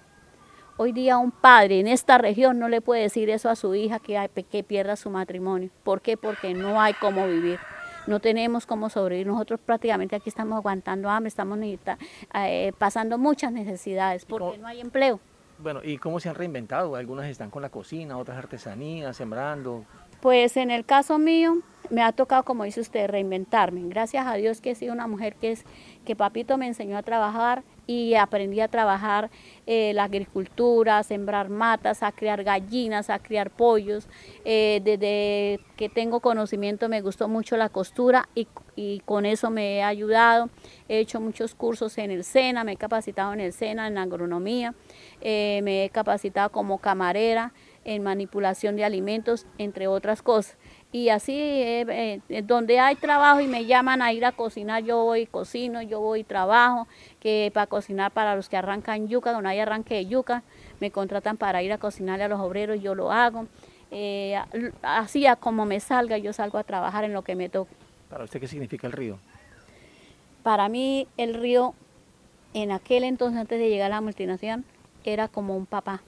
Hoy 0.80 0.92
día 0.92 1.18
un 1.18 1.32
padre 1.32 1.80
en 1.80 1.88
esta 1.88 2.18
región 2.18 2.60
no 2.60 2.68
le 2.68 2.80
puede 2.80 3.02
decir 3.02 3.30
eso 3.30 3.50
a 3.50 3.56
su 3.56 3.74
hija 3.74 3.98
que, 3.98 4.30
que 4.48 4.62
pierda 4.62 4.94
su 4.94 5.10
matrimonio. 5.10 5.70
¿Por 5.82 6.00
qué? 6.00 6.16
Porque 6.16 6.54
no 6.54 6.80
hay 6.80 6.94
cómo 6.94 7.26
vivir. 7.26 7.58
No 8.06 8.20
tenemos 8.20 8.64
cómo 8.64 8.88
sobrevivir. 8.88 9.26
Nosotros 9.26 9.58
prácticamente 9.58 10.14
aquí 10.14 10.28
estamos 10.28 10.56
aguantando 10.56 11.10
hambre, 11.10 11.26
estamos 11.30 11.58
eh, 11.60 12.72
pasando 12.78 13.18
muchas 13.18 13.50
necesidades 13.50 14.24
porque 14.24 14.56
no 14.58 14.68
hay 14.68 14.80
empleo. 14.80 15.18
Bueno, 15.58 15.80
¿y 15.82 15.98
cómo 15.98 16.20
se 16.20 16.28
han 16.28 16.36
reinventado? 16.36 16.94
Algunas 16.94 17.26
están 17.26 17.50
con 17.50 17.62
la 17.62 17.70
cocina, 17.70 18.16
otras 18.16 18.38
artesanías, 18.38 19.16
sembrando. 19.16 19.84
Pues 20.20 20.56
en 20.56 20.70
el 20.70 20.84
caso 20.84 21.18
mío 21.18 21.58
me 21.90 22.02
ha 22.02 22.12
tocado, 22.12 22.44
como 22.44 22.62
dice 22.62 22.80
usted, 22.80 23.08
reinventarme. 23.08 23.82
Gracias 23.88 24.26
a 24.26 24.34
Dios 24.34 24.60
que 24.60 24.70
he 24.70 24.74
sido 24.76 24.92
una 24.92 25.08
mujer 25.08 25.34
que 25.34 25.52
es 25.52 25.64
que 26.08 26.16
papito 26.16 26.56
me 26.56 26.66
enseñó 26.66 26.96
a 26.96 27.02
trabajar 27.02 27.64
y 27.86 28.14
aprendí 28.14 28.62
a 28.62 28.68
trabajar 28.68 29.28
eh, 29.66 29.92
la 29.92 30.04
agricultura, 30.04 30.96
a 30.96 31.02
sembrar 31.02 31.50
matas, 31.50 32.02
a 32.02 32.12
criar 32.12 32.44
gallinas, 32.44 33.10
a 33.10 33.18
criar 33.18 33.50
pollos. 33.50 34.08
Eh, 34.46 34.80
desde 34.82 35.60
que 35.76 35.90
tengo 35.90 36.20
conocimiento 36.20 36.88
me 36.88 37.02
gustó 37.02 37.28
mucho 37.28 37.58
la 37.58 37.68
costura 37.68 38.26
y, 38.34 38.48
y, 38.74 39.00
con 39.00 39.26
eso 39.26 39.50
me 39.50 39.76
he 39.76 39.82
ayudado. 39.82 40.48
He 40.88 40.98
hecho 40.98 41.20
muchos 41.20 41.54
cursos 41.54 41.98
en 41.98 42.10
el 42.10 42.24
SENA, 42.24 42.64
me 42.64 42.72
he 42.72 42.76
capacitado 42.78 43.34
en 43.34 43.40
el 43.40 43.52
SENA 43.52 43.86
en 43.86 43.98
agronomía, 43.98 44.74
eh, 45.20 45.60
me 45.62 45.84
he 45.84 45.90
capacitado 45.90 46.50
como 46.50 46.78
camarera 46.78 47.52
en 47.84 48.02
manipulación 48.02 48.76
de 48.76 48.84
alimentos, 48.84 49.46
entre 49.58 49.88
otras 49.88 50.22
cosas. 50.22 50.56
Y 50.90 51.10
así, 51.10 51.34
eh, 51.38 52.20
eh, 52.28 52.42
donde 52.42 52.80
hay 52.80 52.96
trabajo 52.96 53.40
y 53.40 53.46
me 53.46 53.66
llaman 53.66 54.00
a 54.00 54.12
ir 54.12 54.24
a 54.24 54.32
cocinar, 54.32 54.82
yo 54.82 55.04
voy 55.04 55.20
y 55.20 55.26
cocino, 55.26 55.82
yo 55.82 56.00
voy 56.00 56.20
y 56.20 56.24
trabajo, 56.24 56.88
que 57.20 57.50
para 57.52 57.66
cocinar 57.66 58.10
para 58.10 58.34
los 58.34 58.48
que 58.48 58.56
arrancan 58.56 59.06
yuca, 59.06 59.32
donde 59.32 59.50
hay 59.50 59.58
arranque 59.60 59.96
de 59.96 60.06
yuca, 60.06 60.42
me 60.80 60.90
contratan 60.90 61.36
para 61.36 61.62
ir 61.62 61.72
a 61.72 61.78
cocinarle 61.78 62.24
a 62.24 62.28
los 62.28 62.40
obreros, 62.40 62.80
yo 62.80 62.94
lo 62.94 63.12
hago. 63.12 63.46
Eh, 63.90 64.40
así 64.82 65.26
como 65.40 65.66
me 65.66 65.78
salga, 65.80 66.16
yo 66.16 66.32
salgo 66.32 66.56
a 66.56 66.64
trabajar 66.64 67.04
en 67.04 67.12
lo 67.12 67.22
que 67.22 67.36
me 67.36 67.50
toque. 67.50 67.74
¿Para 68.08 68.24
usted 68.24 68.40
qué 68.40 68.48
significa 68.48 68.86
el 68.86 68.94
río? 68.94 69.18
Para 70.42 70.70
mí 70.70 71.06
el 71.18 71.34
río, 71.34 71.74
en 72.54 72.72
aquel 72.72 73.04
entonces, 73.04 73.38
antes 73.38 73.58
de 73.58 73.68
llegar 73.68 73.92
a 73.92 73.96
la 73.96 74.00
multinacional, 74.00 74.64
era 75.04 75.28
como 75.28 75.54
un 75.54 75.66
papá 75.66 76.02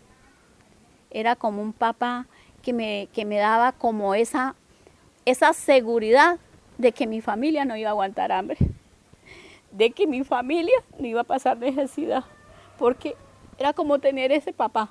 era 1.11 1.37
como 1.37 1.61
un 1.61 1.73
papá 1.73 2.27
que 2.62 2.73
me, 2.73 3.09
que 3.12 3.25
me 3.25 3.37
daba 3.37 3.73
como 3.73 4.14
esa, 4.14 4.55
esa 5.31 5.53
seguridad 5.53 6.38
de 6.79 6.93
que 6.93 7.07
mi 7.07 7.21
familia 7.21 7.64
no 7.64 7.77
iba 7.77 7.90
a 7.90 7.93
aguantar 7.93 8.33
hambre, 8.33 8.59
de 9.71 9.90
que 9.90 10.07
mi 10.07 10.25
familia 10.25 10.77
no 10.99 11.07
iba 11.07 11.21
a 11.21 11.25
pasar 11.25 11.57
necesidad, 11.59 12.25
porque 12.79 13.14
era 13.59 13.73
como 13.73 13.99
tener 13.99 14.33
ese 14.33 14.53
papá, 14.53 14.90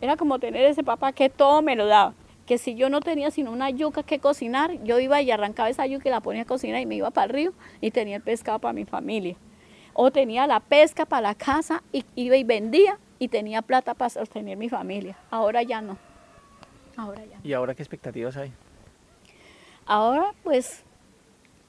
era 0.00 0.16
como 0.16 0.38
tener 0.38 0.64
ese 0.64 0.84
papá 0.84 1.12
que 1.12 1.28
todo 1.28 1.62
me 1.62 1.76
lo 1.76 1.86
daba, 1.86 2.14
que 2.46 2.58
si 2.58 2.74
yo 2.74 2.88
no 2.88 3.00
tenía 3.00 3.30
sino 3.30 3.52
una 3.52 3.70
yuca 3.70 4.02
que 4.02 4.18
cocinar, 4.18 4.82
yo 4.82 4.98
iba 4.98 5.20
y 5.20 5.30
arrancaba 5.30 5.68
esa 5.68 5.86
yuca 5.86 6.08
y 6.08 6.10
la 6.10 6.20
ponía 6.20 6.42
a 6.42 6.46
cocinar 6.46 6.80
y 6.80 6.86
me 6.86 6.96
iba 6.96 7.10
para 7.10 7.26
el 7.26 7.30
río 7.30 7.52
y 7.80 7.90
tenía 7.90 8.16
el 8.16 8.22
pescado 8.22 8.58
para 8.58 8.72
mi 8.72 8.84
familia. 8.84 9.36
O 9.92 10.10
tenía 10.10 10.46
la 10.46 10.60
pesca 10.60 11.04
para 11.04 11.22
la 11.22 11.34
casa 11.34 11.82
y 11.92 12.04
iba 12.14 12.36
y 12.36 12.44
vendía 12.44 12.98
y 13.18 13.28
tenía 13.28 13.62
plata 13.62 13.94
para 13.94 14.10
sostener 14.10 14.56
mi 14.56 14.68
familia. 14.68 15.16
Ahora 15.30 15.62
ya 15.62 15.80
no. 15.80 15.98
Ahora 16.96 17.24
ya. 17.24 17.38
¿Y 17.42 17.52
ahora 17.52 17.74
qué 17.74 17.82
expectativas 17.82 18.36
hay? 18.36 18.52
Ahora, 19.88 20.34
pues, 20.44 20.82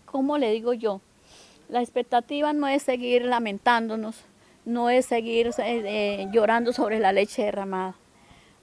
¿cómo 0.05 0.38
le 0.38 0.51
digo 0.51 0.73
yo? 0.73 0.99
La 1.69 1.79
expectativa 1.82 2.51
no 2.51 2.67
es 2.67 2.84
seguir 2.84 3.23
lamentándonos, 3.23 4.25
no 4.65 4.89
es 4.89 5.05
seguir 5.05 5.47
eh, 5.47 5.53
eh, 5.86 6.27
llorando 6.34 6.73
sobre 6.73 6.99
la 6.99 7.13
leche 7.13 7.43
derramada. 7.43 7.95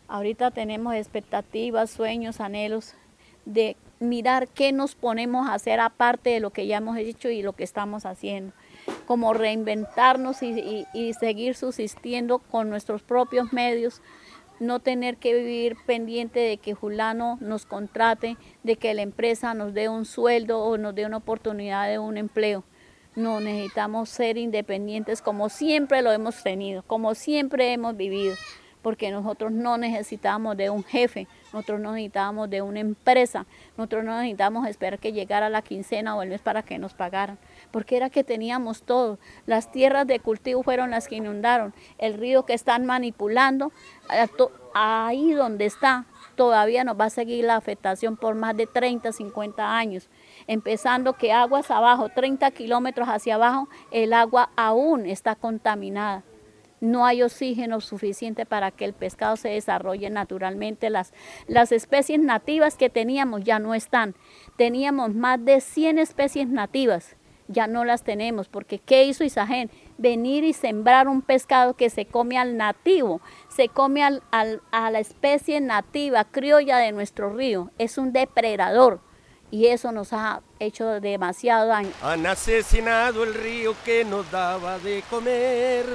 Ahorita 0.09 0.51
tenemos 0.51 0.95
expectativas, 0.95 1.91
sueños, 1.91 2.41
anhelos 2.41 2.93
de 3.47 3.79
mirar 3.99 4.47
qué 4.49 4.73
nos 4.73 4.95
ponemos 4.95 5.49
a 5.49 5.55
hacer 5.55 5.81
aparte 5.81 6.29
de 6.29 6.41
lo 6.41 6.51
que 6.51 6.67
ya 6.67 6.77
hemos 6.77 6.99
hecho 6.99 7.31
y 7.31 7.41
lo 7.41 7.55
que 7.55 7.65
estamos 7.65 8.05
haciendo 8.05 8.53
como 9.07 9.33
reinventarnos 9.33 10.43
y, 10.43 10.87
y, 10.93 11.15
seguir 11.15 11.55
subsistiendo 11.55 12.39
con 12.39 12.69
nuestros 12.69 13.03
propios 13.03 13.53
medios, 13.53 14.03
no 14.61 14.81
tener 14.81 15.17
que 15.17 15.35
vivir 15.35 15.77
pendiente 15.87 16.41
de 16.41 16.57
que 16.59 16.75
Julano 16.75 17.39
nos 17.41 17.67
contrate, 17.67 18.37
de 18.63 18.77
que 18.77 18.95
la 18.95 19.03
empresa 19.03 19.55
nos 19.55 19.75
dé 19.75 19.89
un 19.89 20.05
sueldo 20.05 20.61
o 20.61 20.79
nos 20.79 20.95
dé 20.95 21.07
una 21.07 21.19
oportunidad 21.19 21.89
de 21.89 21.99
un 21.99 22.17
empleo. 22.17 22.65
No, 23.15 23.41
necesitamos 23.41 24.11
ser 24.11 24.37
independientes 24.37 25.23
como 25.23 25.49
siempre 25.49 26.03
lo 26.03 26.13
hemos 26.13 26.43
tenido, 26.43 26.83
como 26.83 27.15
siempre 27.15 27.73
hemos 27.73 27.97
vivido, 27.97 28.35
porque 28.83 29.11
nosotros 29.11 29.53
no 29.53 29.79
necesitamos 29.79 30.57
de 30.57 30.69
un 30.69 30.85
jefe, 30.85 31.27
nosotros 31.53 31.81
no 31.81 31.93
necesitábamos 31.93 32.51
de 32.51 32.61
una 32.61 32.81
empresa, 32.81 33.47
nosotros 33.77 34.05
no 34.05 34.19
necesitábamos 34.19 34.69
esperar 34.69 34.99
que 34.99 35.13
llegara 35.13 35.49
la 35.49 35.63
quincena 35.63 36.15
o 36.15 36.23
el 36.23 36.29
mes 36.29 36.43
para 36.43 36.63
que 36.63 36.79
nos 36.79 36.93
pagaran 36.93 37.39
porque 37.77 37.99
era 37.99 38.09
que 38.09 38.25
teníamos 38.25 38.85
todo. 38.85 39.19
Las 39.45 39.71
tierras 39.71 40.07
de 40.07 40.19
cultivo 40.19 40.63
fueron 40.63 40.93
las 40.93 41.09
que 41.09 41.17
inundaron, 41.17 41.75
el 41.99 42.15
río 42.15 42.47
que 42.47 42.55
están 42.55 42.87
manipulando, 42.87 43.71
ahí 44.73 45.35
donde 45.35 45.67
está, 45.67 46.07
todavía 46.37 46.85
nos 46.85 46.99
va 46.99 47.05
a 47.05 47.11
seguir 47.11 47.45
la 47.45 47.57
afectación 47.57 48.17
por 48.17 48.35
más 48.35 48.57
de 48.57 48.67
30, 48.67 49.13
50 49.13 49.77
años. 49.77 50.09
Empezando 50.47 51.19
que 51.19 51.33
aguas 51.33 51.71
abajo, 51.71 52.09
30 52.09 52.51
kilómetros 52.53 53.11
hacia 53.11 53.35
abajo, 53.35 53.69
el 53.91 54.15
agua 54.15 54.49
aún 54.57 55.05
está 55.05 55.35
contaminada 55.35 56.25
no 56.79 57.07
hay 57.07 57.23
oxígeno 57.23 57.81
suficiente 57.81 58.45
para 58.45 58.71
que 58.71 58.85
el 58.85 58.93
pescado 58.93 59.37
se 59.37 59.49
desarrolle 59.49 60.11
naturalmente. 60.11 60.91
Las, 60.91 61.13
especies 61.73 62.21
nativas 62.21 62.77
que 62.77 62.91
teníamos 62.91 63.45
ya 63.45 63.59
no 63.59 63.75
están. 63.75 64.15
Teníamos 64.57 65.15
más 65.15 65.43
de 65.43 65.63
100 65.63 65.99
especies 65.99 66.49
nativas 66.49 67.17
ya 67.49 67.67
no 67.67 67.85
las 67.85 68.03
tenemos, 68.03 68.49
porque 68.49 68.79
¿qué 68.79 69.05
hizo 69.05 69.25
Isagen? 69.25 69.71
Venir 69.99 70.45
y 70.45 70.53
sembrar 70.53 71.09
un 71.09 71.23
pescado 71.23 71.75
que 71.75 71.91
se 71.91 72.07
come 72.07 72.39
al 72.39 72.57
nativo, 72.57 73.21
se 73.49 73.69
come 73.69 74.03
al, 74.03 74.23
a 74.31 74.91
la 74.91 74.99
especie 74.99 75.61
nativa, 75.61 76.25
criolla 76.25 76.79
de 76.79 76.93
nuestro 76.93 77.31
río, 77.31 77.71
es 77.79 77.99
un 77.99 78.13
depredador 78.13 79.01
y 79.51 79.67
eso 79.67 79.93
nos 79.93 80.13
ha 80.13 80.43
hecho 80.59 81.01
demasiado 81.01 81.69
daño. 81.69 81.91
Han 82.03 82.27
asesinado 82.27 83.25
el 83.25 83.35
río 83.35 83.75
que 83.85 84.05
nos 84.05 84.31
daba 84.31 84.79
de 84.79 85.03
comer. 85.09 85.87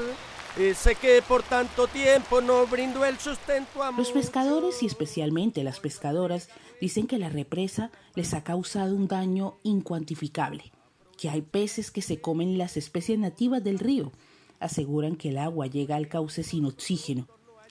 Ese 0.58 0.96
que 0.96 1.22
por 1.22 1.44
tanto 1.44 1.88
tiempo 1.88 2.42
no 2.42 2.68
brindó 2.68 3.06
el 3.06 3.18
sustento 3.18 3.84
a 3.84 3.92
Los 3.92 4.12
pescadores 4.12 4.84
y 4.84 4.86
especialmente 4.86 5.64
las 5.64 5.80
pescadoras 5.80 6.50
dicen 6.82 7.08
que 7.08 7.18
la 7.18 7.30
represa 7.30 7.90
les 8.16 8.34
ha 8.34 8.44
causado 8.44 8.94
un 8.94 9.08
daño 9.08 9.60
incuantificable 9.64 10.74
que 11.22 11.30
hay 11.30 11.44
peces 11.44 11.92
que 11.92 12.02
se 12.02 12.20
comen 12.20 12.58
las 12.58 12.78
especies 12.78 13.20
nativas 13.20 13.64
del 13.64 13.78
río. 13.78 14.12
Aseguran 14.60 15.16
que 15.16 15.30
el 15.30 15.38
agua 15.38 15.68
llega 15.68 15.96
al 15.96 16.08
cauce 16.08 16.42
sin 16.42 16.66
oxígeno. 16.66 17.28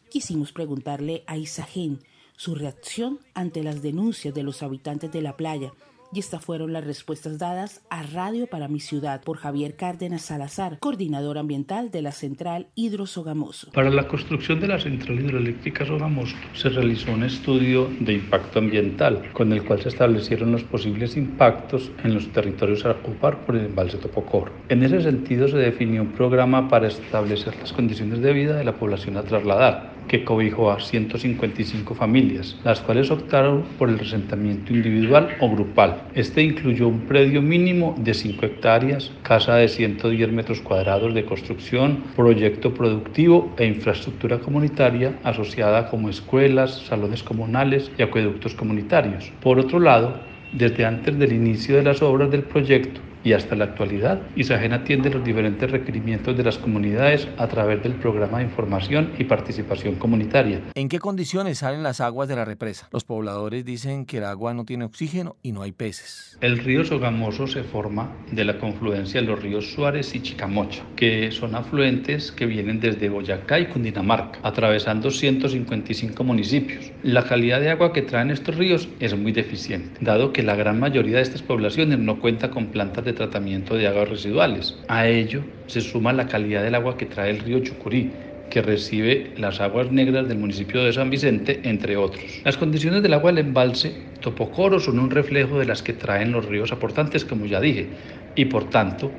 Quisimos 0.09 0.53
preguntarle 0.53 1.25
a 1.27 1.37
Isagen 1.37 1.99
su 2.37 2.55
reacción 2.55 3.19
ante 3.35 3.65
las 3.65 3.83
denuncias 3.83 4.33
de 4.35 4.45
los 4.45 4.63
habitantes 4.63 5.11
de 5.11 5.23
la 5.23 5.37
playa 5.37 5.73
y 6.13 6.19
estas 6.19 6.45
fueron 6.45 6.73
las 6.73 6.85
respuestas 6.85 7.39
dadas 7.39 7.83
a 7.89 8.03
Radio 8.03 8.47
para 8.47 8.69
mi 8.69 8.81
ciudad 8.81 9.23
por 9.23 9.37
Javier 9.39 9.77
Cárdenas 9.77 10.23
Salazar, 10.23 10.79
coordinador 10.79 11.39
ambiental 11.39 11.91
de 11.91 12.03
la 12.03 12.13
central 12.13 12.67
Hidro 12.75 13.07
Sogamoso. 13.07 13.71
Para 13.73 13.91
la 13.91 14.09
construcción 14.09 14.61
de 14.61 14.69
la 14.69 14.81
central 14.81 15.21
hidroeléctrica 15.21 15.87
Sogamoso 15.87 16.37
se 16.55 16.69
realizó 16.69 17.13
un 17.13 17.23
estudio 17.23 17.89
de 18.01 18.15
impacto 18.15 18.59
ambiental 18.59 19.31
con 19.33 19.53
el 19.53 19.65
cual 19.65 19.83
se 19.83 19.91
establecieron 19.91 20.53
los 20.53 20.65
posibles 20.65 21.17
impactos 21.17 21.91
en 22.03 22.15
los 22.15 22.33
territorios 22.33 22.85
a 22.85 22.93
ocupar 22.93 23.45
por 23.47 23.57
el 23.57 23.67
embalse 23.67 23.99
Topocor. 23.99 24.53
En 24.69 24.83
ese 24.83 25.03
sentido 25.03 25.49
se 25.49 25.59
definió 25.59 26.03
un 26.03 26.13
programa 26.13 26.69
para 26.69 26.89
establecer 26.89 27.57
las 27.59 27.73
condiciones 27.73 28.21
de 28.21 28.33
vida 28.33 28.57
de 28.57 28.65
la 28.65 28.75
población 28.75 29.17
a 29.17 29.23
trasladar 29.23 30.00
que 30.09 30.25
cobijó 30.25 30.71
a 30.71 30.81
155 30.81 31.95
familias, 31.95 32.57
las 32.65 32.81
cuales 32.81 33.11
optaron 33.11 33.65
por 33.79 33.89
el 33.89 33.99
resentamiento 33.99 34.73
individual 34.73 35.37
o 35.41 35.51
grupal. 35.51 36.03
Este 36.15 36.43
incluyó 36.43 36.89
un 36.89 37.01
predio 37.01 37.43
mínimo 37.43 37.95
de 37.99 38.15
5 38.15 38.47
hectáreas, 38.47 39.11
casa 39.23 39.57
de 39.57 39.69
110 39.69 40.33
metros 40.33 40.61
cuadrados 40.61 41.15
de 41.15 41.25
construcción, 41.25 42.05
proyecto 42.17 42.75
productivo 42.75 43.55
e 43.57 43.67
infraestructura 43.67 44.39
comunitaria 44.39 45.19
asociada 45.23 45.89
como 45.89 46.09
escuelas, 46.09 46.87
salones 46.87 47.23
comunales 47.23 47.91
y 47.99 48.03
acueductos 48.03 48.55
comunitarios. 48.55 49.33
Por 49.43 49.59
otro 49.59 49.81
lado, 49.81 50.21
desde 50.53 50.85
antes 50.85 51.19
del 51.19 51.33
inicio 51.33 51.77
de 51.77 51.85
las 51.85 52.03
obras 52.03 52.31
del 52.31 52.43
proyecto, 52.43 53.01
y 53.23 53.33
hasta 53.33 53.55
la 53.57 53.65
actualidad, 53.65 54.21
Isagen 54.37 54.73
atiende 54.73 55.11
los 55.11 55.25
diferentes 55.25 55.71
requerimientos 55.71 56.37
de 56.37 56.45
las 56.45 56.59
comunidades 56.59 57.29
a 57.37 57.49
través 57.49 57.83
del 57.83 57.95
programa 57.95 58.39
de 58.39 58.45
información 58.45 59.13
y 59.19 59.25
participación 59.25 59.97
comunitaria. 59.97 60.61
¿En 60.75 60.89
qué 60.89 60.99
condiciones 60.99 61.59
salen 61.59 61.83
las 61.83 62.01
aguas 62.01 62.29
de 62.29 62.37
la 62.37 62.45
represa? 62.45 62.89
Los 62.93 63.05
pobladores 63.05 63.65
dicen 63.65 64.07
que 64.07 64.19
el 64.19 64.25
agua 64.25 64.55
no 64.55 64.65
tiene 64.65 64.85
oxígeno 64.85 65.37
y 65.43 65.53
no 65.53 65.63
hay 65.63 65.73
peces. 65.73 66.39
El 66.41 66.59
río 66.59 66.85
Sogamoso 66.85 67.47
se 67.47 67.63
forma 67.63 68.13
de 68.33 68.45
la 68.45 68.59
confluencia 68.59 69.21
de 69.21 69.27
los 69.27 69.43
ríos 69.43 69.73
Suárez 69.73 70.15
y 70.15 70.21
Chicamocha, 70.21 70.83
que 70.97 71.31
son 71.31 71.55
afluentes 71.55 72.33
que 72.33 72.47
vienen 72.47 72.81
desde 72.81 73.09
Boyacá 73.09 73.59
y 73.61 73.67
Cundinamarca, 73.67 74.39
atravesando 74.43 75.11
155 75.11 76.25
municipios. 76.25 76.91
La 77.03 77.25
calidad 77.25 77.61
de 77.61 77.71
agua 77.71 77.93
que 77.93 78.03
traen 78.03 78.31
estos 78.31 78.57
ríos 78.57 78.89
es 79.01 79.17
muy 79.17 79.33
deficiente, 79.33 79.99
dado 80.01 80.33
que 80.33 80.43
la 80.43 80.57
gran 80.57 80.81
mayoría 80.81 81.17
de 81.17 81.23
estas 81.23 81.43
poblaciones 81.43 81.99
no 81.99 82.21
cuenta 82.21 82.51
con 82.51 82.67
plantas 82.67 83.05
de 83.05 83.10
tratamiento 83.13 83.75
de 83.75 83.87
aguas 83.87 84.09
residuales. 84.09 84.77
A 84.89 85.07
ello 85.07 85.43
se 85.67 85.81
suma 85.81 86.13
la 86.13 86.27
calidad 86.27 86.63
del 86.63 86.75
agua 86.75 86.97
que 86.97 87.07
trae 87.07 87.31
el 87.31 87.41
río 87.41 87.61
Chucurí, 87.61 88.11
que 88.51 88.63
recibe 88.63 89.33
las 89.37 89.61
aguas 89.61 89.91
negras 89.93 90.29
del 90.29 90.39
municipio 90.39 90.83
de 90.83 90.93
San 90.93 91.09
Vicente, 91.09 91.61
entre 91.65 91.97
otros. 91.97 92.25
Las 92.45 92.57
condiciones 92.57 93.03
del 93.03 93.15
agua 93.15 93.31
del 93.31 93.47
embalse 93.47 93.95
Topocoro 94.21 94.81
son 94.81 94.99
un 94.99 95.11
reflejo 95.11 95.59
de 95.59 95.67
las 95.67 95.83
que 95.83 95.93
traen 95.93 96.33
los 96.33 96.47
ríos 96.47 96.73
aportantes, 96.73 97.25
como 97.25 97.47
ya 97.47 97.61
dije, 97.61 97.89
y 98.35 98.47
por 98.47 98.69
tanto 98.69 99.11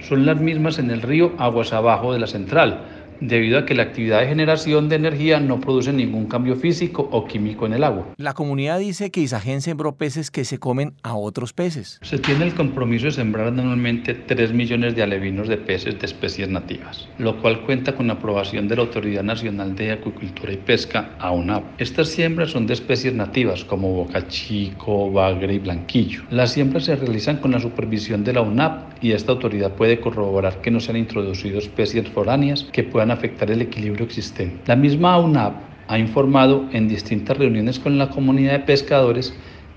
son 0.00 0.24
las 0.24 0.40
mismas 0.40 0.78
en 0.78 0.90
el 0.90 1.02
río 1.02 1.34
aguas 1.38 1.72
abajo 1.72 2.12
de 2.12 2.20
la 2.20 2.26
central, 2.26 2.80
debido 3.20 3.58
a 3.58 3.66
que 3.66 3.74
la 3.74 3.84
actividad 3.84 4.20
de 4.20 4.28
generación 4.28 4.88
de 4.88 4.96
energía 4.96 5.40
no 5.40 5.60
produce 5.60 5.92
ningún 5.92 6.26
cambio 6.26 6.56
físico 6.56 7.08
o 7.10 7.26
químico 7.26 7.66
en 7.66 7.74
el 7.74 7.84
agua. 7.84 8.06
La 8.16 8.34
comunidad 8.34 8.78
dice 8.78 9.10
que 9.10 9.20
Isagen 9.20 9.62
sembró 9.62 9.96
peces 9.96 10.30
que 10.30 10.44
se 10.44 10.58
comen 10.58 10.94
a 11.02 11.14
otros 11.14 11.52
peces. 11.52 11.98
Se 12.02 12.18
tiene 12.18 12.44
el 12.44 12.54
compromiso 12.54 13.06
de 13.06 13.12
sembrar 13.12 13.48
anualmente 13.48 14.14
3 14.14 14.52
millones 14.52 14.94
de 14.94 15.02
alevinos 15.02 15.48
de 15.48 15.56
peces 15.56 15.98
de 15.98 16.06
especies 16.06 16.48
nativas, 16.48 17.08
lo 17.18 17.40
cual 17.40 17.62
cuenta 17.62 17.94
con 17.94 18.06
la 18.06 18.14
aprobación 18.14 18.68
de 18.68 18.76
la 18.76 18.82
Autoridad 18.82 19.22
Nacional 19.22 19.74
de 19.74 19.92
Acuicultura 19.92 20.52
y 20.52 20.56
Pesca, 20.56 21.10
AUNAP. 21.18 21.64
Estas 21.78 22.08
siembras 22.08 22.50
son 22.50 22.66
de 22.66 22.74
especies 22.74 23.14
nativas 23.14 23.64
como 23.64 23.92
bocachico, 23.92 25.10
bagre 25.10 25.54
y 25.54 25.58
blanquillo. 25.58 26.22
Las 26.30 26.52
siembras 26.52 26.84
se 26.84 26.96
realizan 26.96 27.38
con 27.38 27.52
la 27.52 27.60
supervisión 27.60 28.24
de 28.24 28.32
la 28.32 28.42
UNAP 28.42 29.02
y 29.02 29.12
esta 29.12 29.32
autoridad 29.32 29.72
puede 29.72 30.00
corroborar 30.00 30.60
que 30.60 30.70
no 30.70 30.80
se 30.80 30.90
han 30.90 30.96
introducido 30.96 31.58
especies 31.58 32.08
foráneas 32.08 32.64
que 32.72 32.82
puedan 32.82 33.05
afectar 33.10 33.50
el 33.50 33.62
equilibrio 33.62 34.04
existente. 34.04 34.56
La 34.66 34.76
misma 34.76 35.18
UNAP 35.18 35.54
ha 35.88 35.98
informado 35.98 36.68
en 36.72 36.88
distintas 36.88 37.36
reuniones 37.36 37.78
con 37.78 37.98
la 37.98 38.08
comunidad 38.10 38.52
de 38.52 38.60
pescadores 38.60 39.34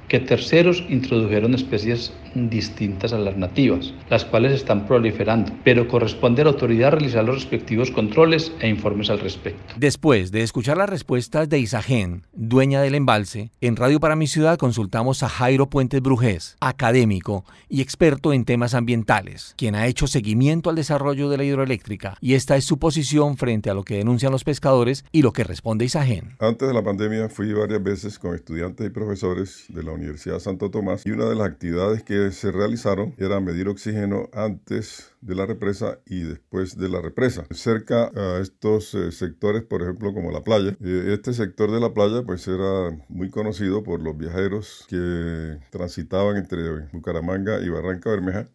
que 0.07 0.19
terceros 0.19 0.83
introdujeron 0.89 1.53
especies 1.53 2.11
distintas 2.33 3.13
a 3.13 3.17
las 3.17 3.37
nativas, 3.37 3.93
las 4.09 4.25
cuales 4.25 4.53
están 4.53 4.87
proliferando, 4.87 5.51
pero 5.63 5.87
corresponde 5.87 6.41
a 6.41 6.45
la 6.45 6.51
autoridad 6.51 6.91
realizar 6.91 7.23
los 7.23 7.35
respectivos 7.35 7.91
controles 7.91 8.51
e 8.59 8.69
informes 8.69 9.09
al 9.09 9.19
respecto. 9.19 9.73
Después 9.77 10.31
de 10.31 10.43
escuchar 10.43 10.77
las 10.77 10.89
respuestas 10.89 11.49
de 11.49 11.59
Isagen, 11.59 12.23
dueña 12.33 12.81
del 12.81 12.95
embalse, 12.95 13.51
en 13.61 13.75
Radio 13.75 13.99
para 13.99 14.15
mi 14.15 14.27
ciudad 14.27 14.57
consultamos 14.57 15.23
a 15.23 15.29
Jairo 15.29 15.69
Puentes 15.69 16.01
Brujés, 16.01 16.57
académico 16.59 17.45
y 17.67 17.81
experto 17.81 18.33
en 18.33 18.45
temas 18.45 18.73
ambientales, 18.73 19.53
quien 19.57 19.75
ha 19.75 19.87
hecho 19.87 20.07
seguimiento 20.07 20.69
al 20.69 20.75
desarrollo 20.75 21.29
de 21.29 21.37
la 21.37 21.43
hidroeléctrica 21.43 22.17
y 22.21 22.33
esta 22.33 22.55
es 22.55 22.65
su 22.65 22.79
posición 22.79 23.37
frente 23.37 23.69
a 23.69 23.73
lo 23.73 23.83
que 23.83 23.97
denuncian 23.97 24.31
los 24.31 24.43
pescadores 24.43 25.05
y 25.11 25.21
lo 25.21 25.33
que 25.33 25.43
responde 25.43 25.85
Isagen. 25.85 26.35
Antes 26.39 26.67
de 26.67 26.73
la 26.73 26.83
pandemia 26.83 27.29
fui 27.29 27.51
varias 27.53 27.81
veces 27.81 28.19
con 28.19 28.35
estudiantes 28.35 28.85
y 28.87 28.89
profesores 28.89 29.65
de 29.69 29.83
la 29.83 29.91
Universidad 29.91 30.39
Santo 30.39 30.69
Tomás 30.69 31.05
y 31.05 31.11
una 31.11 31.25
de 31.25 31.35
las 31.35 31.47
actividades 31.47 32.03
que 32.03 32.13
se 32.31 32.51
realizaron 32.51 33.13
era 33.17 33.39
medir 33.39 33.67
oxígeno 33.67 34.29
antes 34.33 35.13
de 35.21 35.35
la 35.35 35.45
represa 35.45 35.99
y 36.05 36.21
después 36.21 36.77
de 36.77 36.89
la 36.89 37.01
represa. 37.01 37.45
Cerca 37.51 38.11
a 38.15 38.39
estos 38.39 38.93
eh, 38.95 39.11
sectores, 39.11 39.63
por 39.63 39.81
ejemplo, 39.81 40.13
como 40.13 40.31
la 40.31 40.43
playa, 40.43 40.77
eh, 40.81 41.13
este 41.13 41.33
sector 41.33 41.71
de 41.71 41.79
la 41.79 41.93
playa 41.93 42.23
pues 42.23 42.47
era 42.47 42.97
muy 43.09 43.29
conocido 43.29 43.83
por 43.83 44.01
los 44.01 44.17
viajeros 44.17 44.85
que 44.87 45.57
transitaban 45.71 46.37
entre 46.37 46.87
Bucaramanga 46.91 47.59
y 47.61 47.69
Barranca 47.69 48.09
Bermeja 48.09 48.47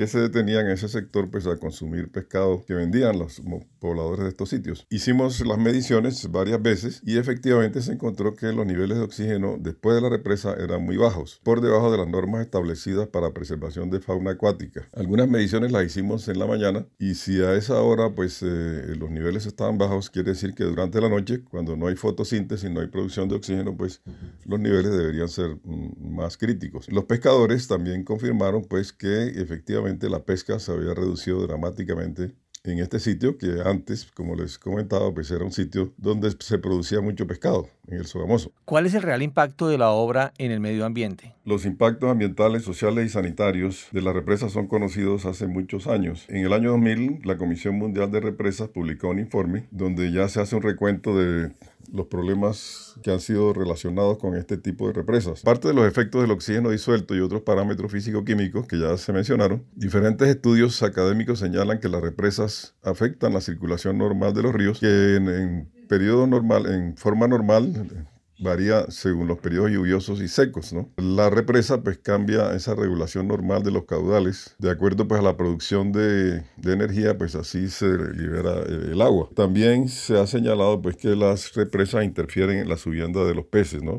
que 0.00 0.06
se 0.06 0.18
detenían 0.18 0.64
en 0.64 0.72
ese 0.72 0.88
sector 0.88 1.30
pues 1.30 1.46
a 1.46 1.58
consumir 1.58 2.10
pescado 2.10 2.64
que 2.64 2.72
vendían 2.72 3.18
los 3.18 3.42
pobladores 3.80 4.20
de 4.20 4.30
estos 4.30 4.48
sitios. 4.48 4.86
Hicimos 4.88 5.44
las 5.46 5.58
mediciones 5.58 6.30
varias 6.30 6.62
veces 6.62 7.02
y 7.04 7.18
efectivamente 7.18 7.82
se 7.82 7.92
encontró 7.92 8.34
que 8.34 8.50
los 8.50 8.64
niveles 8.64 8.96
de 8.96 9.04
oxígeno 9.04 9.58
después 9.60 9.94
de 9.94 10.00
la 10.00 10.08
represa 10.08 10.54
eran 10.54 10.82
muy 10.86 10.96
bajos, 10.96 11.38
por 11.44 11.60
debajo 11.60 11.92
de 11.92 11.98
las 11.98 12.08
normas 12.08 12.40
establecidas 12.40 13.08
para 13.08 13.34
preservación 13.34 13.90
de 13.90 14.00
fauna 14.00 14.30
acuática. 14.30 14.88
Algunas 14.94 15.28
mediciones 15.28 15.70
las 15.70 15.84
hicimos 15.84 16.26
en 16.28 16.38
la 16.38 16.46
mañana 16.46 16.86
y 16.98 17.14
si 17.16 17.42
a 17.42 17.52
esa 17.52 17.82
hora 17.82 18.14
pues 18.14 18.42
eh, 18.42 18.94
los 18.96 19.10
niveles 19.10 19.44
estaban 19.44 19.76
bajos, 19.76 20.08
quiere 20.08 20.30
decir 20.30 20.54
que 20.54 20.64
durante 20.64 20.98
la 21.02 21.10
noche, 21.10 21.42
cuando 21.44 21.76
no 21.76 21.88
hay 21.88 21.96
fotosíntesis, 21.96 22.70
no 22.70 22.80
hay 22.80 22.86
producción 22.86 23.28
de 23.28 23.34
oxígeno, 23.34 23.76
pues 23.76 24.00
los 24.46 24.58
niveles 24.58 24.92
deberían 24.92 25.28
ser 25.28 25.58
mm, 25.62 26.14
más 26.14 26.38
críticos. 26.38 26.90
Los 26.90 27.04
pescadores 27.04 27.68
también 27.68 28.02
confirmaron 28.02 28.64
pues 28.64 28.94
que 28.94 29.26
efectivamente 29.26 29.89
la 30.08 30.24
pesca 30.24 30.58
se 30.58 30.72
había 30.72 30.94
reducido 30.94 31.46
dramáticamente 31.46 32.34
en 32.64 32.78
este 32.78 33.00
sitio 33.00 33.38
que 33.38 33.62
antes, 33.64 34.10
como 34.12 34.34
les 34.34 34.58
comentaba, 34.58 35.12
pues 35.14 35.30
era 35.30 35.44
un 35.44 35.52
sitio 35.52 35.92
donde 35.96 36.30
se 36.38 36.58
producía 36.58 37.00
mucho 37.00 37.26
pescado, 37.26 37.68
en 37.88 37.98
el 37.98 38.06
Sogamoso. 38.06 38.52
¿Cuál 38.64 38.86
es 38.86 38.94
el 38.94 39.02
real 39.02 39.22
impacto 39.22 39.68
de 39.68 39.78
la 39.78 39.90
obra 39.90 40.32
en 40.38 40.50
el 40.50 40.60
medio 40.60 40.84
ambiente? 40.84 41.34
Los 41.44 41.64
impactos 41.64 42.10
ambientales, 42.10 42.62
sociales 42.62 43.06
y 43.06 43.08
sanitarios 43.08 43.88
de 43.92 44.02
la 44.02 44.12
represa 44.12 44.48
son 44.48 44.66
conocidos 44.66 45.24
hace 45.24 45.46
muchos 45.46 45.86
años. 45.86 46.26
En 46.28 46.44
el 46.44 46.52
año 46.52 46.70
2000, 46.72 47.20
la 47.24 47.36
Comisión 47.36 47.76
Mundial 47.76 48.10
de 48.10 48.20
Represas 48.20 48.68
publicó 48.68 49.08
un 49.08 49.20
informe 49.20 49.66
donde 49.70 50.12
ya 50.12 50.28
se 50.28 50.40
hace 50.40 50.56
un 50.56 50.62
recuento 50.62 51.16
de 51.16 51.52
los 51.92 52.06
problemas 52.06 52.94
que 53.02 53.10
han 53.10 53.20
sido 53.20 53.52
relacionados 53.52 54.18
con 54.18 54.36
este 54.36 54.56
tipo 54.56 54.86
de 54.86 54.92
represas. 54.92 55.42
Parte 55.42 55.68
de 55.68 55.74
los 55.74 55.86
efectos 55.86 56.22
del 56.22 56.30
oxígeno 56.30 56.70
disuelto 56.70 57.14
y 57.14 57.20
otros 57.20 57.42
parámetros 57.42 57.90
físico-químicos 57.90 58.66
que 58.66 58.78
ya 58.78 58.96
se 58.96 59.12
mencionaron, 59.12 59.64
diferentes 59.74 60.28
estudios 60.28 60.82
académicos 60.82 61.38
señalan 61.38 61.80
que 61.80 61.88
las 61.88 62.00
represas 62.00 62.74
afectan 62.82 63.34
la 63.34 63.40
circulación 63.40 63.98
normal 63.98 64.34
de 64.34 64.42
los 64.42 64.54
ríos, 64.54 64.80
que 64.80 65.16
en, 65.16 65.28
en 65.28 65.72
periodo 65.88 66.26
normal, 66.26 66.66
en 66.66 66.96
forma 66.96 67.26
normal, 67.26 68.06
varía 68.40 68.86
según 68.90 69.28
los 69.28 69.38
periodos 69.38 69.70
lluviosos 69.70 70.20
y 70.20 70.28
secos. 70.28 70.72
¿no? 70.72 70.90
La 70.96 71.30
represa 71.30 71.82
pues 71.82 71.98
cambia 71.98 72.54
esa 72.54 72.74
regulación 72.74 73.28
normal 73.28 73.62
de 73.62 73.70
los 73.70 73.84
caudales 73.84 74.56
de 74.58 74.70
acuerdo 74.70 75.06
pues 75.06 75.20
a 75.20 75.24
la 75.24 75.36
producción 75.36 75.92
de, 75.92 76.42
de 76.56 76.72
energía, 76.72 77.16
pues 77.16 77.34
así 77.34 77.68
se 77.68 77.86
libera 77.86 78.62
el 78.62 79.00
agua. 79.00 79.28
También 79.34 79.88
se 79.88 80.18
ha 80.18 80.26
señalado 80.26 80.80
pues 80.80 80.96
que 80.96 81.16
las 81.16 81.52
represas 81.54 82.04
interfieren 82.04 82.58
en 82.58 82.68
la 82.68 82.76
subienda 82.76 83.24
de 83.24 83.34
los 83.34 83.46
peces. 83.46 83.82
¿no? 83.82 83.96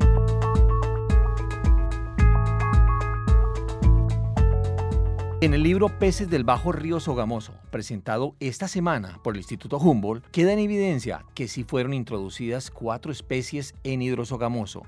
En 5.42 5.54
el 5.54 5.64
libro 5.64 5.88
Peces 5.88 6.30
del 6.30 6.44
Bajo 6.44 6.70
Río 6.70 7.00
Sogamoso, 7.00 7.52
presentado 7.72 8.36
esta 8.38 8.68
semana 8.68 9.18
por 9.24 9.34
el 9.34 9.40
Instituto 9.40 9.76
Humboldt, 9.76 10.24
queda 10.30 10.52
en 10.52 10.60
evidencia 10.60 11.24
que 11.34 11.48
sí 11.48 11.64
fueron 11.64 11.94
introducidas 11.94 12.70
cuatro 12.70 13.10
especies 13.10 13.74
en 13.82 14.02
hidrosogamoso 14.02 14.84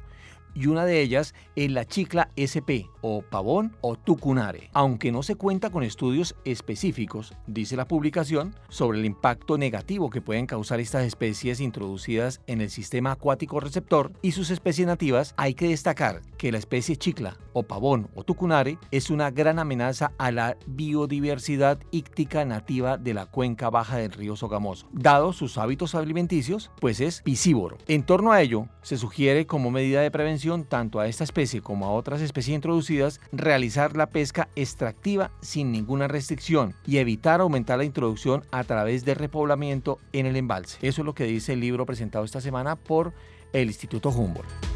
y 0.54 0.66
una 0.66 0.84
de 0.84 1.00
ellas 1.00 1.34
es 1.56 1.70
la 1.70 1.84
chicla 1.84 2.30
SP 2.38 2.88
o 3.00 3.22
pavón 3.22 3.76
o 3.80 3.96
tucunare. 3.96 4.70
Aunque 4.72 5.12
no 5.12 5.22
se 5.22 5.34
cuenta 5.34 5.70
con 5.70 5.82
estudios 5.82 6.34
específicos, 6.44 7.34
dice 7.46 7.76
la 7.76 7.88
publicación, 7.88 8.54
sobre 8.68 8.98
el 8.98 9.04
impacto 9.04 9.58
negativo 9.58 10.10
que 10.10 10.20
pueden 10.20 10.46
causar 10.46 10.80
estas 10.80 11.04
especies 11.04 11.60
introducidas 11.60 12.40
en 12.46 12.60
el 12.60 12.70
sistema 12.70 13.12
acuático 13.12 13.60
receptor 13.60 14.12
y 14.22 14.32
sus 14.32 14.50
especies 14.50 14.86
nativas, 14.86 15.34
hay 15.36 15.54
que 15.54 15.68
destacar 15.68 16.22
que 16.38 16.52
la 16.52 16.58
especie 16.58 16.96
chicla 16.96 17.36
o 17.52 17.62
pavón 17.62 18.08
o 18.14 18.24
tucunare 18.24 18.78
es 18.90 19.10
una 19.10 19.30
gran 19.30 19.58
amenaza 19.58 20.12
a 20.18 20.30
la 20.30 20.56
biodiversidad 20.66 21.78
íctica 21.90 22.44
nativa 22.44 22.96
de 22.96 23.14
la 23.14 23.26
cuenca 23.26 23.70
baja 23.70 23.98
del 23.98 24.12
río 24.12 24.36
Sogamoso, 24.36 24.88
dado 24.92 25.32
sus 25.32 25.58
hábitos 25.58 25.94
alimenticios, 25.94 26.70
pues 26.80 27.00
es 27.00 27.22
piscívoro. 27.22 27.78
En 27.86 28.04
torno 28.04 28.32
a 28.32 28.42
ello, 28.42 28.68
se 28.82 28.98
sugiere 28.98 29.46
como 29.46 29.70
medida 29.70 30.00
de 30.00 30.10
prevención 30.10 30.43
tanto 30.64 31.00
a 31.00 31.08
esta 31.08 31.24
especie 31.24 31.62
como 31.62 31.86
a 31.86 31.92
otras 31.92 32.20
especies 32.20 32.54
introducidas 32.54 33.20
realizar 33.32 33.96
la 33.96 34.10
pesca 34.10 34.48
extractiva 34.56 35.30
sin 35.40 35.72
ninguna 35.72 36.06
restricción 36.06 36.74
y 36.86 36.98
evitar 36.98 37.40
aumentar 37.40 37.78
la 37.78 37.84
introducción 37.84 38.42
a 38.50 38.64
través 38.64 39.04
de 39.04 39.14
repoblamiento 39.14 39.98
en 40.12 40.26
el 40.26 40.36
embalse. 40.36 40.78
Eso 40.86 41.02
es 41.02 41.06
lo 41.06 41.14
que 41.14 41.24
dice 41.24 41.54
el 41.54 41.60
libro 41.60 41.86
presentado 41.86 42.24
esta 42.24 42.40
semana 42.40 42.76
por 42.76 43.14
el 43.52 43.68
Instituto 43.68 44.10
Humboldt. 44.10 44.73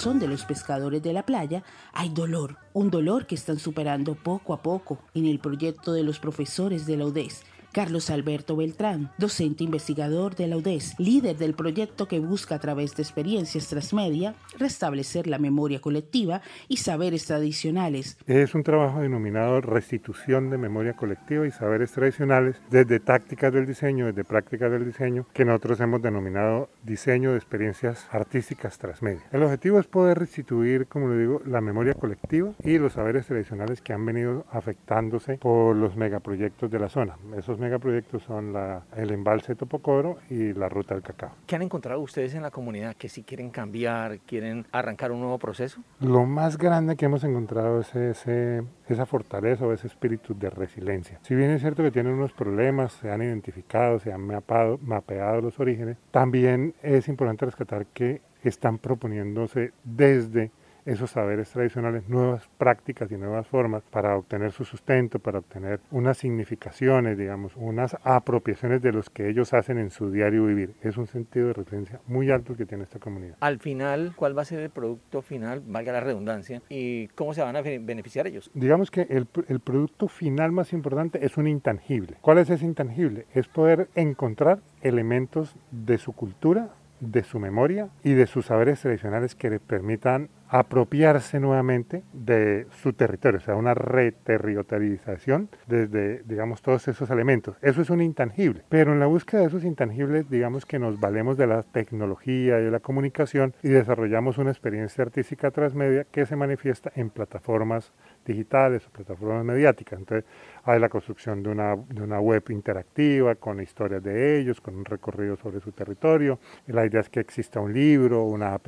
Corazón 0.00 0.18
de 0.18 0.28
los 0.28 0.46
pescadores 0.46 1.02
de 1.02 1.12
la 1.12 1.26
playa 1.26 1.62
hay 1.92 2.08
dolor, 2.08 2.56
un 2.72 2.90
dolor 2.90 3.26
que 3.26 3.34
están 3.34 3.58
superando 3.58 4.14
poco 4.14 4.54
a 4.54 4.62
poco 4.62 4.98
en 5.12 5.26
el 5.26 5.40
proyecto 5.40 5.92
de 5.92 6.02
los 6.02 6.18
profesores 6.18 6.86
de 6.86 6.96
la 6.96 7.04
UDES. 7.04 7.42
Carlos 7.72 8.10
Alberto 8.10 8.56
Beltrán, 8.56 9.10
docente 9.16 9.62
investigador 9.62 10.34
de 10.34 10.48
la 10.48 10.56
UDES, 10.56 10.98
líder 10.98 11.36
del 11.36 11.54
proyecto 11.54 12.08
que 12.08 12.18
busca 12.18 12.56
a 12.56 12.58
través 12.58 12.96
de 12.96 13.02
experiencias 13.02 13.68
transmedia 13.68 14.34
restablecer 14.58 15.28
la 15.28 15.38
memoria 15.38 15.80
colectiva 15.80 16.42
y 16.66 16.78
saberes 16.78 17.26
tradicionales. 17.26 18.18
Es 18.26 18.56
un 18.56 18.64
trabajo 18.64 19.00
denominado 19.00 19.60
restitución 19.60 20.50
de 20.50 20.58
memoria 20.58 20.94
colectiva 20.94 21.46
y 21.46 21.52
saberes 21.52 21.92
tradicionales 21.92 22.56
desde 22.70 22.98
tácticas 22.98 23.52
del 23.52 23.66
diseño, 23.66 24.06
desde 24.06 24.24
prácticas 24.24 24.72
del 24.72 24.84
diseño, 24.84 25.26
que 25.32 25.44
nosotros 25.44 25.78
hemos 25.80 26.02
denominado 26.02 26.70
diseño 26.82 27.30
de 27.30 27.36
experiencias 27.36 28.08
artísticas 28.10 28.78
transmedia. 28.78 29.22
El 29.30 29.44
objetivo 29.44 29.78
es 29.78 29.86
poder 29.86 30.18
restituir, 30.18 30.88
como 30.88 31.08
le 31.08 31.18
digo, 31.18 31.40
la 31.46 31.60
memoria 31.60 31.94
colectiva 31.94 32.52
y 32.64 32.78
los 32.78 32.94
saberes 32.94 33.26
tradicionales 33.26 33.80
que 33.80 33.92
han 33.92 34.04
venido 34.04 34.44
afectándose 34.50 35.38
por 35.38 35.76
los 35.76 35.96
megaproyectos 35.96 36.68
de 36.68 36.78
la 36.78 36.88
zona. 36.88 37.16
Esos 37.36 37.59
megaproyectos 37.60 38.22
son 38.22 38.52
la, 38.52 38.82
el 38.96 39.12
embalse 39.12 39.54
Topocoro 39.54 40.18
y 40.28 40.52
la 40.52 40.68
ruta 40.68 40.94
del 40.94 41.02
cacao. 41.02 41.32
¿Qué 41.46 41.56
han 41.56 41.62
encontrado 41.62 42.00
ustedes 42.00 42.34
en 42.34 42.42
la 42.42 42.50
comunidad 42.50 42.96
que 42.96 43.08
si 43.08 43.22
quieren 43.22 43.50
cambiar, 43.50 44.20
quieren 44.20 44.66
arrancar 44.72 45.12
un 45.12 45.20
nuevo 45.20 45.38
proceso? 45.38 45.80
Lo 46.00 46.26
más 46.26 46.58
grande 46.58 46.96
que 46.96 47.04
hemos 47.04 47.22
encontrado 47.24 47.80
es 47.80 47.94
ese, 47.94 48.62
esa 48.88 49.06
fortaleza 49.06 49.66
o 49.66 49.72
ese 49.72 49.86
espíritu 49.86 50.34
de 50.36 50.50
resiliencia. 50.50 51.20
Si 51.22 51.34
bien 51.34 51.50
es 51.50 51.60
cierto 51.60 51.82
que 51.82 51.90
tienen 51.90 52.14
unos 52.14 52.32
problemas, 52.32 52.92
se 52.92 53.10
han 53.10 53.22
identificado, 53.22 53.98
se 53.98 54.12
han 54.12 54.26
mapado, 54.26 54.78
mapeado 54.82 55.40
los 55.40 55.60
orígenes, 55.60 55.98
también 56.10 56.74
es 56.82 57.08
importante 57.08 57.46
rescatar 57.46 57.86
que 57.86 58.22
están 58.42 58.78
proponiéndose 58.78 59.72
desde 59.84 60.50
esos 60.90 61.12
saberes 61.12 61.48
tradicionales, 61.50 62.08
nuevas 62.08 62.48
prácticas 62.58 63.10
y 63.12 63.16
nuevas 63.16 63.46
formas 63.46 63.84
para 63.90 64.16
obtener 64.16 64.50
su 64.50 64.64
sustento, 64.64 65.20
para 65.20 65.38
obtener 65.38 65.80
unas 65.92 66.18
significaciones, 66.18 67.16
digamos, 67.16 67.52
unas 67.56 67.96
apropiaciones 68.02 68.82
de 68.82 68.92
los 68.92 69.08
que 69.08 69.28
ellos 69.28 69.54
hacen 69.54 69.78
en 69.78 69.90
su 69.90 70.10
diario 70.10 70.46
vivir. 70.46 70.74
Es 70.82 70.96
un 70.96 71.06
sentido 71.06 71.48
de 71.48 71.52
referencia 71.52 72.00
muy 72.08 72.30
alto 72.30 72.56
que 72.56 72.66
tiene 72.66 72.84
esta 72.84 72.98
comunidad. 72.98 73.36
Al 73.38 73.60
final, 73.60 74.14
¿cuál 74.16 74.36
va 74.36 74.42
a 74.42 74.44
ser 74.44 74.58
el 74.58 74.70
producto 74.70 75.22
final, 75.22 75.62
valga 75.64 75.92
la 75.92 76.00
redundancia, 76.00 76.60
y 76.68 77.06
cómo 77.08 77.34
se 77.34 77.42
van 77.42 77.54
a 77.54 77.62
beneficiar 77.62 78.26
ellos? 78.26 78.50
Digamos 78.54 78.90
que 78.90 79.02
el, 79.02 79.28
el 79.46 79.60
producto 79.60 80.08
final 80.08 80.50
más 80.50 80.72
importante 80.72 81.24
es 81.24 81.36
un 81.36 81.46
intangible. 81.46 82.16
¿Cuál 82.20 82.38
es 82.38 82.50
ese 82.50 82.64
intangible? 82.64 83.26
Es 83.32 83.46
poder 83.46 83.88
encontrar 83.94 84.58
elementos 84.82 85.54
de 85.70 85.98
su 85.98 86.12
cultura, 86.12 86.70
de 86.98 87.22
su 87.22 87.38
memoria 87.38 87.88
y 88.02 88.12
de 88.12 88.26
sus 88.26 88.46
saberes 88.46 88.80
tradicionales 88.80 89.34
que 89.34 89.50
le 89.50 89.60
permitan 89.60 90.28
apropiarse 90.50 91.38
nuevamente 91.38 92.02
de 92.12 92.66
su 92.82 92.92
territorio, 92.92 93.38
o 93.38 93.40
sea, 93.40 93.54
una 93.54 93.72
reterritorialización 93.72 95.48
desde, 95.68 96.24
digamos, 96.24 96.60
todos 96.60 96.88
esos 96.88 97.08
elementos. 97.10 97.56
Eso 97.62 97.82
es 97.82 97.90
un 97.90 98.02
intangible, 98.02 98.64
pero 98.68 98.92
en 98.92 98.98
la 98.98 99.06
búsqueda 99.06 99.42
de 99.42 99.46
esos 99.46 99.64
intangibles, 99.64 100.28
digamos 100.28 100.66
que 100.66 100.80
nos 100.80 100.98
valemos 100.98 101.36
de 101.36 101.46
la 101.46 101.62
tecnología 101.62 102.58
y 102.58 102.64
de 102.64 102.70
la 102.72 102.80
comunicación 102.80 103.54
y 103.62 103.68
desarrollamos 103.68 104.38
una 104.38 104.50
experiencia 104.50 105.04
artística 105.04 105.52
transmedia 105.52 106.04
que 106.10 106.26
se 106.26 106.34
manifiesta 106.34 106.90
en 106.96 107.10
plataformas 107.10 107.92
digitales 108.26 108.84
o 108.86 108.90
plataformas 108.90 109.44
mediáticas. 109.44 110.00
Entonces, 110.00 110.28
hay 110.64 110.80
la 110.80 110.88
construcción 110.88 111.44
de 111.44 111.50
una, 111.50 111.76
de 111.76 112.02
una 112.02 112.20
web 112.20 112.42
interactiva 112.48 113.36
con 113.36 113.60
historias 113.62 114.02
de 114.02 114.40
ellos, 114.40 114.60
con 114.60 114.74
un 114.74 114.84
recorrido 114.84 115.36
sobre 115.36 115.60
su 115.60 115.70
territorio. 115.70 116.40
La 116.66 116.84
idea 116.84 117.00
es 117.02 117.08
que 117.08 117.20
exista 117.20 117.60
un 117.60 117.72
libro, 117.72 118.24
una 118.24 118.54
app, 118.54 118.66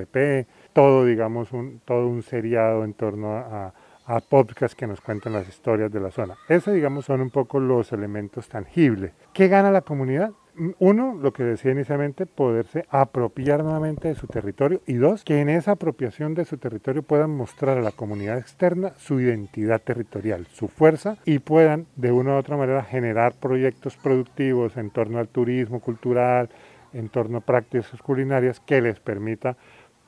todo, 0.73 1.05
digamos, 1.05 1.53
un, 1.53 1.81
todo 1.85 2.07
un 2.07 2.23
seriado 2.23 2.85
en 2.85 2.95
torno 2.95 3.37
a, 3.37 3.75
a 4.07 4.21
podcasts 4.21 4.75
que 4.75 4.87
nos 4.87 5.01
cuentan 5.01 5.33
las 5.33 5.49
historias 5.49 5.93
de 5.93 6.01
la 6.01 6.11
zona. 6.11 6.37
Esos, 6.49 6.75
digamos, 6.75 7.05
son 7.05 7.21
un 7.21 7.31
poco 7.31 7.61
los 7.61 7.93
elementos 7.93 8.49
tangibles. 8.49 9.13
¿Qué 9.33 9.49
gana 9.49 9.71
la 9.71 9.83
comunidad? 9.83 10.33
Uno, 10.79 11.15
lo 11.15 11.33
que 11.33 11.45
decía 11.45 11.73
inicialmente, 11.73 12.27
poderse 12.27 12.85
apropiar 12.91 13.65
nuevamente 13.65 14.09
de 14.09 14.15
su 14.15 14.27
territorio 14.27 14.83
y 14.87 14.95
dos, 14.95 15.25
que 15.25 15.41
en 15.41 15.49
esa 15.49 15.73
apropiación 15.73 16.35
de 16.35 16.45
su 16.45 16.59
territorio 16.59 17.03
puedan 17.03 17.31
mostrar 17.31 17.79
a 17.79 17.83
la 17.83 17.93
comunidad 17.93 18.37
externa 18.37 18.93
su 18.99 19.19
identidad 19.19 19.81
territorial, 19.81 20.47
su 20.53 20.69
fuerza 20.69 21.17
y 21.25 21.39
puedan 21.39 21.87
de 21.97 22.13
una 22.13 22.35
u 22.35 22.37
otra 22.37 22.59
manera 22.59 22.83
generar 22.83 23.33
proyectos 23.33 23.97
productivos 23.97 24.77
en 24.77 24.91
torno 24.91 25.19
al 25.19 25.29
turismo 25.29 25.81
cultural, 25.81 26.51
en 26.93 27.09
torno 27.09 27.39
a 27.39 27.41
prácticas 27.41 28.03
culinarias 28.03 28.61
que 28.61 28.83
les 28.83 29.01
permita 29.01 29.57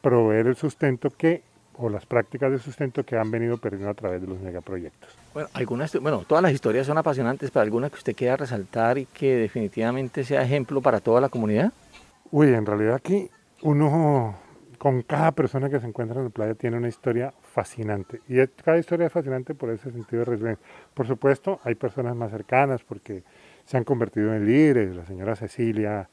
proveer 0.04 0.48
el 0.48 0.56
sustento 0.56 1.08
que 1.08 1.42
o 1.78 1.88
las 1.88 2.04
prácticas 2.04 2.52
de 2.52 2.58
sustento 2.58 3.04
que 3.04 3.16
han 3.16 3.30
venido 3.30 3.56
perdiendo 3.56 3.88
a 3.88 3.94
través 3.94 4.20
de 4.20 4.28
los 4.28 4.38
megaproyectos. 4.38 5.16
Bueno, 5.32 5.48
algunas, 5.54 5.98
bueno, 5.98 6.24
todas 6.28 6.42
las 6.42 6.52
historias 6.52 6.86
son 6.86 6.98
apasionantes, 6.98 7.50
pero 7.50 7.62
alguna 7.62 7.88
que 7.88 7.96
usted 7.96 8.14
quiera 8.14 8.36
resaltar 8.36 8.98
y 8.98 9.06
que 9.06 9.34
definitivamente 9.34 10.22
sea 10.22 10.42
ejemplo 10.42 10.82
para 10.82 11.00
toda 11.00 11.22
la 11.22 11.30
comunidad. 11.30 11.72
Uy, 12.30 12.48
en 12.48 12.66
realidad 12.66 12.94
aquí 12.94 13.30
uno 13.62 14.36
con 14.78 15.00
cada 15.02 15.32
persona 15.32 15.70
que 15.70 15.80
se 15.80 15.86
encuentra 15.86 16.18
en 16.18 16.24
la 16.24 16.30
playa 16.30 16.54
tiene 16.54 16.76
una 16.76 16.88
historia 16.88 17.32
fascinante. 17.40 18.20
Y 18.28 18.46
cada 18.62 18.78
historia 18.78 19.06
es 19.06 19.12
fascinante 19.12 19.54
por 19.54 19.70
ese 19.70 19.90
sentido 19.90 20.20
de 20.20 20.24
resiliencia. 20.26 20.66
Por 20.92 21.06
supuesto, 21.06 21.58
hay 21.64 21.74
personas 21.74 22.14
más 22.14 22.30
cercanas 22.30 22.84
porque 22.84 23.22
se 23.64 23.78
han 23.78 23.84
convertido 23.84 24.34
en 24.34 24.46
líderes. 24.46 24.94
La 24.94 25.06
señora 25.06 25.34
Cecilia, 25.34 26.08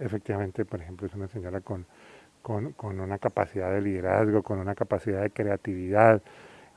efectivamente, 0.00 0.64
por 0.64 0.80
ejemplo, 0.80 1.06
es 1.06 1.14
una 1.14 1.28
señora 1.28 1.60
con, 1.60 1.86
con, 2.46 3.00
una 3.00 3.18
capacidad 3.18 3.72
de 3.72 3.80
liderazgo, 3.80 4.44
con 4.44 4.60
una 4.60 4.76
capacidad 4.76 5.20
de 5.20 5.30
creatividad. 5.30 6.22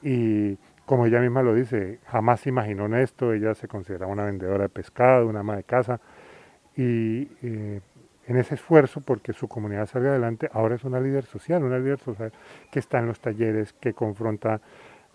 Y 0.01 0.57
como 0.87 1.05
ella 1.05 1.19
misma 1.19 1.43
lo 1.43 1.53
dice, 1.53 1.99
jamás 2.07 2.39
se 2.39 2.49
imaginó 2.49 2.87
en 2.87 2.95
esto, 2.95 3.33
ella 3.33 3.53
se 3.53 3.67
consideraba 3.67 4.11
una 4.11 4.25
vendedora 4.25 4.63
de 4.63 4.69
pescado, 4.69 5.27
una 5.27 5.41
ama 5.41 5.57
de 5.57 5.63
casa. 5.63 6.01
Y 6.75 7.29
eh, 7.43 7.81
en 8.25 8.37
ese 8.37 8.55
esfuerzo 8.55 9.01
porque 9.01 9.31
su 9.31 9.47
comunidad 9.47 9.85
salga 9.85 10.09
adelante, 10.09 10.49
ahora 10.53 10.73
es 10.73 10.83
una 10.83 10.99
líder 10.99 11.25
social, 11.25 11.63
una 11.63 11.77
líder 11.77 11.99
social 11.99 12.33
que 12.71 12.79
está 12.79 12.97
en 12.97 13.05
los 13.05 13.19
talleres, 13.19 13.73
que 13.73 13.93
confronta, 13.93 14.61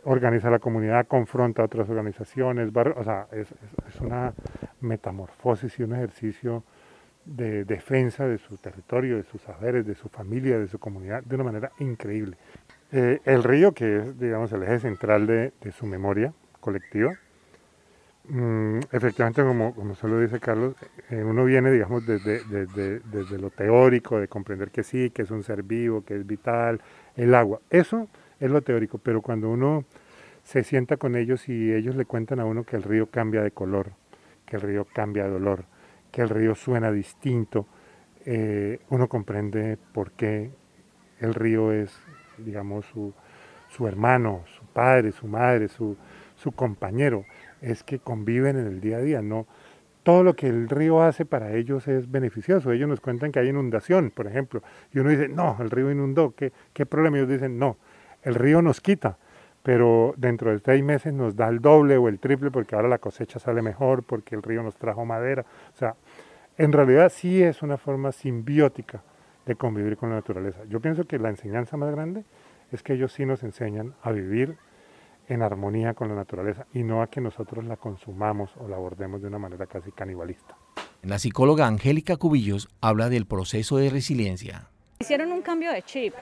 organiza 0.04 0.50
la 0.50 0.60
comunidad, 0.60 1.08
confronta 1.08 1.62
a 1.62 1.64
otras 1.64 1.88
organizaciones, 1.88 2.70
o 2.72 3.02
sea, 3.02 3.26
es 3.32 4.00
una 4.00 4.32
metamorfosis 4.80 5.80
y 5.80 5.82
un 5.82 5.94
ejercicio 5.94 6.62
de 7.24 7.64
defensa 7.64 8.26
de 8.26 8.38
su 8.38 8.56
territorio, 8.58 9.16
de 9.16 9.24
sus 9.24 9.40
saberes, 9.42 9.86
de 9.86 9.94
su 9.94 10.08
familia, 10.08 10.58
de 10.58 10.68
su 10.68 10.78
comunidad, 10.78 11.22
de 11.22 11.34
una 11.34 11.44
manera 11.44 11.72
increíble. 11.78 12.36
Eh, 12.92 13.20
el 13.24 13.42
río, 13.42 13.72
que 13.72 13.98
es, 13.98 14.18
digamos, 14.18 14.52
el 14.52 14.62
eje 14.62 14.80
central 14.80 15.26
de, 15.26 15.52
su 15.76 15.86
memoria 15.86 16.32
colectiva, 16.60 17.14
mm, 18.28 18.78
efectivamente, 18.92 19.42
como, 19.42 19.74
como 19.74 19.94
se 19.94 20.06
dice 20.20 20.38
Carlos, 20.38 20.74
eh, 21.10 21.24
uno 21.24 21.44
viene, 21.44 21.70
digamos, 21.70 22.06
desde, 22.06 22.44
desde, 22.44 23.00
desde, 23.00 23.38
lo 23.38 23.50
teórico, 23.50 24.20
de 24.20 24.28
comprender 24.28 24.70
que 24.70 24.82
sí, 24.82 25.10
que 25.10 25.22
es 25.22 25.30
un 25.30 25.42
ser 25.42 25.62
vivo, 25.62 26.04
que 26.04 26.16
es 26.16 26.26
vital, 26.26 26.80
el 27.16 27.34
agua. 27.34 27.60
Eso 27.70 28.08
es 28.38 28.50
lo 28.50 28.62
teórico, 28.62 28.98
pero 28.98 29.22
cuando 29.22 29.50
uno 29.50 29.84
se 30.44 30.62
sienta 30.62 30.98
con 30.98 31.16
ellos 31.16 31.48
y 31.48 31.72
ellos 31.72 31.96
le 31.96 32.04
cuentan 32.04 32.38
a 32.38 32.44
uno 32.44 32.64
que 32.64 32.76
el 32.76 32.82
río 32.82 33.06
cambia 33.06 33.42
de 33.42 33.50
color, 33.50 33.92
que 34.46 34.56
el 34.56 34.62
río 34.62 34.84
cambia 34.84 35.24
de 35.24 35.32
olor, 35.32 35.64
que 36.14 36.22
el 36.22 36.28
río 36.28 36.54
suena 36.54 36.92
distinto, 36.92 37.66
eh, 38.24 38.78
uno 38.90 39.08
comprende 39.08 39.76
por 39.92 40.12
qué 40.12 40.52
el 41.18 41.34
río 41.34 41.72
es, 41.72 41.92
digamos, 42.38 42.86
su, 42.86 43.12
su 43.68 43.88
hermano, 43.88 44.44
su 44.56 44.64
padre, 44.66 45.10
su 45.10 45.26
madre, 45.26 45.66
su, 45.66 45.96
su, 46.36 46.52
compañero, 46.52 47.24
es 47.60 47.82
que 47.82 47.98
conviven 47.98 48.56
en 48.56 48.68
el 48.68 48.80
día 48.80 48.98
a 48.98 49.00
día, 49.00 49.22
no 49.22 49.48
todo 50.04 50.22
lo 50.22 50.36
que 50.36 50.46
el 50.46 50.68
río 50.68 51.02
hace 51.02 51.24
para 51.24 51.52
ellos 51.54 51.88
es 51.88 52.08
beneficioso. 52.10 52.70
Ellos 52.70 52.88
nos 52.88 53.00
cuentan 53.00 53.32
que 53.32 53.40
hay 53.40 53.48
inundación, 53.48 54.12
por 54.14 54.26
ejemplo, 54.28 54.62
y 54.92 55.00
uno 55.00 55.10
dice, 55.10 55.28
no, 55.28 55.56
el 55.58 55.70
río 55.70 55.90
inundó, 55.90 56.34
¿qué, 56.36 56.52
qué 56.74 56.86
problema? 56.86 57.16
Ellos 57.16 57.30
dicen, 57.30 57.58
no, 57.58 57.78
el 58.22 58.34
río 58.34 58.60
nos 58.60 58.82
quita, 58.82 59.16
pero 59.64 60.12
dentro 60.18 60.50
de 60.50 60.58
seis 60.58 60.84
meses 60.84 61.14
nos 61.14 61.36
da 61.36 61.48
el 61.48 61.60
doble 61.60 61.96
o 61.96 62.08
el 62.08 62.20
triple 62.20 62.50
porque 62.50 62.76
ahora 62.76 62.86
la 62.86 62.98
cosecha 62.98 63.38
sale 63.38 63.62
mejor, 63.62 64.02
porque 64.02 64.34
el 64.34 64.42
río 64.42 64.62
nos 64.62 64.76
trajo 64.76 65.06
madera. 65.06 65.46
O 65.72 65.76
sea, 65.78 65.96
en 66.56 66.72
realidad 66.72 67.10
sí 67.14 67.42
es 67.42 67.62
una 67.62 67.76
forma 67.76 68.12
simbiótica 68.12 69.02
de 69.46 69.56
convivir 69.56 69.96
con 69.96 70.10
la 70.10 70.16
naturaleza. 70.16 70.60
Yo 70.68 70.80
pienso 70.80 71.04
que 71.04 71.18
la 71.18 71.28
enseñanza 71.28 71.76
más 71.76 71.90
grande 71.90 72.24
es 72.72 72.82
que 72.82 72.94
ellos 72.94 73.12
sí 73.12 73.26
nos 73.26 73.42
enseñan 73.42 73.94
a 74.02 74.12
vivir 74.12 74.56
en 75.28 75.42
armonía 75.42 75.94
con 75.94 76.08
la 76.08 76.14
naturaleza 76.14 76.66
y 76.72 76.82
no 76.82 77.02
a 77.02 77.08
que 77.08 77.20
nosotros 77.20 77.64
la 77.64 77.76
consumamos 77.76 78.50
o 78.58 78.68
la 78.68 78.76
abordemos 78.76 79.22
de 79.22 79.28
una 79.28 79.38
manera 79.38 79.66
casi 79.66 79.90
canibalista. 79.90 80.56
La 81.02 81.18
psicóloga 81.18 81.66
Angélica 81.66 82.16
Cubillos 82.16 82.68
habla 82.80 83.08
del 83.08 83.26
proceso 83.26 83.76
de 83.76 83.90
resiliencia. 83.90 84.68
Hicieron 85.00 85.32
un 85.32 85.42
cambio 85.42 85.72
de 85.72 85.82
chip. 85.82 86.14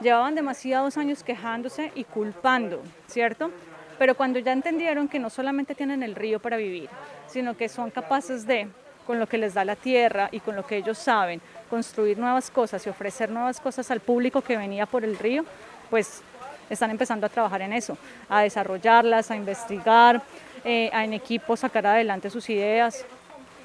Llevaban 0.00 0.34
demasiados 0.34 0.96
años 0.96 1.22
quejándose 1.22 1.92
y 1.94 2.04
culpando, 2.04 2.82
¿cierto? 3.06 3.50
Pero 3.96 4.16
cuando 4.16 4.40
ya 4.40 4.52
entendieron 4.52 5.08
que 5.08 5.20
no 5.20 5.30
solamente 5.30 5.76
tienen 5.76 6.02
el 6.02 6.16
río 6.16 6.40
para 6.40 6.56
vivir, 6.56 6.88
sino 7.26 7.56
que 7.56 7.68
son 7.68 7.90
capaces 7.90 8.44
de 8.44 8.68
con 9.06 9.18
lo 9.18 9.26
que 9.26 9.38
les 9.38 9.54
da 9.54 9.64
la 9.64 9.76
tierra 9.76 10.28
y 10.32 10.40
con 10.40 10.56
lo 10.56 10.66
que 10.66 10.76
ellos 10.76 10.98
saben, 10.98 11.40
construir 11.70 12.18
nuevas 12.18 12.50
cosas 12.50 12.86
y 12.86 12.90
ofrecer 12.90 13.30
nuevas 13.30 13.60
cosas 13.60 13.90
al 13.90 14.00
público 14.00 14.40
que 14.42 14.56
venía 14.56 14.86
por 14.86 15.04
el 15.04 15.18
río, 15.18 15.44
pues 15.90 16.22
están 16.70 16.90
empezando 16.90 17.26
a 17.26 17.28
trabajar 17.28 17.62
en 17.62 17.72
eso, 17.72 17.96
a 18.28 18.42
desarrollarlas, 18.42 19.30
a 19.30 19.36
investigar, 19.36 20.22
eh, 20.64 20.90
a 20.92 21.04
en 21.04 21.12
equipo 21.12 21.56
sacar 21.56 21.86
adelante 21.86 22.30
sus 22.30 22.48
ideas. 22.50 23.04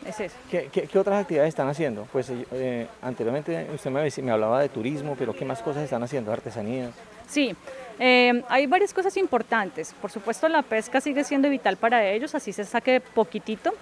Es 0.06 0.20
eso. 0.20 0.36
¿Qué, 0.50 0.70
qué, 0.72 0.84
qué 0.84 1.00
otras 1.00 1.22
actividades 1.22 1.50
están 1.50 1.68
haciendo? 1.68 2.08
Pues 2.12 2.32
eh, 2.52 2.88
anteriormente 3.02 3.68
usted 3.74 3.92
me, 3.92 4.10
me, 4.24 4.32
hablaba 4.32 4.62
de 4.62 4.70
turismo, 4.70 5.16
pero 5.18 5.34
¿qué 5.36 5.44
más 5.44 5.62
cosas 5.62 5.84
están 5.84 6.04
haciendo? 6.04 6.32
¿Artesanías? 6.32 6.92
Sí, 7.28 7.54
eh, 8.00 8.44
hay 8.48 8.66
varias 8.66 8.94
cosas 8.94 9.16
importantes. 9.18 9.94
Por 10.02 10.10
supuesto, 10.10 10.48
la 10.48 10.62
pesca 10.62 11.02
sigue 11.02 11.24
siendo 11.24 11.50
vital 11.50 11.76
para 11.76 12.06
ellos, 12.06 12.34
así 12.34 12.54
se 12.54 12.64
saque 12.64 13.02
poquitito. 13.02 13.74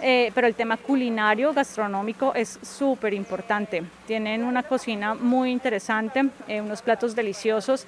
Eh, 0.00 0.32
pero 0.34 0.46
el 0.46 0.54
tema 0.54 0.76
culinario, 0.76 1.52
gastronómico 1.52 2.34
es 2.34 2.58
súper 2.62 3.14
importante. 3.14 3.82
Tienen 4.06 4.44
una 4.44 4.62
cocina 4.62 5.14
muy 5.14 5.50
interesante, 5.50 6.28
eh, 6.48 6.60
unos 6.60 6.82
platos 6.82 7.14
deliciosos 7.14 7.86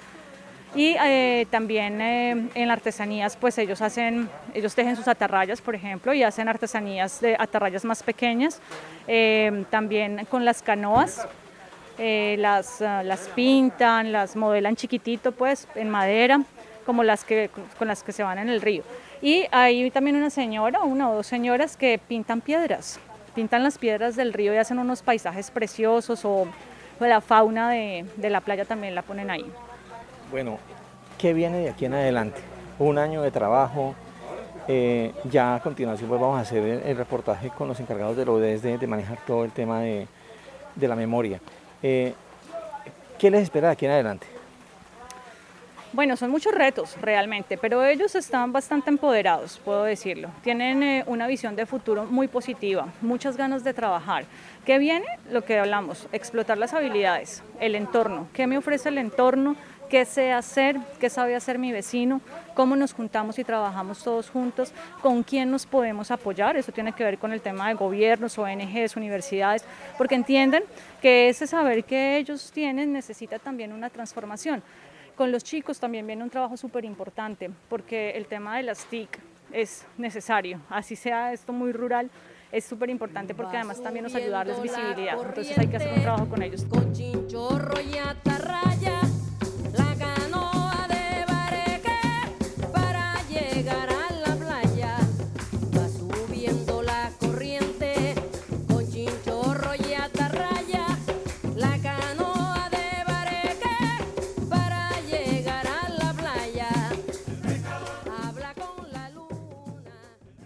Y 0.75 0.95
eh, 1.01 1.47
también 1.49 2.01
en 2.01 2.69
artesanías, 2.69 3.37
pues 3.37 3.57
ellos 3.57 3.81
hacen, 3.81 4.29
ellos 4.53 4.75
tejen 4.75 4.95
sus 4.95 5.07
atarrayas, 5.07 5.61
por 5.61 5.73
ejemplo, 5.75 6.13
y 6.13 6.23
hacen 6.23 6.49
artesanías 6.49 7.21
de 7.21 7.35
atarrayas 7.39 7.85
más 7.85 8.03
pequeñas. 8.03 8.61
También 9.69 10.25
con 10.29 10.43
las 10.43 10.61
canoas, 10.61 11.25
las, 11.97 12.81
ah, 12.81 13.01
las 13.01 13.29
pintan, 13.29 14.11
las 14.11 14.35
modelan 14.35 14.75
chiquitito, 14.75 15.31
pues, 15.31 15.67
en 15.73 15.89
madera, 15.89 16.41
como 16.85 17.03
las 17.03 17.23
que, 17.23 17.49
con 17.79 17.87
las 17.87 18.03
que 18.03 18.11
se 18.11 18.23
van 18.23 18.37
en 18.37 18.49
el 18.49 18.61
río. 18.61 18.83
Y 19.21 19.45
hay 19.51 19.89
también 19.91 20.15
una 20.15 20.29
señora, 20.29 20.81
una 20.81 21.09
o 21.09 21.15
dos 21.15 21.27
señoras 21.27 21.75
que 21.75 21.99
pintan 21.99 22.41
piedras, 22.41 22.99
pintan 23.33 23.63
las 23.63 23.77
piedras 23.77 24.15
del 24.15 24.33
río 24.33 24.53
y 24.53 24.57
hacen 24.57 24.79
unos 24.79 25.01
paisajes 25.01 25.51
preciosos 25.51 26.23
o, 26.25 26.47
la 26.99 27.21
fauna 27.21 27.69
de, 27.69 28.05
de 28.15 28.29
la 28.29 28.41
playa 28.41 28.65
también 28.65 28.95
la 28.95 29.03
ponen 29.03 29.29
ahí. 29.29 29.45
Bueno, 30.31 30.57
¿qué 31.17 31.33
viene 31.33 31.59
de 31.59 31.69
aquí 31.69 31.85
en 31.85 31.93
adelante? 31.93 32.41
Un 32.79 32.97
año 32.97 33.21
de 33.21 33.31
trabajo. 33.31 33.95
eh, 34.67 35.13
ya 35.31 35.55
a 35.55 35.61
continuación 35.61 36.09
pues 36.09 36.19
vamos 36.19 36.37
a 36.37 36.41
hacer 36.41 36.63
el, 36.85 36.97
reportaje 36.97 37.49
con 37.49 37.67
los 37.67 37.79
encargados 37.79 38.17
de, 38.17 38.77
de 38.77 38.87
manejar 38.87 39.19
todo 39.25 39.45
el 39.45 39.51
tema 39.51 39.79
de, 39.81 40.07
de 40.75 40.87
la 40.87 40.95
memoria. 40.95 41.39
Eh, 41.81 42.13
¿Qué 43.17 43.31
les 43.31 43.43
espera 43.43 43.67
de 43.67 43.73
aquí 43.73 43.85
en 43.85 43.91
adelante? 43.91 44.27
Bueno, 45.93 46.17
son 46.17 46.31
muchos 46.31 46.53
retos 46.53 46.97
realmente, 47.01 47.57
pero 47.57 47.83
ellos 47.85 48.13
están 48.15 48.51
bastante 48.51 48.89
empoderados, 48.89 49.59
puedo 49.63 49.85
decirlo. 49.85 50.29
Tienen 50.43 50.83
eh, 50.83 51.03
una 51.07 51.27
visión 51.27 51.55
de 51.55 51.65
futuro 51.65 52.05
muy 52.05 52.27
positiva, 52.27 52.87
muchas 53.01 53.37
ganas 53.37 53.63
de 53.63 53.73
trabajar. 53.73 54.25
¿Qué 54.65 54.79
viene? 54.79 55.05
Lo 55.31 55.45
que 55.45 55.57
hablamos, 55.57 56.09
explotar 56.11 56.57
las 56.57 56.73
habilidades, 56.73 57.41
el 57.61 57.73
entorno. 57.73 58.27
¿Qué 58.33 58.47
me 58.47 58.57
ofrece 58.57 58.89
el 58.89 58.97
entorno? 58.97 59.55
¿Qué 59.89 60.03
sé 60.03 60.33
hacer? 60.33 60.77
¿Qué 60.99 61.09
sabe 61.09 61.33
hacer 61.33 61.57
mi 61.57 61.71
vecino? 61.71 62.19
¿Cómo 62.53 62.75
nos 62.75 62.93
juntamos 62.93 63.39
y 63.39 63.45
trabajamos 63.45 64.03
todos 64.03 64.29
juntos? 64.29 64.73
¿Con 65.01 65.23
quién 65.23 65.49
nos 65.49 65.65
podemos 65.65 66.11
apoyar? 66.11 66.57
Eso 66.57 66.73
tiene 66.73 66.91
que 66.91 67.05
ver 67.05 67.17
con 67.17 67.31
el 67.31 67.39
tema 67.39 67.69
de 67.69 67.75
gobiernos, 67.75 68.37
ONGs, 68.37 68.97
universidades, 68.97 69.63
porque 69.97 70.15
entienden 70.15 70.65
que 71.01 71.29
ese 71.29 71.47
saber 71.47 71.85
que 71.85 72.17
ellos 72.17 72.51
tienen 72.51 72.91
necesita 72.91 73.39
también 73.39 73.71
una 73.71 73.89
transformación. 73.89 74.61
Con 75.17 75.31
los 75.31 75.43
chicos 75.43 75.79
también 75.79 76.05
viene 76.05 76.21
un 76.21 76.29
trabajo 76.29 76.55
súper 76.57 76.85
importante, 76.85 77.49
porque 77.69 78.11
el 78.11 78.27
tema 78.27 78.57
de 78.57 78.61
las 78.61 78.85
TIC 78.85 79.17
es 79.51 79.83
necesario, 79.97 80.61
así 80.69 80.95
sea 80.95 81.33
esto 81.33 81.51
muy 81.51 81.71
rural, 81.71 82.11
es 82.51 82.65
súper 82.65 82.91
importante 82.91 83.33
porque 83.33 83.57
además 83.57 83.81
también 83.81 84.03
nos 84.03 84.13
ayuda 84.13 84.41
a 84.41 84.45
darles 84.45 84.61
visibilidad, 84.61 85.17
entonces 85.19 85.57
hay 85.57 85.67
que 85.69 85.77
hacer 85.77 85.91
un 85.91 86.01
trabajo 86.03 86.29
con 86.29 86.43
ellos. 86.43 86.65
Con 86.65 86.93
chinchorro 86.93 87.81
y 87.81 87.97
atarraya, 87.97 89.01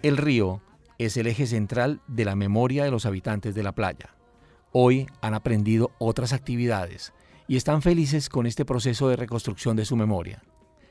El 0.02 0.16
río 0.16 0.60
es 0.98 1.16
el 1.16 1.28
eje 1.28 1.46
central 1.46 2.00
de 2.08 2.24
la 2.24 2.34
memoria 2.34 2.82
de 2.82 2.90
los 2.90 3.06
habitantes 3.06 3.54
de 3.54 3.62
la 3.62 3.72
playa. 3.72 4.16
Hoy 4.72 5.06
han 5.20 5.34
aprendido 5.34 5.92
otras 5.98 6.32
actividades 6.32 7.12
y 7.46 7.56
están 7.56 7.82
felices 7.82 8.28
con 8.28 8.46
este 8.46 8.64
proceso 8.64 9.08
de 9.08 9.16
reconstrucción 9.16 9.76
de 9.76 9.84
su 9.84 9.94
memoria. 9.94 10.42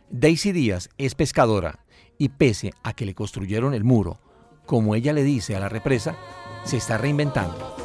Daisy 0.09 0.53
Díaz 0.53 0.89
es 0.97 1.15
pescadora 1.15 1.83
y 2.17 2.29
pese 2.29 2.71
a 2.83 2.93
que 2.93 3.05
le 3.05 3.13
construyeron 3.13 3.73
el 3.73 3.83
muro, 3.83 4.21
como 4.65 4.95
ella 4.95 5.11
le 5.11 5.23
dice 5.23 5.57
a 5.57 5.59
la 5.59 5.67
represa, 5.67 6.15
se 6.63 6.77
está 6.77 6.97
reinventando. 6.97 7.75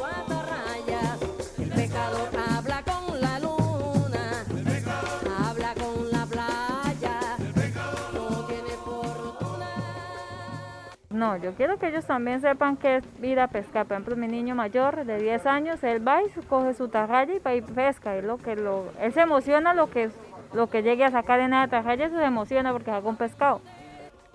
No, 11.17 11.35
yo 11.35 11.55
quiero 11.55 11.79
que 11.79 11.87
ellos 11.87 12.05
también 12.05 12.41
sepan 12.41 12.77
que 12.77 12.97
es 12.97 13.03
ir 13.23 13.39
a 13.39 13.47
pescar. 13.47 13.87
Por 13.87 13.93
ejemplo, 13.93 14.15
mi 14.15 14.27
niño 14.27 14.53
mayor 14.53 15.03
de 15.03 15.19
10 15.19 15.47
años, 15.47 15.83
él 15.83 16.07
va 16.07 16.21
y 16.21 16.29
coge 16.41 16.75
su 16.75 16.89
tarraya 16.89 17.33
y 17.33 17.57
y 17.57 17.61
pesca. 17.61 18.15
Es 18.15 18.23
lo 18.23 18.37
que 18.37 18.55
lo, 18.55 18.91
él 19.01 19.11
se 19.13 19.21
emociona 19.21 19.73
lo 19.73 19.89
que, 19.89 20.11
lo 20.53 20.69
que 20.69 20.83
llegue 20.83 21.03
a 21.03 21.09
sacar 21.09 21.39
en 21.39 21.55
esa 21.55 21.67
tarraya, 21.69 22.07
se 22.07 22.23
emociona 22.23 22.71
porque 22.71 22.91
sacó 22.91 23.09
un 23.09 23.15
pescado. 23.15 23.61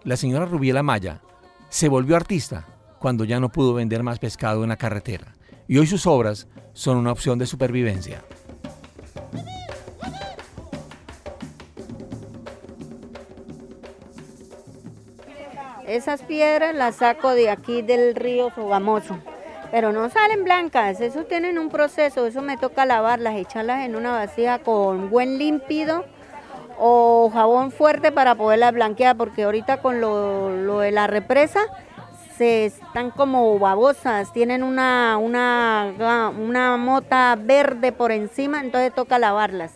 La 0.02 0.16
señora 0.16 0.44
Rubiela 0.44 0.82
Maya 0.82 1.20
se 1.68 1.88
volvió 1.88 2.16
artista 2.16 2.66
cuando 2.98 3.24
ya 3.24 3.38
no 3.38 3.48
pudo 3.48 3.74
vender 3.74 4.02
más 4.02 4.18
pescado 4.18 4.64
en 4.64 4.70
la 4.70 4.76
carretera 4.76 5.36
y 5.68 5.78
hoy 5.78 5.86
sus 5.86 6.04
obras 6.08 6.48
son 6.72 6.96
una 6.96 7.12
opción 7.12 7.38
de 7.38 7.46
supervivencia. 7.46 8.24
Esas 15.92 16.22
piedras 16.22 16.74
las 16.74 16.96
saco 16.96 17.34
de 17.34 17.50
aquí 17.50 17.82
del 17.82 18.14
río 18.14 18.50
Sogamoso, 18.54 19.18
pero 19.70 19.92
no 19.92 20.08
salen 20.08 20.42
blancas, 20.42 21.02
eso 21.02 21.24
tienen 21.24 21.58
un 21.58 21.68
proceso, 21.68 22.26
eso 22.26 22.40
me 22.40 22.56
toca 22.56 22.86
lavarlas, 22.86 23.34
echarlas 23.34 23.84
en 23.84 23.94
una 23.94 24.12
vasija 24.12 24.60
con 24.60 25.10
buen 25.10 25.36
límpido 25.36 26.06
o 26.78 27.30
jabón 27.30 27.72
fuerte 27.72 28.10
para 28.10 28.34
poderlas 28.34 28.72
blanquear, 28.72 29.18
porque 29.18 29.42
ahorita 29.42 29.82
con 29.82 30.00
lo, 30.00 30.56
lo 30.56 30.78
de 30.78 30.92
la 30.92 31.08
represa 31.08 31.60
se 32.38 32.64
están 32.64 33.10
como 33.10 33.58
babosas, 33.58 34.32
tienen 34.32 34.62
una, 34.62 35.18
una, 35.18 35.92
una 36.30 36.78
mota 36.78 37.36
verde 37.38 37.92
por 37.92 38.12
encima, 38.12 38.60
entonces 38.60 38.94
toca 38.94 39.18
lavarlas. 39.18 39.74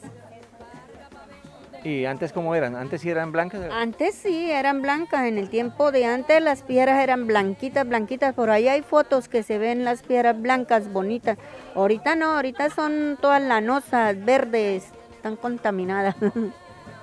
¿Y 1.87 2.05
antes 2.05 2.33
cómo 2.33 2.53
eran? 2.57 2.75
¿Antes 2.75 3.03
sí 3.03 3.11
eran 3.11 3.31
blancas? 3.31 3.61
Antes 3.71 4.17
sí, 4.17 4.51
eran 4.51 4.83
blancas. 4.83 5.27
En 5.27 5.39
el 5.39 5.49
tiempo 5.49 5.93
de 5.93 6.05
antes 6.05 6.43
las 6.43 6.63
piedras 6.63 7.01
eran 7.01 7.29
blanquitas, 7.29 7.87
blanquitas. 7.87 8.35
Por 8.35 8.51
ahí 8.51 8.67
hay 8.67 8.83
fotos 8.83 9.29
que 9.29 9.45
se 9.45 9.57
ven 9.57 9.85
las 9.85 10.03
piedras 10.03 10.41
blancas, 10.43 10.93
bonitas. 10.93 11.39
Ahorita 11.77 12.17
no, 12.17 12.33
ahorita 12.33 12.71
son 12.71 13.17
todas 13.21 13.41
lanosas, 13.41 14.25
verdes, 14.25 14.87
están 15.13 15.37
contaminadas. 15.37 16.17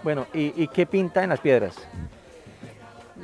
Bueno, 0.03 0.27
¿y, 0.33 0.61
y 0.61 0.67
qué 0.67 0.85
pinta 0.85 1.23
en 1.23 1.29
las 1.29 1.39
piedras? 1.39 1.75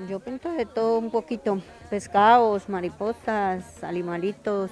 Yo 0.08 0.22
pinto 0.22 0.50
de 0.50 0.66
todo 0.66 0.98
un 0.98 1.12
poquito. 1.12 1.60
Pescados, 1.90 2.70
mariposas, 2.70 3.84
animalitos. 3.84 4.72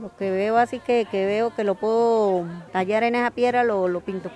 Lo 0.00 0.14
que 0.16 0.30
veo 0.30 0.58
así 0.58 0.78
que, 0.78 1.08
que 1.10 1.26
veo 1.26 1.52
que 1.52 1.64
lo 1.64 1.74
puedo 1.74 2.46
tallar 2.70 3.02
en 3.02 3.16
esa 3.16 3.32
piedra, 3.32 3.64
lo, 3.64 3.88
lo 3.88 4.00
pinto. 4.00 4.30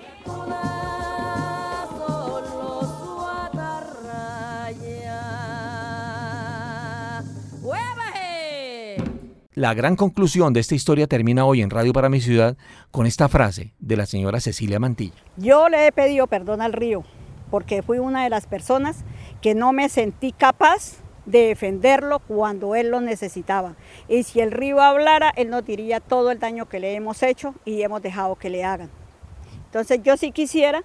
La 9.57 9.73
gran 9.73 9.95
conclusión 9.95 10.53
de 10.53 10.59
esta 10.59 10.75
historia 10.75 11.07
termina 11.07 11.43
hoy 11.43 11.63
en 11.63 11.71
Radio 11.71 11.91
para 11.91 12.09
mi 12.09 12.21
ciudad 12.21 12.55
con 12.91 13.07
esta 13.07 13.27
frase 13.27 13.73
de 13.79 13.97
la 13.97 14.05
señora 14.05 14.39
Cecilia 14.39 14.79
Mantilla. 14.79 15.15
Yo 15.35 15.67
le 15.67 15.87
he 15.87 15.91
pedido 15.91 16.27
perdón 16.27 16.61
al 16.61 16.73
río 16.73 17.03
porque 17.49 17.81
fui 17.81 17.97
una 17.97 18.23
de 18.23 18.29
las 18.29 18.45
personas 18.45 18.97
que 19.41 19.55
no 19.55 19.73
me 19.73 19.89
sentí 19.89 20.31
capaz 20.31 20.97
de 21.25 21.47
defenderlo 21.47 22.19
cuando 22.19 22.75
él 22.75 22.91
lo 22.91 23.01
necesitaba. 23.01 23.75
Y 24.07 24.21
si 24.21 24.41
el 24.41 24.51
río 24.51 24.79
hablara, 24.79 25.33
él 25.35 25.49
nos 25.49 25.65
diría 25.65 26.01
todo 26.01 26.29
el 26.29 26.37
daño 26.37 26.69
que 26.69 26.79
le 26.79 26.93
hemos 26.93 27.23
hecho 27.23 27.55
y 27.65 27.81
hemos 27.81 28.03
dejado 28.03 28.35
que 28.35 28.51
le 28.51 28.63
hagan. 28.63 28.91
Entonces 29.65 30.01
yo 30.03 30.17
sí 30.17 30.31
quisiera, 30.31 30.83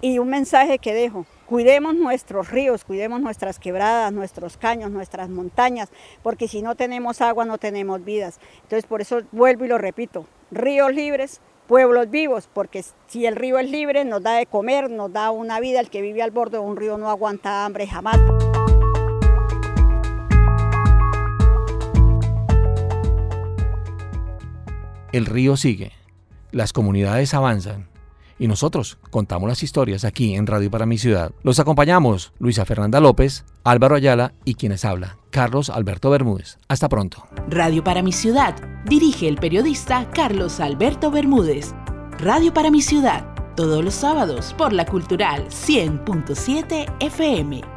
y 0.00 0.18
un 0.18 0.30
mensaje 0.30 0.78
que 0.78 0.94
dejo, 0.94 1.26
cuidemos 1.46 1.94
nuestros 1.94 2.50
ríos, 2.50 2.84
cuidemos 2.84 3.20
nuestras 3.20 3.58
quebradas, 3.58 4.12
nuestros 4.12 4.56
caños, 4.56 4.90
nuestras 4.90 5.28
montañas, 5.28 5.90
porque 6.22 6.48
si 6.48 6.62
no 6.62 6.74
tenemos 6.74 7.20
agua 7.20 7.44
no 7.44 7.58
tenemos 7.58 8.04
vidas. 8.04 8.40
Entonces 8.62 8.86
por 8.86 9.00
eso 9.00 9.22
vuelvo 9.32 9.64
y 9.64 9.68
lo 9.68 9.78
repito, 9.78 10.26
ríos 10.50 10.92
libres, 10.94 11.40
pueblos 11.66 12.10
vivos, 12.10 12.48
porque 12.52 12.84
si 13.06 13.26
el 13.26 13.36
río 13.36 13.58
es 13.58 13.70
libre 13.70 14.04
nos 14.04 14.22
da 14.22 14.32
de 14.32 14.46
comer, 14.46 14.90
nos 14.90 15.12
da 15.12 15.30
una 15.30 15.60
vida, 15.60 15.80
el 15.80 15.90
que 15.90 16.02
vive 16.02 16.22
al 16.22 16.30
borde 16.30 16.58
de 16.58 16.64
un 16.64 16.76
río 16.76 16.98
no 16.98 17.08
aguanta 17.08 17.64
hambre 17.64 17.86
jamás. 17.86 18.18
El 25.12 25.26
río 25.26 25.56
sigue, 25.56 25.92
las 26.50 26.72
comunidades 26.72 27.34
avanzan 27.34 27.93
y 28.38 28.48
nosotros 28.48 28.98
contamos 29.10 29.48
las 29.48 29.62
historias 29.62 30.04
aquí 30.04 30.34
en 30.34 30.46
Radio 30.46 30.70
para 30.70 30.86
mi 30.86 30.98
ciudad. 30.98 31.32
Los 31.42 31.58
acompañamos 31.58 32.32
Luisa 32.38 32.64
Fernanda 32.64 33.00
López, 33.00 33.44
Álvaro 33.64 33.96
Ayala 33.96 34.32
y 34.44 34.54
quienes 34.54 34.84
habla, 34.84 35.18
Carlos 35.30 35.70
Alberto 35.70 36.10
Bermúdez. 36.10 36.58
Hasta 36.68 36.88
pronto. 36.88 37.26
Radio 37.48 37.84
para 37.84 38.02
mi 38.02 38.12
ciudad. 38.12 38.56
Dirige 38.86 39.28
el 39.28 39.36
periodista 39.36 40.10
Carlos 40.10 40.60
Alberto 40.60 41.10
Bermúdez. 41.10 41.74
Radio 42.18 42.52
para 42.52 42.70
mi 42.70 42.82
ciudad. 42.82 43.26
Todos 43.56 43.84
los 43.84 43.94
sábados 43.94 44.54
por 44.58 44.72
la 44.72 44.84
Cultural 44.84 45.46
100.7 45.48 46.96
FM. 47.00 47.73